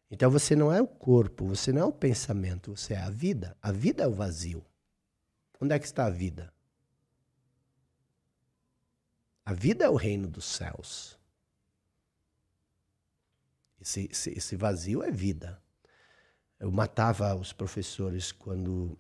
[0.09, 3.57] Então você não é o corpo, você não é o pensamento, você é a vida.
[3.61, 4.65] A vida é o vazio.
[5.61, 6.55] Onde é que está a vida?
[9.45, 11.19] A vida é o reino dos céus.
[13.81, 15.61] Esse, esse, esse vazio é vida.
[16.61, 18.97] Eu matava os professores quando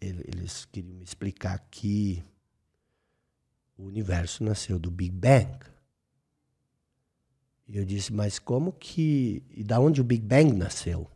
[0.00, 2.24] eles queriam me explicar que
[3.76, 5.58] o universo nasceu do Big Bang.
[7.66, 9.42] E eu disse, mas como que.
[9.50, 11.10] E da onde o Big Bang nasceu?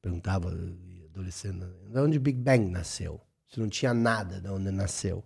[0.00, 0.50] Perguntava
[1.10, 1.64] adolescente.
[1.90, 3.20] Da onde o Big Bang nasceu?
[3.48, 5.22] Se não tinha nada de onde nasceu.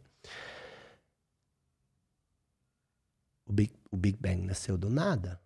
[3.46, 5.40] O Big, o Big Bang nasceu do nada.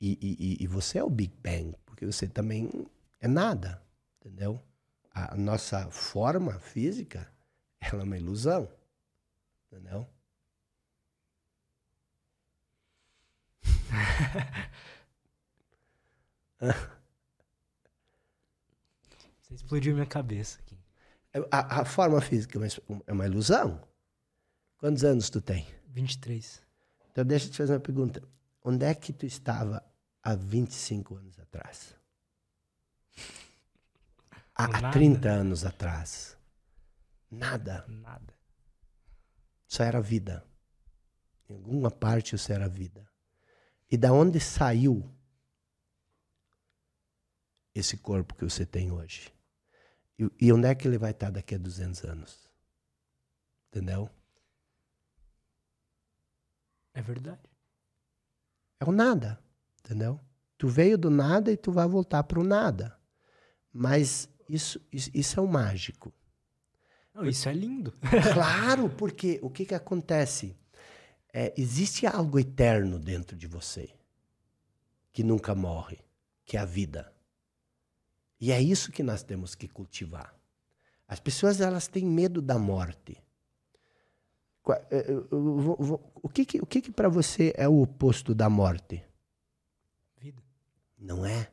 [0.00, 2.86] E, e, e você é o Big Bang, porque você também
[3.20, 3.82] é nada,
[4.20, 4.62] entendeu?
[5.10, 7.32] A nossa forma física,
[7.80, 8.68] ela é uma ilusão,
[9.70, 10.08] entendeu?
[19.40, 20.76] Você explodiu minha cabeça aqui.
[21.50, 23.80] A, a forma física é uma, é uma ilusão.
[24.78, 25.66] Quantos anos tu tem?
[25.88, 26.62] 23.
[27.12, 28.22] Então deixa eu te fazer uma pergunta.
[28.64, 29.84] Onde é que tu estava
[30.22, 31.94] há 25 anos atrás?
[34.54, 36.36] Há, há 30 anos atrás?
[37.30, 37.84] Nada.
[37.88, 38.35] Nada.
[39.66, 40.46] Só era vida.
[41.48, 43.08] Em alguma parte isso era vida.
[43.90, 45.08] E da onde saiu
[47.74, 49.32] esse corpo que você tem hoje?
[50.18, 52.50] E, e onde é que ele vai estar daqui a 200 anos?
[53.68, 54.10] Entendeu?
[56.94, 57.50] É verdade.
[58.80, 59.38] É o nada,
[59.80, 60.20] entendeu?
[60.56, 62.98] Tu veio do nada e tu vai voltar para o nada.
[63.72, 66.12] Mas isso, isso, isso é o mágico.
[67.16, 67.94] Não, isso é lindo.
[68.34, 70.54] claro, porque o que, que acontece?
[71.32, 73.88] É, existe algo eterno dentro de você
[75.12, 75.98] que nunca morre,
[76.44, 77.10] que é a vida.
[78.38, 80.38] E é isso que nós temos que cultivar.
[81.08, 83.16] As pessoas elas têm medo da morte.
[84.90, 85.06] Eh,
[86.22, 89.02] o que, que, o que, que para você é o oposto da morte?
[90.18, 90.42] Vida.
[90.98, 91.50] Não é.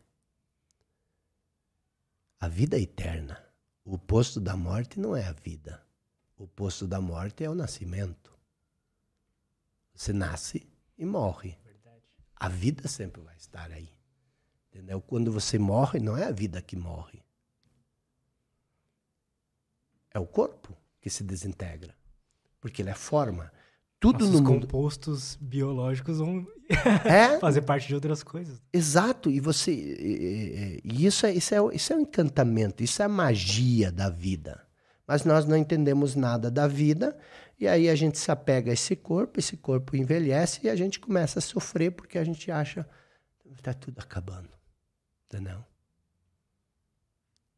[2.38, 3.52] A vida é eterna.
[3.85, 5.84] O oposto da morte não é a vida.
[6.38, 8.34] O oposto da morte é o nascimento.
[9.93, 11.57] Você nasce e morre.
[12.35, 13.89] A vida sempre vai estar aí.
[14.69, 14.99] Entendeu?
[15.01, 17.23] Quando você morre, não é a vida que morre.
[20.11, 21.95] É o corpo que se desintegra.
[22.60, 23.51] Porque ele é forma.
[24.03, 24.67] Tudo Nossos no mundo.
[24.67, 26.45] compostos biológicos vão
[27.05, 27.39] É?
[27.39, 28.61] fazer parte de outras coisas.
[28.73, 29.71] Exato, e você.
[29.71, 34.09] E, e isso, é, isso, é, isso é um encantamento, isso é a magia da
[34.09, 34.61] vida.
[35.07, 37.17] Mas nós não entendemos nada da vida,
[37.57, 40.99] e aí a gente se apega a esse corpo, esse corpo envelhece e a gente
[40.99, 42.85] começa a sofrer porque a gente acha
[43.39, 44.49] que está tudo acabando.
[45.27, 45.63] Entendeu?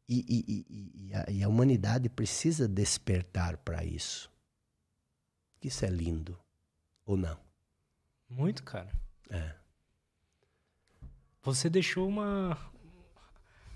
[0.08, 4.30] E, e, e, a, e a humanidade precisa despertar para isso.
[5.66, 6.38] Isso é lindo.
[7.04, 7.38] Ou não?
[8.28, 8.92] Muito, cara.
[9.28, 9.54] É.
[11.42, 12.56] Você deixou uma.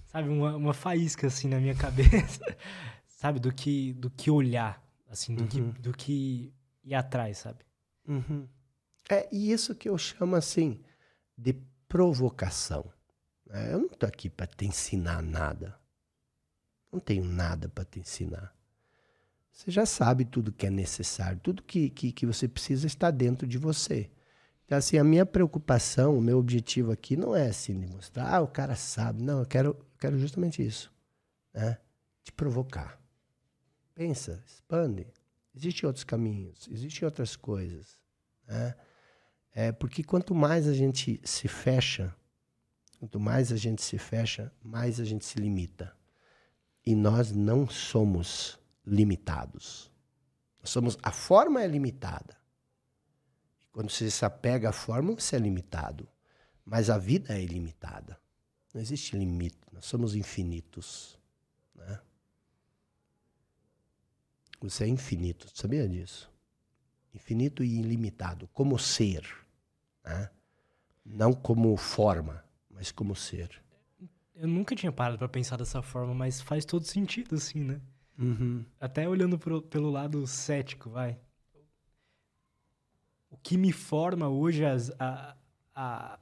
[0.06, 2.40] Sabe, uma, uma faísca assim na minha cabeça.
[3.06, 4.82] sabe, do que, do que olhar.
[5.08, 5.48] Assim, do, Uhum.
[5.48, 6.52] que, do que
[6.84, 7.64] ir atrás, sabe?
[8.06, 8.48] Uhum.
[9.08, 10.80] É isso que eu chamo assim
[11.36, 11.52] de
[11.88, 12.92] provocação.
[13.48, 15.76] É, Eu não estou aqui para te ensinar nada.
[16.92, 18.54] Não tenho nada para te ensinar.
[19.60, 23.46] Você já sabe tudo que é necessário, tudo que, que, que você precisa está dentro
[23.46, 24.10] de você.
[24.64, 28.40] Então, assim, a minha preocupação, o meu objetivo aqui não é assim de mostrar, ah,
[28.40, 29.22] o cara sabe.
[29.22, 30.90] Não, eu quero, quero justamente isso.
[31.52, 31.76] Né?
[32.24, 32.98] Te provocar.
[33.94, 35.06] Pensa, expande.
[35.54, 37.98] Existem outros caminhos, existem outras coisas.
[38.48, 38.74] Né?
[39.52, 42.14] É porque quanto mais a gente se fecha,
[42.98, 45.94] quanto mais a gente se fecha, mais a gente se limita.
[46.86, 49.90] E nós não somos limitados.
[50.61, 52.36] Nós somos, a forma é limitada.
[53.73, 56.09] Quando você se apega à forma, você é limitado.
[56.65, 58.20] Mas a vida é ilimitada.
[58.74, 59.59] Não existe limite.
[59.73, 61.19] Nós somos infinitos.
[61.74, 62.01] Né?
[64.61, 65.51] Você é infinito.
[65.55, 66.31] Sabia disso?
[67.15, 68.48] Infinito e ilimitado.
[68.48, 69.24] Como ser.
[70.05, 70.31] Né?
[71.05, 73.62] Não como forma, mas como ser.
[74.35, 77.81] Eu nunca tinha parado pra pensar dessa forma, mas faz todo sentido, assim, né?
[78.20, 78.64] Uhum.
[78.78, 81.18] Até olhando pro- pelo lado cético, vai.
[83.30, 85.36] O que me forma hoje as, a,
[85.74, 86.18] a,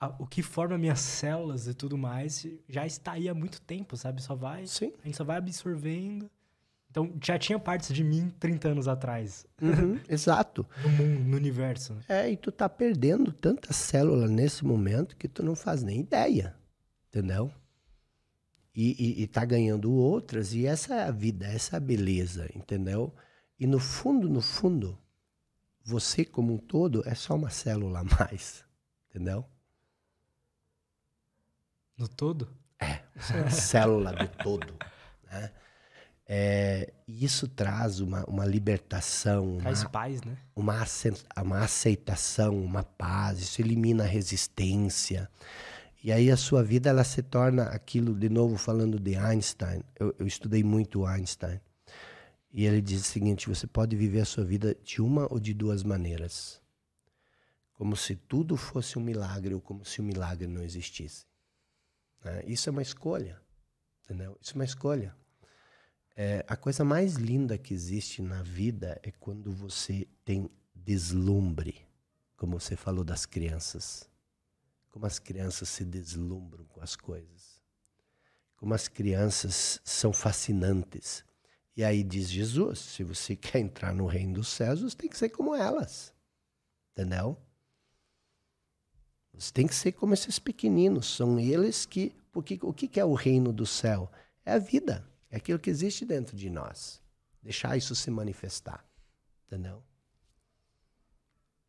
[0.00, 3.96] a- o que forma minhas células e tudo mais já está aí há muito tempo,
[3.96, 4.22] sabe?
[4.22, 4.92] Só vai, Sim.
[5.02, 6.30] a gente só vai absorvendo.
[6.90, 9.98] Então já tinha partes de mim 30 anos atrás, Uhum.
[10.08, 10.66] Exato.
[10.82, 11.94] no mundo, no universo.
[11.94, 12.00] né?
[12.08, 16.54] É, e tu tá perdendo tanta célula nesse momento que tu não faz nem ideia.
[17.08, 17.50] Entendeu?
[18.80, 22.48] E, e, e tá ganhando outras, e essa é a vida, essa é a beleza,
[22.54, 23.12] entendeu?
[23.58, 24.96] E no fundo, no fundo,
[25.84, 28.64] você como um todo é só uma célula a mais.
[29.10, 29.44] Entendeu?
[31.96, 32.48] No todo.
[33.16, 34.72] Você é uma célula do todo.
[35.24, 35.50] Né?
[36.24, 40.38] É, e isso traz uma, uma libertação, uma, Traz paz, né?
[40.54, 40.84] uma,
[41.42, 45.28] uma aceitação, uma paz, isso elimina a resistência.
[46.02, 50.14] E aí a sua vida ela se torna aquilo, de novo falando de Einstein, eu,
[50.18, 51.60] eu estudei muito Einstein,
[52.52, 55.52] e ele diz o seguinte, você pode viver a sua vida de uma ou de
[55.52, 56.60] duas maneiras.
[57.78, 61.24] como se tudo fosse um milagre ou como se o milagre não existisse.
[62.24, 62.42] Né?
[62.44, 63.40] Isso é uma escolha,
[64.04, 64.36] entendeu?
[64.42, 65.14] Isso é uma escolha.
[66.16, 71.76] É, a coisa mais linda que existe na vida é quando você tem deslumbre,
[72.36, 74.07] como você falou das crianças.
[74.98, 77.62] Como as crianças se deslumbram com as coisas.
[78.56, 81.24] Como as crianças são fascinantes.
[81.76, 85.16] E aí diz Jesus: se você quer entrar no reino dos céus, você tem que
[85.16, 86.12] ser como elas.
[86.90, 87.38] Entendeu?
[89.32, 91.06] Você tem que ser como esses pequeninos.
[91.14, 92.12] São eles que.
[92.32, 94.10] Porque, o que é o reino do céu?
[94.44, 95.08] É a vida.
[95.30, 97.00] É aquilo que existe dentro de nós.
[97.40, 98.84] Deixar isso se manifestar.
[99.46, 99.80] Entendeu?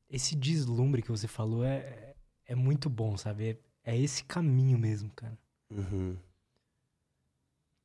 [0.10, 2.09] Esse deslumbre que você falou é,
[2.50, 3.60] é muito bom, sabe?
[3.84, 5.38] É, é esse caminho mesmo, cara.
[5.70, 6.18] Uhum.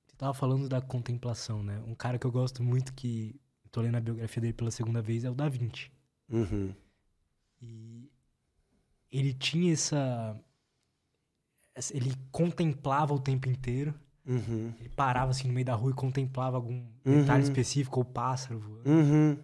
[0.07, 1.79] Você tava falando da contemplação, né?
[1.87, 3.39] Um cara que eu gosto muito, que
[3.71, 5.91] tô lendo a biografia dele pela segunda vez, é o Da Vinci.
[6.31, 6.73] Uhum.
[7.61, 8.11] E
[9.11, 10.41] ele tinha essa.
[11.93, 13.93] Ele contemplava o tempo inteiro.
[14.25, 14.73] Uhum.
[14.79, 17.21] Ele parava assim no meio da rua e contemplava algum Uhum.
[17.21, 18.89] detalhe específico, ou pássaro voando.
[18.89, 19.39] Uhum.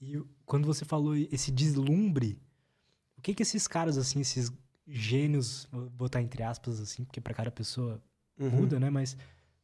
[0.00, 2.38] E quando você falou esse deslumbre,
[3.20, 4.50] o que que esses caras, assim, esses
[4.88, 8.02] gênios, vou botar entre aspas, assim, porque pra cada pessoa
[8.38, 8.48] Uhum.
[8.50, 8.88] muda, né?
[8.88, 9.16] Mas o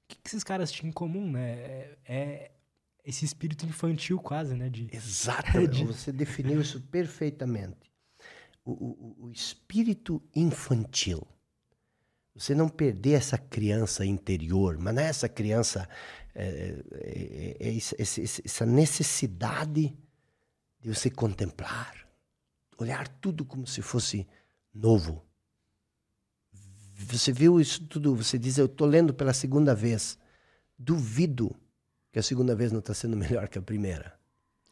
[0.08, 1.52] que, que esses caras tinham em comum, né?
[1.52, 2.50] É, é
[3.02, 4.68] esse espírito infantil quase, né?
[4.68, 5.70] De, Exatamente.
[5.78, 7.90] De- Você definiu isso perfeitamente.
[8.62, 11.26] O, o, o espírito infantil.
[12.34, 15.88] Você não perder essa criança interior, mas não é essa criança,
[16.34, 17.96] é, é- é esse-
[18.44, 19.96] essa necessidade
[20.80, 22.05] de você contemplar,
[22.78, 24.26] olhar tudo como se fosse
[24.74, 25.22] novo.
[26.98, 30.18] Você viu isso tudo, você diz, eu estou lendo pela segunda vez.
[30.78, 31.54] Duvido
[32.12, 34.14] que a segunda vez não está sendo melhor que a primeira.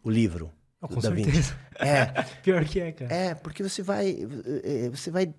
[0.03, 0.53] O livro.
[0.81, 1.59] Oh, com Da certeza.
[1.77, 3.13] É, Pior que é, cara.
[3.15, 4.17] é, porque você vai.
[4.65, 5.35] eh, Você vai.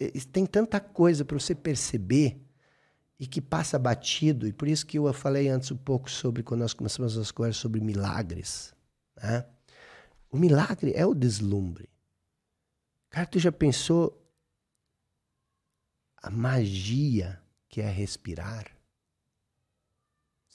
[0.00, 2.40] eh, Tem tanta coisa para você perceber
[3.20, 6.60] e que passa batido, e por isso que eu falei antes um pouco sobre quando
[6.60, 8.72] nós começamos as conversas sobre milagres.
[9.20, 9.44] Né?
[10.30, 11.88] O milagre é o deslumbre.
[13.10, 14.22] Cara, tu já pensou
[16.16, 18.76] a magia que é respirar?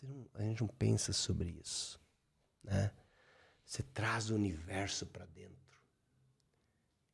[0.04, 2.00] Não- a gente não pensa sobre isso.
[2.62, 2.92] Né?
[3.66, 5.80] Você traz o universo para dentro.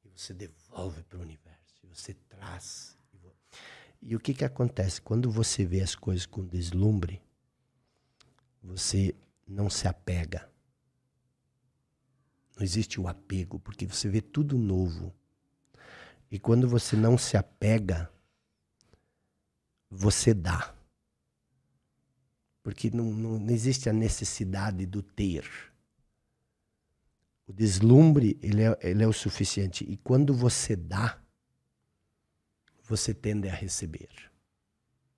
[0.03, 1.79] E você devolve para o universo.
[1.83, 2.97] E você traz.
[4.01, 5.01] E o que, que acontece?
[5.01, 7.21] Quando você vê as coisas com deslumbre,
[8.63, 9.13] você
[9.47, 10.49] não se apega.
[12.55, 15.13] Não existe o apego, porque você vê tudo novo.
[16.31, 18.11] E quando você não se apega,
[19.89, 20.75] você dá.
[22.61, 25.49] Porque não, não, existe a necessidade do ter.
[27.47, 29.83] O deslumbre, ele é, ele é o suficiente.
[29.83, 31.19] E quando você dá,
[32.83, 34.09] você tende a receber.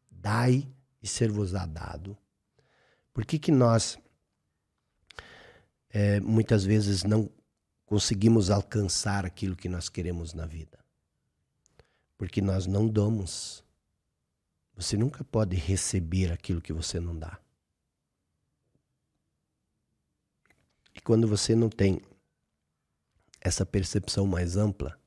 [0.10, 0.66] Dai
[1.02, 2.18] e ser-vos-á dado.
[3.14, 3.98] Por que, que nós
[5.90, 7.30] eh, muitas vezes não
[7.86, 10.81] conseguimos alcançar aquilo que nós queremos na vida?
[12.22, 13.64] Porque nós não damos.
[14.76, 17.42] Você nunca pode receber aquilo que você não dá.
[20.94, 22.00] E quando você não tem
[23.40, 25.00] essa percepção mais ampla,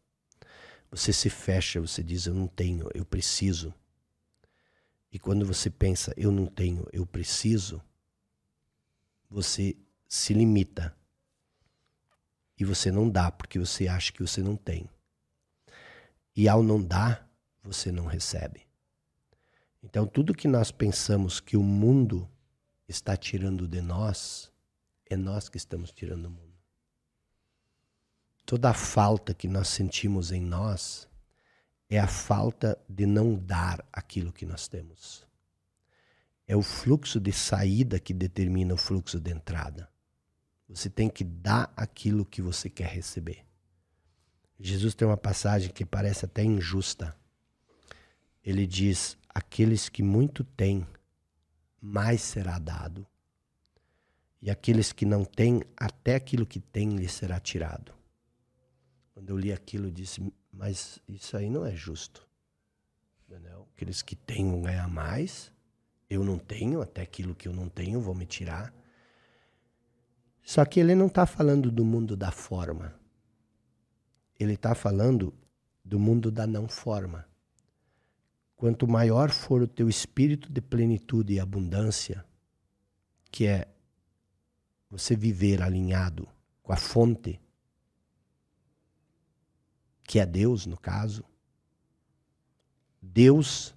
[0.90, 3.72] você se fecha, você diz eu não tenho, eu preciso.
[5.12, 7.80] E quando você pensa eu não tenho, eu preciso,
[9.30, 9.76] você
[10.08, 10.92] se limita.
[12.58, 14.90] E você não dá porque você acha que você não tem.
[16.34, 17.30] E ao não dar,
[17.62, 18.66] você não recebe.
[19.82, 22.28] Então, tudo que nós pensamos que o mundo
[22.88, 24.50] está tirando de nós,
[25.06, 26.54] é nós que estamos tirando o mundo.
[28.46, 31.08] Toda a falta que nós sentimos em nós
[31.88, 35.26] é a falta de não dar aquilo que nós temos.
[36.46, 39.88] É o fluxo de saída que determina o fluxo de entrada.
[40.68, 43.46] Você tem que dar aquilo que você quer receber.
[44.58, 47.16] Jesus tem uma passagem que parece até injusta.
[48.42, 50.86] Ele diz: Aqueles que muito têm,
[51.80, 53.06] mais será dado.
[54.40, 57.92] E aqueles que não têm, até aquilo que têm lhes será tirado.
[59.12, 62.26] Quando eu li aquilo, eu disse: Mas isso aí não é justo.
[63.28, 63.66] Entendeu?
[63.74, 65.52] Aqueles que têm vão ganhar mais.
[66.08, 68.72] Eu não tenho, até aquilo que eu não tenho vão me tirar.
[70.42, 72.94] Só que ele não está falando do mundo da forma.
[74.38, 75.32] Ele está falando
[75.84, 77.26] do mundo da não forma.
[78.56, 82.24] Quanto maior for o teu espírito de plenitude e abundância,
[83.30, 83.68] que é
[84.88, 86.28] você viver alinhado
[86.62, 87.40] com a fonte,
[90.04, 91.24] que é Deus no caso,
[93.02, 93.74] Deus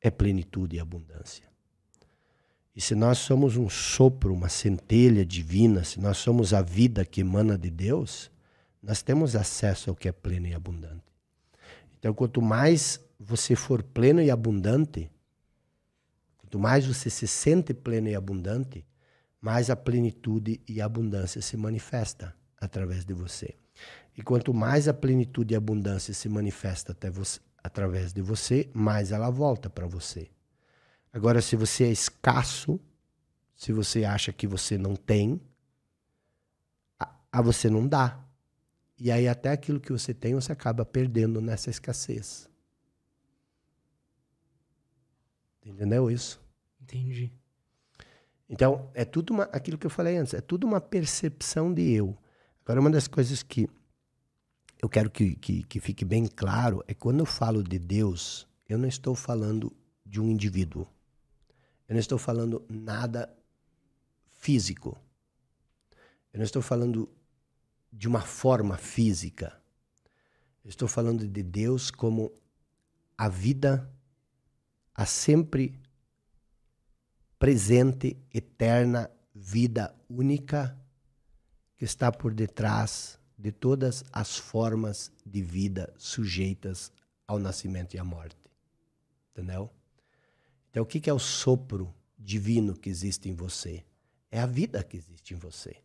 [0.00, 1.46] é plenitude e abundância.
[2.74, 7.20] E se nós somos um sopro, uma centelha divina, se nós somos a vida que
[7.20, 8.30] emana de Deus,
[8.82, 11.04] nós temos acesso ao que é pleno e abundante.
[11.98, 15.10] Então, quanto mais você for pleno e abundante,
[16.38, 18.86] quanto mais você se sente pleno e abundante,
[19.40, 23.54] mais a plenitude e a abundância se manifesta através de você.
[24.16, 28.68] E quanto mais a plenitude e a abundância se manifesta até você, através de você,
[28.72, 30.28] mais ela volta para você.
[31.12, 32.80] Agora, se você é escasso,
[33.54, 35.40] se você acha que você não tem,
[36.98, 38.24] a, a você não dá.
[38.98, 42.48] E aí até aquilo que você tem, você acaba perdendo nessa escassez.
[45.64, 46.40] Entendeu isso?
[46.80, 47.32] Entendi.
[48.48, 52.16] Então, é tudo uma, aquilo que eu falei antes, é tudo uma percepção de eu.
[52.64, 53.68] Agora, uma das coisas que
[54.80, 58.78] eu quero que, que, que fique bem claro é quando eu falo de Deus, eu
[58.78, 59.72] não estou falando
[60.04, 60.86] de um indivíduo.
[61.88, 63.34] Eu não estou falando nada
[64.26, 64.96] físico.
[66.32, 67.08] Eu não estou falando
[67.92, 69.60] de uma forma física.
[70.64, 72.32] Eu estou falando de Deus como
[73.16, 73.90] a vida,
[74.94, 75.78] a sempre
[77.38, 80.76] presente, eterna, vida única
[81.76, 86.90] que está por detrás de todas as formas de vida sujeitas
[87.26, 88.36] ao nascimento e à morte.
[89.32, 89.70] Entendeu?
[90.70, 93.84] Então, o que é o sopro divino que existe em você?
[94.30, 95.76] É a vida que existe em você.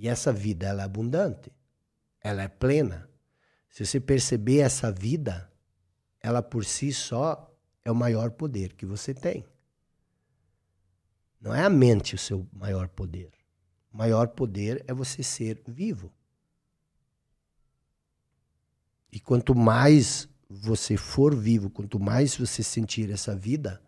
[0.00, 1.52] E essa vida ela é abundante,
[2.22, 3.06] ela é plena.
[3.68, 5.52] Se você perceber essa vida,
[6.22, 7.54] ela por si só
[7.84, 9.44] é o maior poder que você tem.
[11.38, 13.30] Não é a mente o seu maior poder.
[13.92, 16.10] O maior poder é você ser vivo.
[19.12, 23.82] E quanto mais você for vivo, quanto mais você sentir essa vida,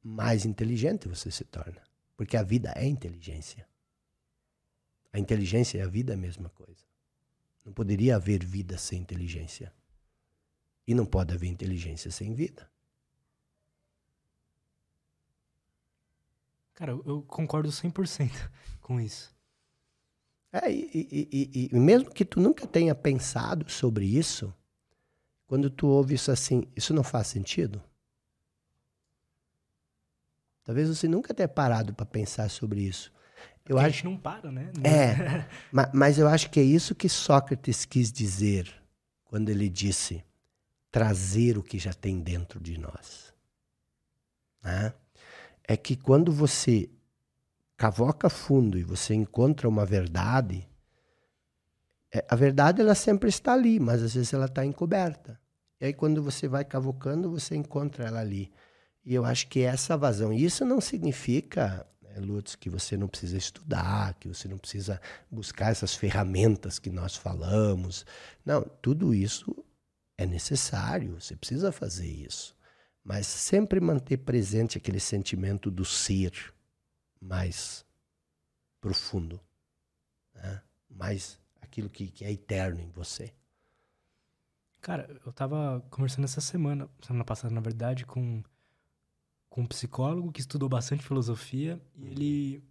[0.00, 1.82] mais inteligente você se torna.
[2.16, 3.66] Porque a vida é inteligência.
[5.14, 6.84] A inteligência e a vida é a mesma coisa.
[7.64, 9.72] Não poderia haver vida sem inteligência.
[10.84, 12.68] E não pode haver inteligência sem vida.
[16.74, 18.50] Cara, eu concordo 100%
[18.82, 19.32] com isso.
[20.50, 24.52] É, e, e, e, e, mesmo que tu nunca tenha pensado sobre isso,
[25.46, 27.80] quando tu ouve isso assim, isso não faz sentido?
[30.64, 33.12] Talvez você nunca tenha parado para pensar sobre isso.
[33.66, 33.86] Eu acho...
[33.86, 34.70] A gente não para, né?
[34.82, 35.46] É,
[35.92, 38.72] mas, eu acho que é isso que Sócrates quis dizer
[39.24, 40.24] quando ele disse
[40.90, 43.32] trazer o que já tem dentro de nós.
[44.62, 44.92] Né?
[45.66, 46.90] é que quando você
[47.76, 50.68] cavoca fundo e você encontra uma verdade,
[52.12, 55.40] é, a verdade ela sempre está ali, mas às vezes ela está encoberta.
[55.80, 58.52] E aí quando você vai cavocando, você encontra ela ali.
[59.04, 61.86] E eu acho que essa vazão, isso não significa,
[62.20, 65.00] Lutz, que você não precisa estudar, que você não precisa
[65.30, 68.06] buscar essas ferramentas que nós falamos.
[68.44, 69.54] Não, tudo isso
[70.16, 72.54] é necessário, você precisa fazer isso
[73.04, 76.32] mas sempre manter presente aquele sentimento do ser
[77.20, 77.84] mais
[78.80, 79.38] profundo,
[80.34, 80.62] né?
[80.88, 83.32] mais aquilo que, que é eterno em você.
[84.80, 88.42] Cara, eu tava conversando essa semana, semana passada, na verdade, com,
[89.54, 92.62] com um psicólogo que estudou bastante filosofia e ele.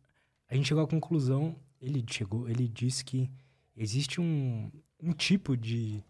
[0.49, 3.31] A gente chegou à conclusão, ele chegou, ele disse que
[3.73, 4.69] existe um,
[5.01, 6.03] um tipo de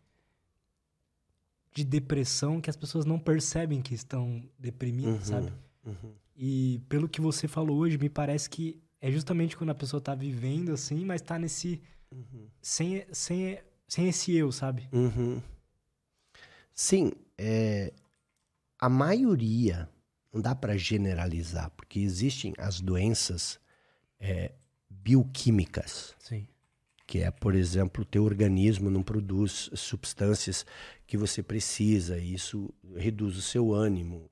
[1.72, 5.54] de depressão que as pessoas não percebem que estão deprimidas, uhum, sabe?
[5.86, 6.14] Uhum.
[6.36, 10.16] E pelo que você falou hoje, me parece que é justamente quando a pessoa tá
[10.16, 11.80] vivendo assim, mas tá nesse.
[12.12, 12.48] Uhum.
[12.60, 14.90] Sem, sem, sem esse eu, sabe?
[14.92, 15.40] Uhum.
[16.74, 17.94] Sim, é,
[18.80, 19.88] a maioria,
[20.34, 23.60] não dá para generalizar, porque existem as doenças
[24.20, 24.52] é,
[24.90, 26.16] bioquímicas.
[26.20, 26.48] Sim
[27.06, 30.66] que é, por exemplo, o teu organismo não produz substâncias
[31.06, 34.30] que você precisa, e isso reduz o seu ânimo.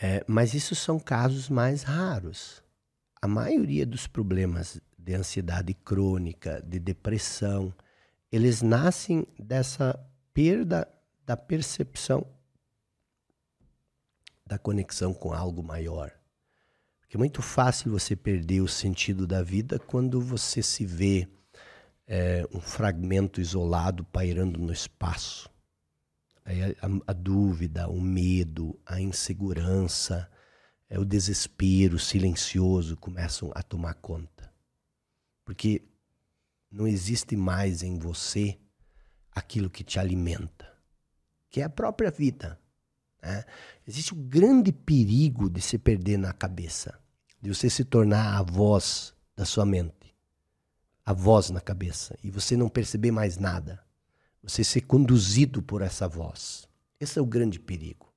[0.00, 2.62] É, mas isso são casos mais raros.
[3.20, 7.74] A maioria dos problemas de ansiedade crônica, de depressão,
[8.30, 9.98] eles nascem dessa
[10.32, 10.88] perda
[11.24, 12.26] da percepção
[14.52, 16.12] da conexão com algo maior.
[17.00, 21.26] Porque é muito fácil você perder o sentido da vida quando você se vê
[22.06, 25.50] é, um fragmento isolado pairando no espaço.
[26.44, 30.30] Aí a, a, a dúvida, o medo, a insegurança,
[30.86, 34.52] é, o desespero silencioso começam a tomar conta.
[35.46, 35.82] Porque
[36.70, 38.58] não existe mais em você
[39.34, 40.70] aquilo que te alimenta,
[41.48, 42.61] que é a própria vida.
[43.22, 43.44] Né?
[43.86, 47.00] Existe um grande perigo de se perder na cabeça,
[47.40, 50.14] de você se tornar a voz da sua mente,
[51.04, 53.84] a voz na cabeça, e você não perceber mais nada,
[54.42, 56.68] você ser conduzido por essa voz.
[56.98, 58.12] Esse é o grande perigo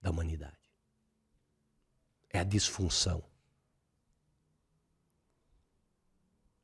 [0.00, 0.54] da humanidade.
[2.30, 3.24] É a disfunção.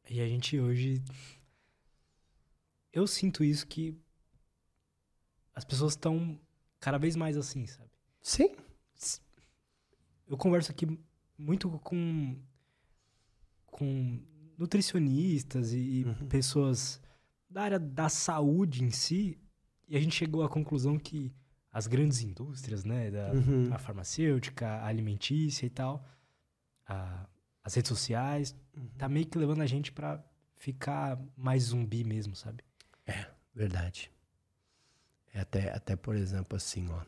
[0.08, 1.02] E a gente hoje.
[2.92, 3.96] Eu sinto isso que
[5.54, 6.38] as pessoas estão
[6.80, 7.90] cada vez mais assim, sabe?
[8.20, 8.56] Sim.
[10.26, 10.86] Eu converso aqui
[11.36, 12.36] muito com
[13.66, 14.20] com
[14.58, 16.28] nutricionistas e, uhum.
[16.28, 17.00] pessoas
[17.48, 19.38] da área da saúde em si,
[19.88, 21.32] e a gente chegou à conclusão que
[21.72, 23.72] as grandes indústrias, né, da uhum.
[23.72, 26.04] a farmacêutica, a alimentícia e tal,
[26.86, 27.26] a,
[27.64, 28.88] as redes sociais, uhum.
[28.98, 30.22] tá meio que levando a gente para
[30.56, 32.62] ficar mais zumbi mesmo, sabe?
[33.06, 34.10] É, verdade.
[35.32, 37.04] É até, até por exemplo, assim, ó.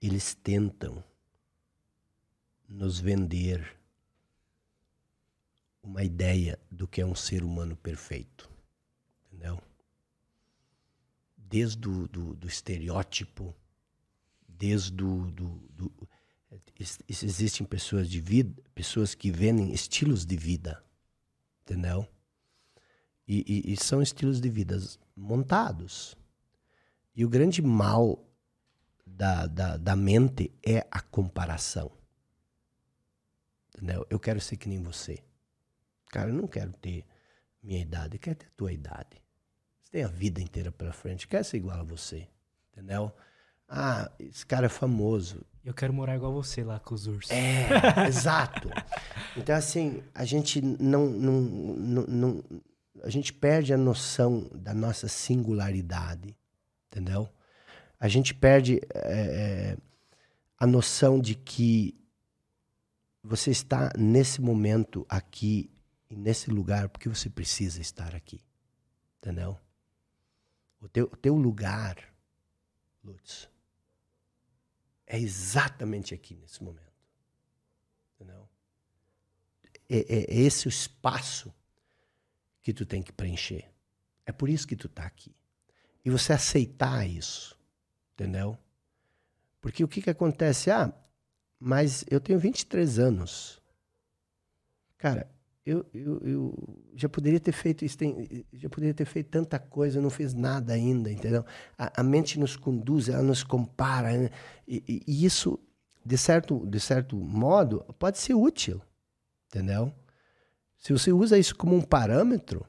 [0.00, 1.02] Eles tentam
[2.68, 3.76] nos vender
[5.82, 8.50] uma ideia do que é um ser humano perfeito.
[9.26, 9.62] Entendeu?
[11.36, 13.54] Desde o do, do estereótipo,
[14.48, 16.08] desde do, do,
[17.08, 20.84] existem pessoas de vida, pessoas que vendem estilos de vida,
[21.62, 22.08] entendeu?
[23.26, 24.78] E, e, e, são estilos de vida
[25.16, 26.16] montados.
[27.14, 28.24] E o grande mal
[29.04, 31.90] da, da, da mente é a comparação.
[33.74, 34.06] Entendeu?
[34.08, 35.18] Eu quero ser que nem você.
[36.08, 37.04] Cara, eu não quero ter
[37.62, 39.20] minha idade, eu quero ter a tua idade.
[39.82, 42.28] Você tem a vida inteira pela frente, quer ser igual a você.
[42.72, 43.12] Entendeu?
[43.68, 45.44] Ah, esse cara é famoso.
[45.64, 47.30] Eu quero morar igual você lá com os ursos.
[47.30, 47.68] É,
[48.06, 48.70] exato.
[49.36, 52.44] Então, assim, a gente não, não, não, não,
[53.02, 56.36] A gente perde a noção da nossa singularidade,
[56.88, 57.28] entendeu?
[57.98, 59.76] A gente perde é,
[60.58, 61.94] a noção de que
[63.22, 65.70] você está nesse momento aqui
[66.08, 68.40] nesse lugar porque você precisa estar aqui.
[69.18, 69.58] Entendeu?
[70.80, 71.96] O teu, o teu lugar,
[73.02, 73.48] Lutz,
[75.06, 76.86] é exatamente aqui nesse momento.
[78.14, 78.48] Entendeu?
[79.88, 81.52] É, é, é esse o espaço
[82.66, 83.70] que tu tem que preencher.
[84.26, 85.32] É por isso que tu está aqui.
[86.04, 87.56] E você aceitar isso.
[88.12, 88.58] Entendeu?
[89.60, 90.68] Porque o que, que acontece?
[90.68, 90.92] Ah,
[91.60, 93.62] mas eu tenho 23 anos.
[94.98, 95.30] Cara,
[95.64, 99.98] eu, eu, eu já poderia ter feito isso, tem, já poderia ter feito tanta coisa,
[99.98, 101.46] eu não fiz nada ainda, entendeu?
[101.78, 104.30] A, a mente nos conduz, ela nos compara, né?
[104.66, 105.56] e, e, e, isso,
[106.04, 108.82] de certo, de certo modo, pode ser útil,
[109.46, 109.94] entendeu?
[110.86, 112.64] Se você usa isso como um parâmetro,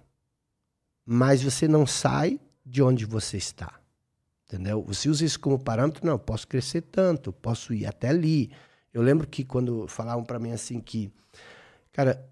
[1.06, 3.80] mas você não sai de onde você está,
[4.44, 4.82] entendeu?
[4.86, 8.50] Você usa isso como parâmetro, não, posso crescer tanto, posso ir até ali.
[8.92, 11.14] Eu lembro que quando falavam para mim assim que,
[11.92, 12.28] cara,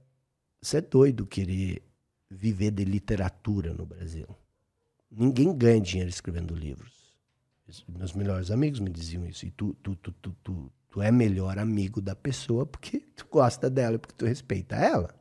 [0.60, 1.84] você é doido querer
[2.32, 4.26] viver de literatura no Brasil.
[5.12, 7.16] Ninguém ganha dinheiro escrevendo livros.
[7.88, 9.46] Meus melhores amigos me diziam isso.
[9.46, 13.70] E tu, tu, tu, tu, tu, tu é melhor amigo da pessoa porque tu gosta
[13.70, 15.14] dela, porque tu respeita ela.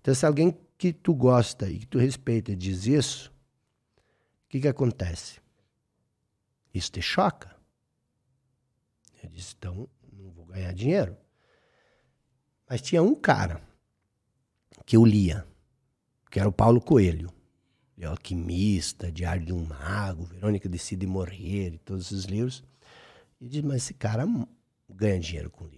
[0.00, 3.32] Então, se alguém que tu gosta e que tu respeita diz isso,
[4.46, 5.40] o que, que acontece?
[6.72, 7.54] Isso te choca.
[9.22, 11.16] Eu disse, então, não vou ganhar dinheiro.
[12.68, 13.62] Mas tinha um cara
[14.86, 15.46] que eu lia,
[16.30, 17.32] que era o Paulo Coelho.
[18.00, 22.62] O Alquimista, Diário de um Mago, Verônica Decide Morrer, e todos esses livros.
[23.40, 24.24] E disse, mas esse cara
[24.88, 25.77] ganha dinheiro com livros.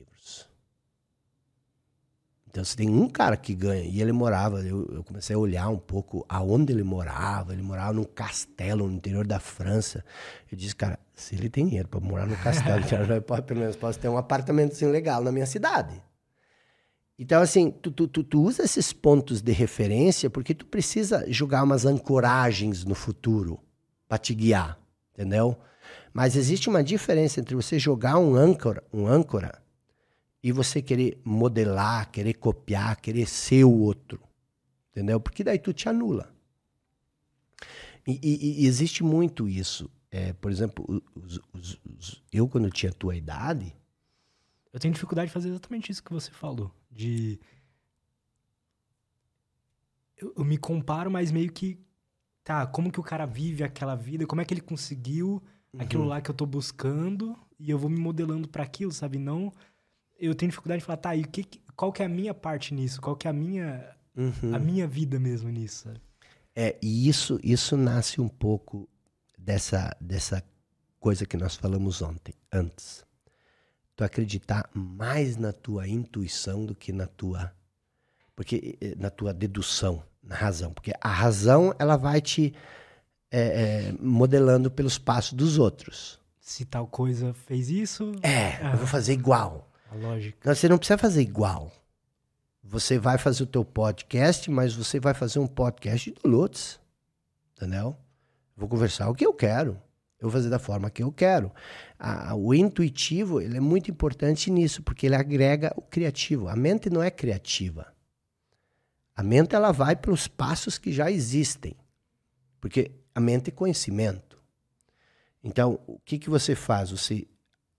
[2.51, 5.69] Então você tem um cara que ganha, e ele morava, eu, eu, comecei a olhar
[5.69, 10.05] um pouco aonde ele morava, ele morava num castelo no interior da França.
[10.51, 12.83] Eu disse, cara, se ele tem dinheiro para morar no castelo,
[13.47, 16.03] pelo menos posso ter um apartamentozinho legal na minha cidade.
[17.17, 21.63] Então, assim, tu, tu, tu, tu, usa esses pontos de referência porque tu precisa jogar
[21.63, 23.61] umas ancoragens no futuro
[24.09, 24.77] para te guiar,
[25.15, 25.57] entendeu?
[26.13, 29.63] Mas existe uma diferença entre você jogar um âncora, um âncora
[30.43, 34.21] e você querer modelar, querer copiar, querer ser o outro,
[34.91, 35.21] entendeu?
[35.21, 36.35] Porque daí tu te anula.
[38.07, 39.91] E, e, e existe muito isso.
[40.11, 43.75] É, por exemplo, os, os, os, eu, quando tinha tua idade,
[44.73, 46.73] eu tenho dificuldade de fazer exatamente isso que você falou.
[46.91, 47.39] De.
[50.17, 51.79] Eu, eu, me comparo, mas meio que.
[52.43, 54.27] Tá, como que o cara vive aquela vida?
[54.27, 55.43] Como é que ele conseguiu
[55.73, 55.81] uhum.
[55.81, 57.37] aquilo lá que eu tô buscando?
[57.59, 59.19] E eu vou me modelando para aquilo, sabe?
[59.19, 59.53] Não.
[60.21, 61.45] Eu tenho dificuldade de falar, tá, e o que.
[61.75, 63.01] qual que é a minha parte nisso?
[63.01, 63.85] Qual que é a minha,
[64.17, 64.55] Uhum.
[64.55, 65.89] a minha vida mesmo nisso?
[66.55, 68.89] É, e isso, isso nasce um pouco
[69.39, 70.43] dessa, dessa
[70.99, 73.05] coisa que nós falamos ontem, antes.
[73.97, 77.53] Tu acreditar mais na tua intuição do que na tua
[78.35, 82.55] porque eh, na tua dedução, na razão, porque a razão ela vai te
[83.31, 83.41] é,
[83.89, 86.19] é, modelando pelos passos dos outros.
[86.41, 88.73] Se tal coisa fez isso, É, Ah.
[88.73, 89.70] eu vou fazer igual.
[89.91, 90.39] A lógica.
[90.49, 91.73] Não, Você não precisa fazer igual.
[92.63, 96.79] Você vai fazer o teu podcast, mas você vai fazer um podcast do Lutz.
[97.57, 97.97] Entendeu?
[98.57, 99.73] Vou conversar o que eu quero.
[100.21, 101.51] Eu vou fazer da forma que eu quero.
[102.37, 106.49] O intuitivo, ele é muito importante nisso, porque ele agrega o criativo.
[106.49, 107.93] A mente não é criativa.
[109.17, 111.75] A mente, ela vai pelos passos que já existem.
[112.61, 114.39] Porque a mente é conhecimento.
[115.43, 116.91] Então, o que, que você faz?
[116.91, 117.27] Você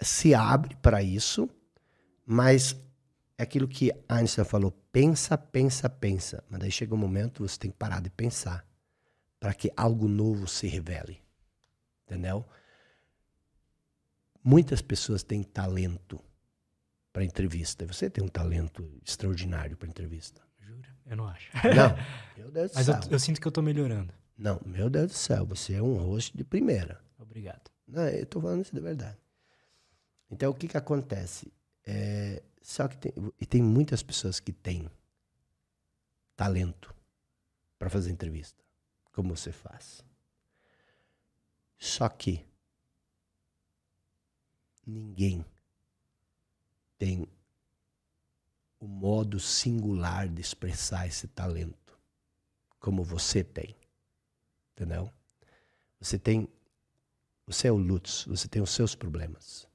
[0.01, 1.47] se abre para isso,
[2.31, 2.77] mas
[3.37, 6.41] é aquilo que Einstein falou: pensa, pensa, pensa.
[6.49, 8.65] Mas daí chega um momento você tem que parar de pensar
[9.37, 11.21] para que algo novo se revele.
[12.05, 12.45] Entendeu?
[14.41, 16.23] Muitas pessoas têm talento
[17.11, 17.85] para entrevista.
[17.85, 20.41] Você tem um talento extraordinário para entrevista.
[20.57, 20.87] Jura?
[21.05, 21.51] Eu não acho.
[21.75, 21.97] Não,
[22.37, 23.11] meu Deus do Mas eu, céu.
[23.11, 24.13] eu sinto que eu tô melhorando.
[24.37, 27.01] Não, meu Deus do céu, você é um host de primeira.
[27.19, 27.69] Obrigado.
[27.85, 29.17] Não, eu tô falando isso de verdade.
[30.29, 31.51] Então, o que que acontece?
[31.85, 34.89] É, só que tem, e tem muitas pessoas que têm
[36.35, 36.93] talento
[37.77, 38.63] para fazer entrevista,
[39.11, 40.03] como você faz.
[41.77, 42.45] Só que
[44.85, 45.43] ninguém
[46.97, 47.27] tem
[48.79, 51.99] o modo singular de expressar esse talento
[52.79, 53.75] como você tem.
[54.73, 55.11] Entendeu?
[55.99, 56.47] Você tem
[57.45, 59.67] você é o Lutz, você tem os seus problemas.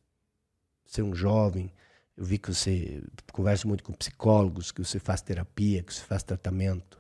[0.87, 1.73] Você é um jovem,
[2.17, 6.23] eu vi que você conversa muito com psicólogos, que você faz terapia, que você faz
[6.23, 6.99] tratamento.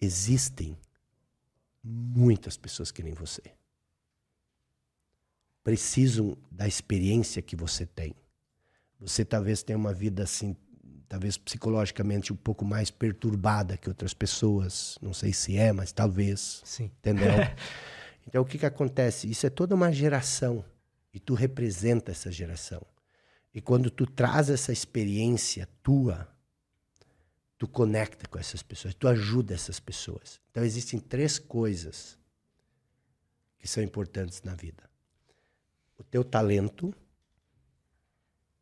[0.00, 0.78] Existem
[1.84, 3.42] muitas pessoas que nem você.
[5.62, 8.14] Precisam da experiência que você tem.
[8.98, 10.56] Você talvez tenha uma vida assim,
[11.06, 14.96] talvez psicologicamente um pouco mais perturbada que outras pessoas.
[15.02, 16.62] Não sei se é, mas talvez.
[16.64, 16.84] Sim.
[16.84, 17.30] Entendeu?
[18.26, 19.28] Então, o que, que acontece?
[19.28, 20.64] Isso é toda uma geração.
[21.12, 22.80] E tu representa essa geração.
[23.52, 26.28] E quando tu traz essa experiência tua,
[27.58, 30.40] tu conecta com essas pessoas, tu ajuda essas pessoas.
[30.50, 32.18] Então, existem três coisas
[33.58, 34.88] que são importantes na vida:
[35.98, 36.94] o teu talento,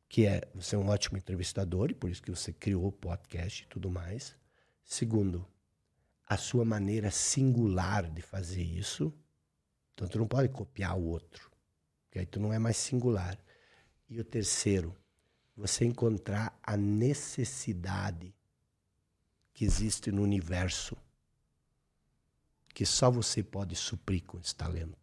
[0.08, 3.62] que é você é um ótimo entrevistador, e por isso que você criou o podcast
[3.62, 4.34] e tudo mais.
[4.82, 5.46] Segundo,
[6.26, 9.12] a sua maneira singular de fazer isso.
[9.94, 11.50] Então, tu não pode copiar o outro,
[12.04, 13.38] porque aí tu não é mais singular.
[14.08, 14.96] E o terceiro,
[15.54, 18.34] você encontrar a necessidade
[19.52, 20.96] que existe no universo,
[22.72, 24.96] que só você pode suprir com esse talento.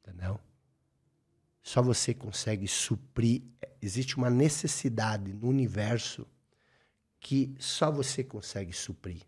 [0.00, 0.38] Entendeu?
[1.62, 3.42] Só você consegue suprir.
[3.82, 6.26] Existe uma necessidade no universo
[7.18, 9.22] que só você consegue suprir.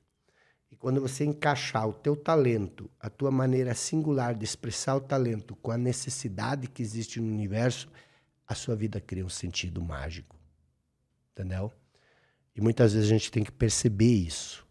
[0.71, 5.57] E quando você encaixar o teu talento, a tua maneira singular de expressar o talento
[5.57, 7.91] com a necessidade que existe no universo,
[8.49, 10.35] a sua vida cria um sentido mágico.
[11.33, 11.71] Entendeu?
[12.57, 14.67] E muitas vezes a gente tem que perceber isso.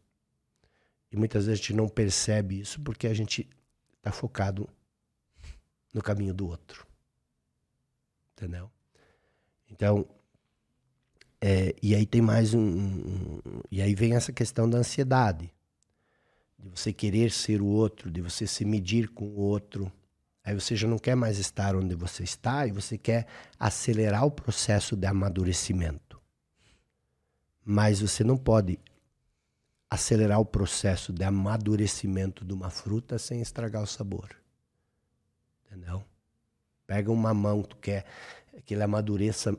[1.11, 3.47] E muitas vezes a gente não percebe isso porque a gente
[3.97, 4.67] está focado
[5.93, 6.85] no caminho do outro.
[8.33, 8.69] Entendeu?
[9.69, 10.07] Então,
[11.39, 13.61] é, e aí tem mais um, um, um.
[13.71, 15.53] E aí vem essa questão da ansiedade
[16.57, 19.91] de você querer ser o outro, de você se medir com o outro.
[20.47, 23.27] Aí você já não quer mais estar onde você está e você quer
[23.59, 26.21] acelerar o processo de amadurecimento.
[27.65, 28.79] Mas você não pode
[29.89, 34.37] acelerar o processo de amadurecimento de uma fruta sem estragar o sabor.
[35.65, 36.01] Entendeu?
[36.85, 38.05] Pega um mamão que tu quer
[38.65, 39.53] que ele amadureça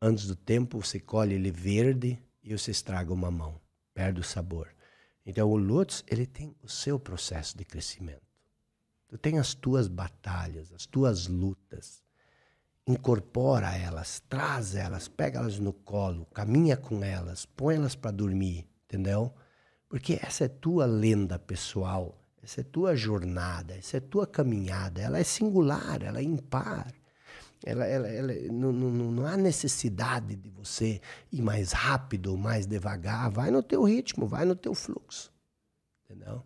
[0.00, 3.60] antes do tempo, você colhe ele verde e você estraga o mamão,
[3.92, 4.74] perde o sabor.
[5.26, 8.29] Então o Lutz, ele tem o seu processo de crescimento.
[9.10, 12.00] Tu tem as tuas batalhas, as tuas lutas.
[12.86, 18.68] Incorpora elas, traz elas, pega elas no colo, caminha com elas, põe elas para dormir,
[18.84, 19.34] entendeu?
[19.88, 25.00] Porque essa é tua lenda pessoal, essa é tua jornada, essa é tua caminhada.
[25.00, 26.94] Ela é singular, ela é impar.
[27.66, 31.00] Ela, ela, ela não, não, não há necessidade de você
[31.32, 33.28] ir mais rápido ou mais devagar.
[33.28, 35.32] Vai no teu ritmo, vai no teu fluxo.
[36.04, 36.44] Entendeu?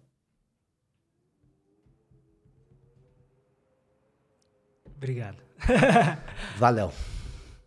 [5.05, 5.37] Obrigado.
[6.57, 6.91] Valeu.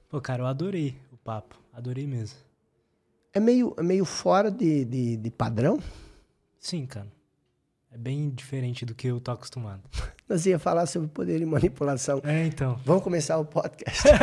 [0.10, 1.56] Pô, cara, eu adorei o papo.
[1.72, 2.40] Adorei mesmo.
[3.32, 5.78] É meio, é meio fora de, de, de padrão.
[6.58, 7.08] Sim, cara.
[7.92, 9.84] É bem diferente do que eu tô acostumado.
[10.28, 12.20] Nós ia falar sobre poder e manipulação.
[12.24, 12.82] É, então.
[12.84, 14.08] Vamos começar o podcast.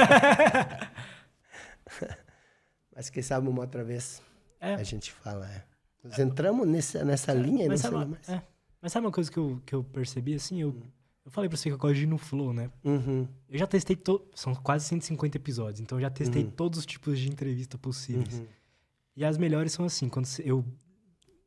[2.94, 4.20] Mas quem sabe uma outra vez
[4.60, 4.74] É.
[4.74, 5.48] a gente fala.
[5.48, 5.62] É.
[6.02, 8.42] Nós entramos nessa, nessa linha e não Mas sei sabe, é.
[8.82, 10.60] Mas sabe uma coisa que eu, que eu percebi, assim?
[10.60, 10.76] Eu,
[11.24, 12.70] eu falei pra você que eu gosto de ir no flow, né?
[12.84, 13.96] Uhum, Eu já testei...
[13.96, 14.24] To...
[14.34, 16.50] São quase 150 episódios, então eu já testei Uhum.
[16.50, 18.34] todos os tipos de entrevista possíveis.
[18.38, 18.46] uhum.
[19.16, 20.64] E as melhores são assim, quando eu...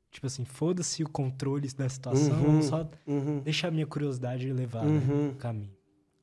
[0.10, 2.62] Tipo assim, foda-se o controle da situação, Uhum.
[2.62, 3.40] só Uhum.
[3.42, 5.30] deixa a minha curiosidade levar né, Uhum.
[5.32, 5.72] o caminho.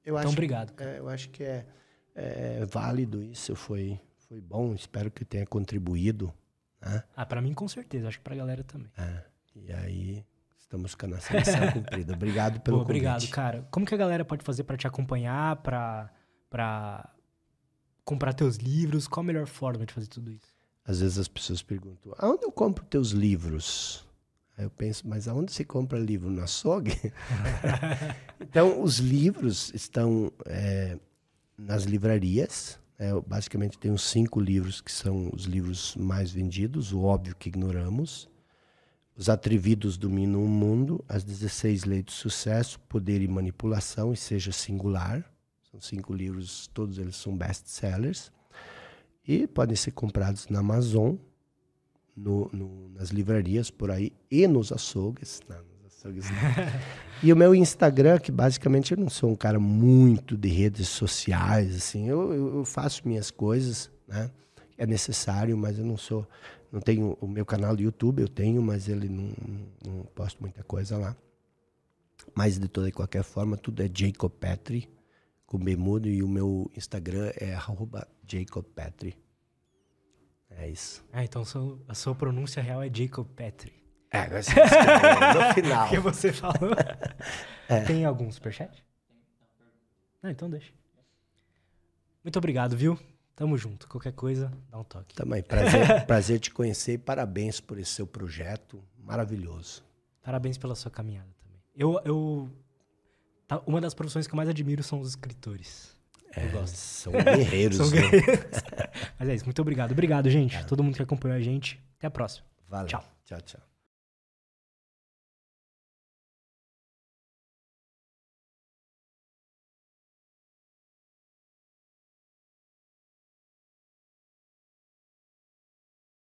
[0.04, 0.72] Eu, Então, acho, obrigado.
[0.72, 0.90] cara.
[0.92, 1.66] é, eu acho que é,
[2.14, 6.32] é válido isso, foi, foi bom, espero que tenha contribuído.
[6.80, 7.02] Né?
[7.14, 8.08] Ah, pra mim, com certeza.
[8.08, 8.90] Acho que pra galera também.
[8.98, 9.22] É,
[9.54, 10.24] e aí,
[10.74, 12.12] estamos com a nossa missão cumprida.
[12.12, 13.32] Obrigado pelo Pô, obrigado, convite.
[13.32, 13.66] cara.
[13.70, 16.10] Como que a galera pode fazer pra te acompanhar, pra
[18.04, 19.06] comprar teus livros?
[19.06, 20.54] Qual a melhor forma de fazer tudo isso?
[20.84, 24.06] Às vezes as pessoas perguntam, aonde eu compro teus livros?
[24.56, 26.30] Aí eu penso, mas aonde você compra livro?
[26.30, 27.12] No açougue?
[28.40, 30.98] então, os livros estão é,
[31.56, 32.78] nas livrarias.
[32.98, 36.92] Eu basicamente tenho cinco livros que são os livros mais vendidos.
[36.92, 38.28] O Óbvio que Ignoramos.
[39.16, 41.04] Os Atrevidos Dominam o Mundo.
[41.08, 42.80] As 16 Leis do Sucesso.
[42.88, 45.24] Poder e Manipulação, e Seja Singular.
[45.70, 48.30] São cinco livros, todos eles são best-sellers.
[49.26, 51.14] E podem ser comprados na Amazon,
[52.16, 55.40] no- no- nas livrarias por aí e nos açougues.
[55.48, 56.26] Não, nos açougues
[57.22, 61.74] e o meu Instagram, que basicamente eu não sou um cara muito de redes sociais,
[61.74, 64.30] assim, eu- eu faço minhas coisas, né?
[64.76, 66.26] É necessário, mas eu não sou.
[66.74, 70.40] Não tenho o meu canal do YouTube, eu tenho, mas ele não, não, não posto
[70.40, 71.16] muita coisa lá.
[72.34, 74.92] Mas de toda e qualquer forma, tudo é Jacob Petri,
[75.46, 77.56] com B mudo, e o meu Instagram é
[78.26, 79.16] Jacob Petri.
[80.50, 81.04] É isso.
[81.12, 81.44] Ah, então
[81.86, 83.72] a sua pronúncia real é Jacob Petri.
[84.10, 85.88] É, agora você no final.
[85.88, 86.74] que você falou.
[87.66, 87.80] É.
[87.80, 88.84] Tem algum superchat?
[90.22, 90.70] Não, então deixa.
[92.22, 92.98] Muito obrigado, viu?
[93.36, 93.88] Tamo junto.
[93.88, 95.14] Qualquer coisa, dá um toque.
[95.14, 99.82] Também, prazer, prazer te conhecer e parabéns por esse seu projeto maravilhoso.
[100.22, 101.60] Parabéns pela sua caminhada também.
[101.76, 102.48] Eu, eu
[103.48, 105.94] tá- uma das profissões que eu mais admiro são os escritores.
[106.36, 106.76] Eu gosto.
[106.76, 107.76] São guerreiros.
[107.78, 108.62] São guerreiros.
[109.18, 109.44] Mas é isso.
[109.44, 109.92] Muito obrigado.
[109.92, 110.64] Obrigado, gente.
[110.66, 111.80] Todo mundo que acompanhou a gente.
[111.98, 112.46] Até a próxima.
[112.68, 112.88] Valeu.
[112.88, 113.04] Tchau.
[113.24, 113.73] Tchau, tchau.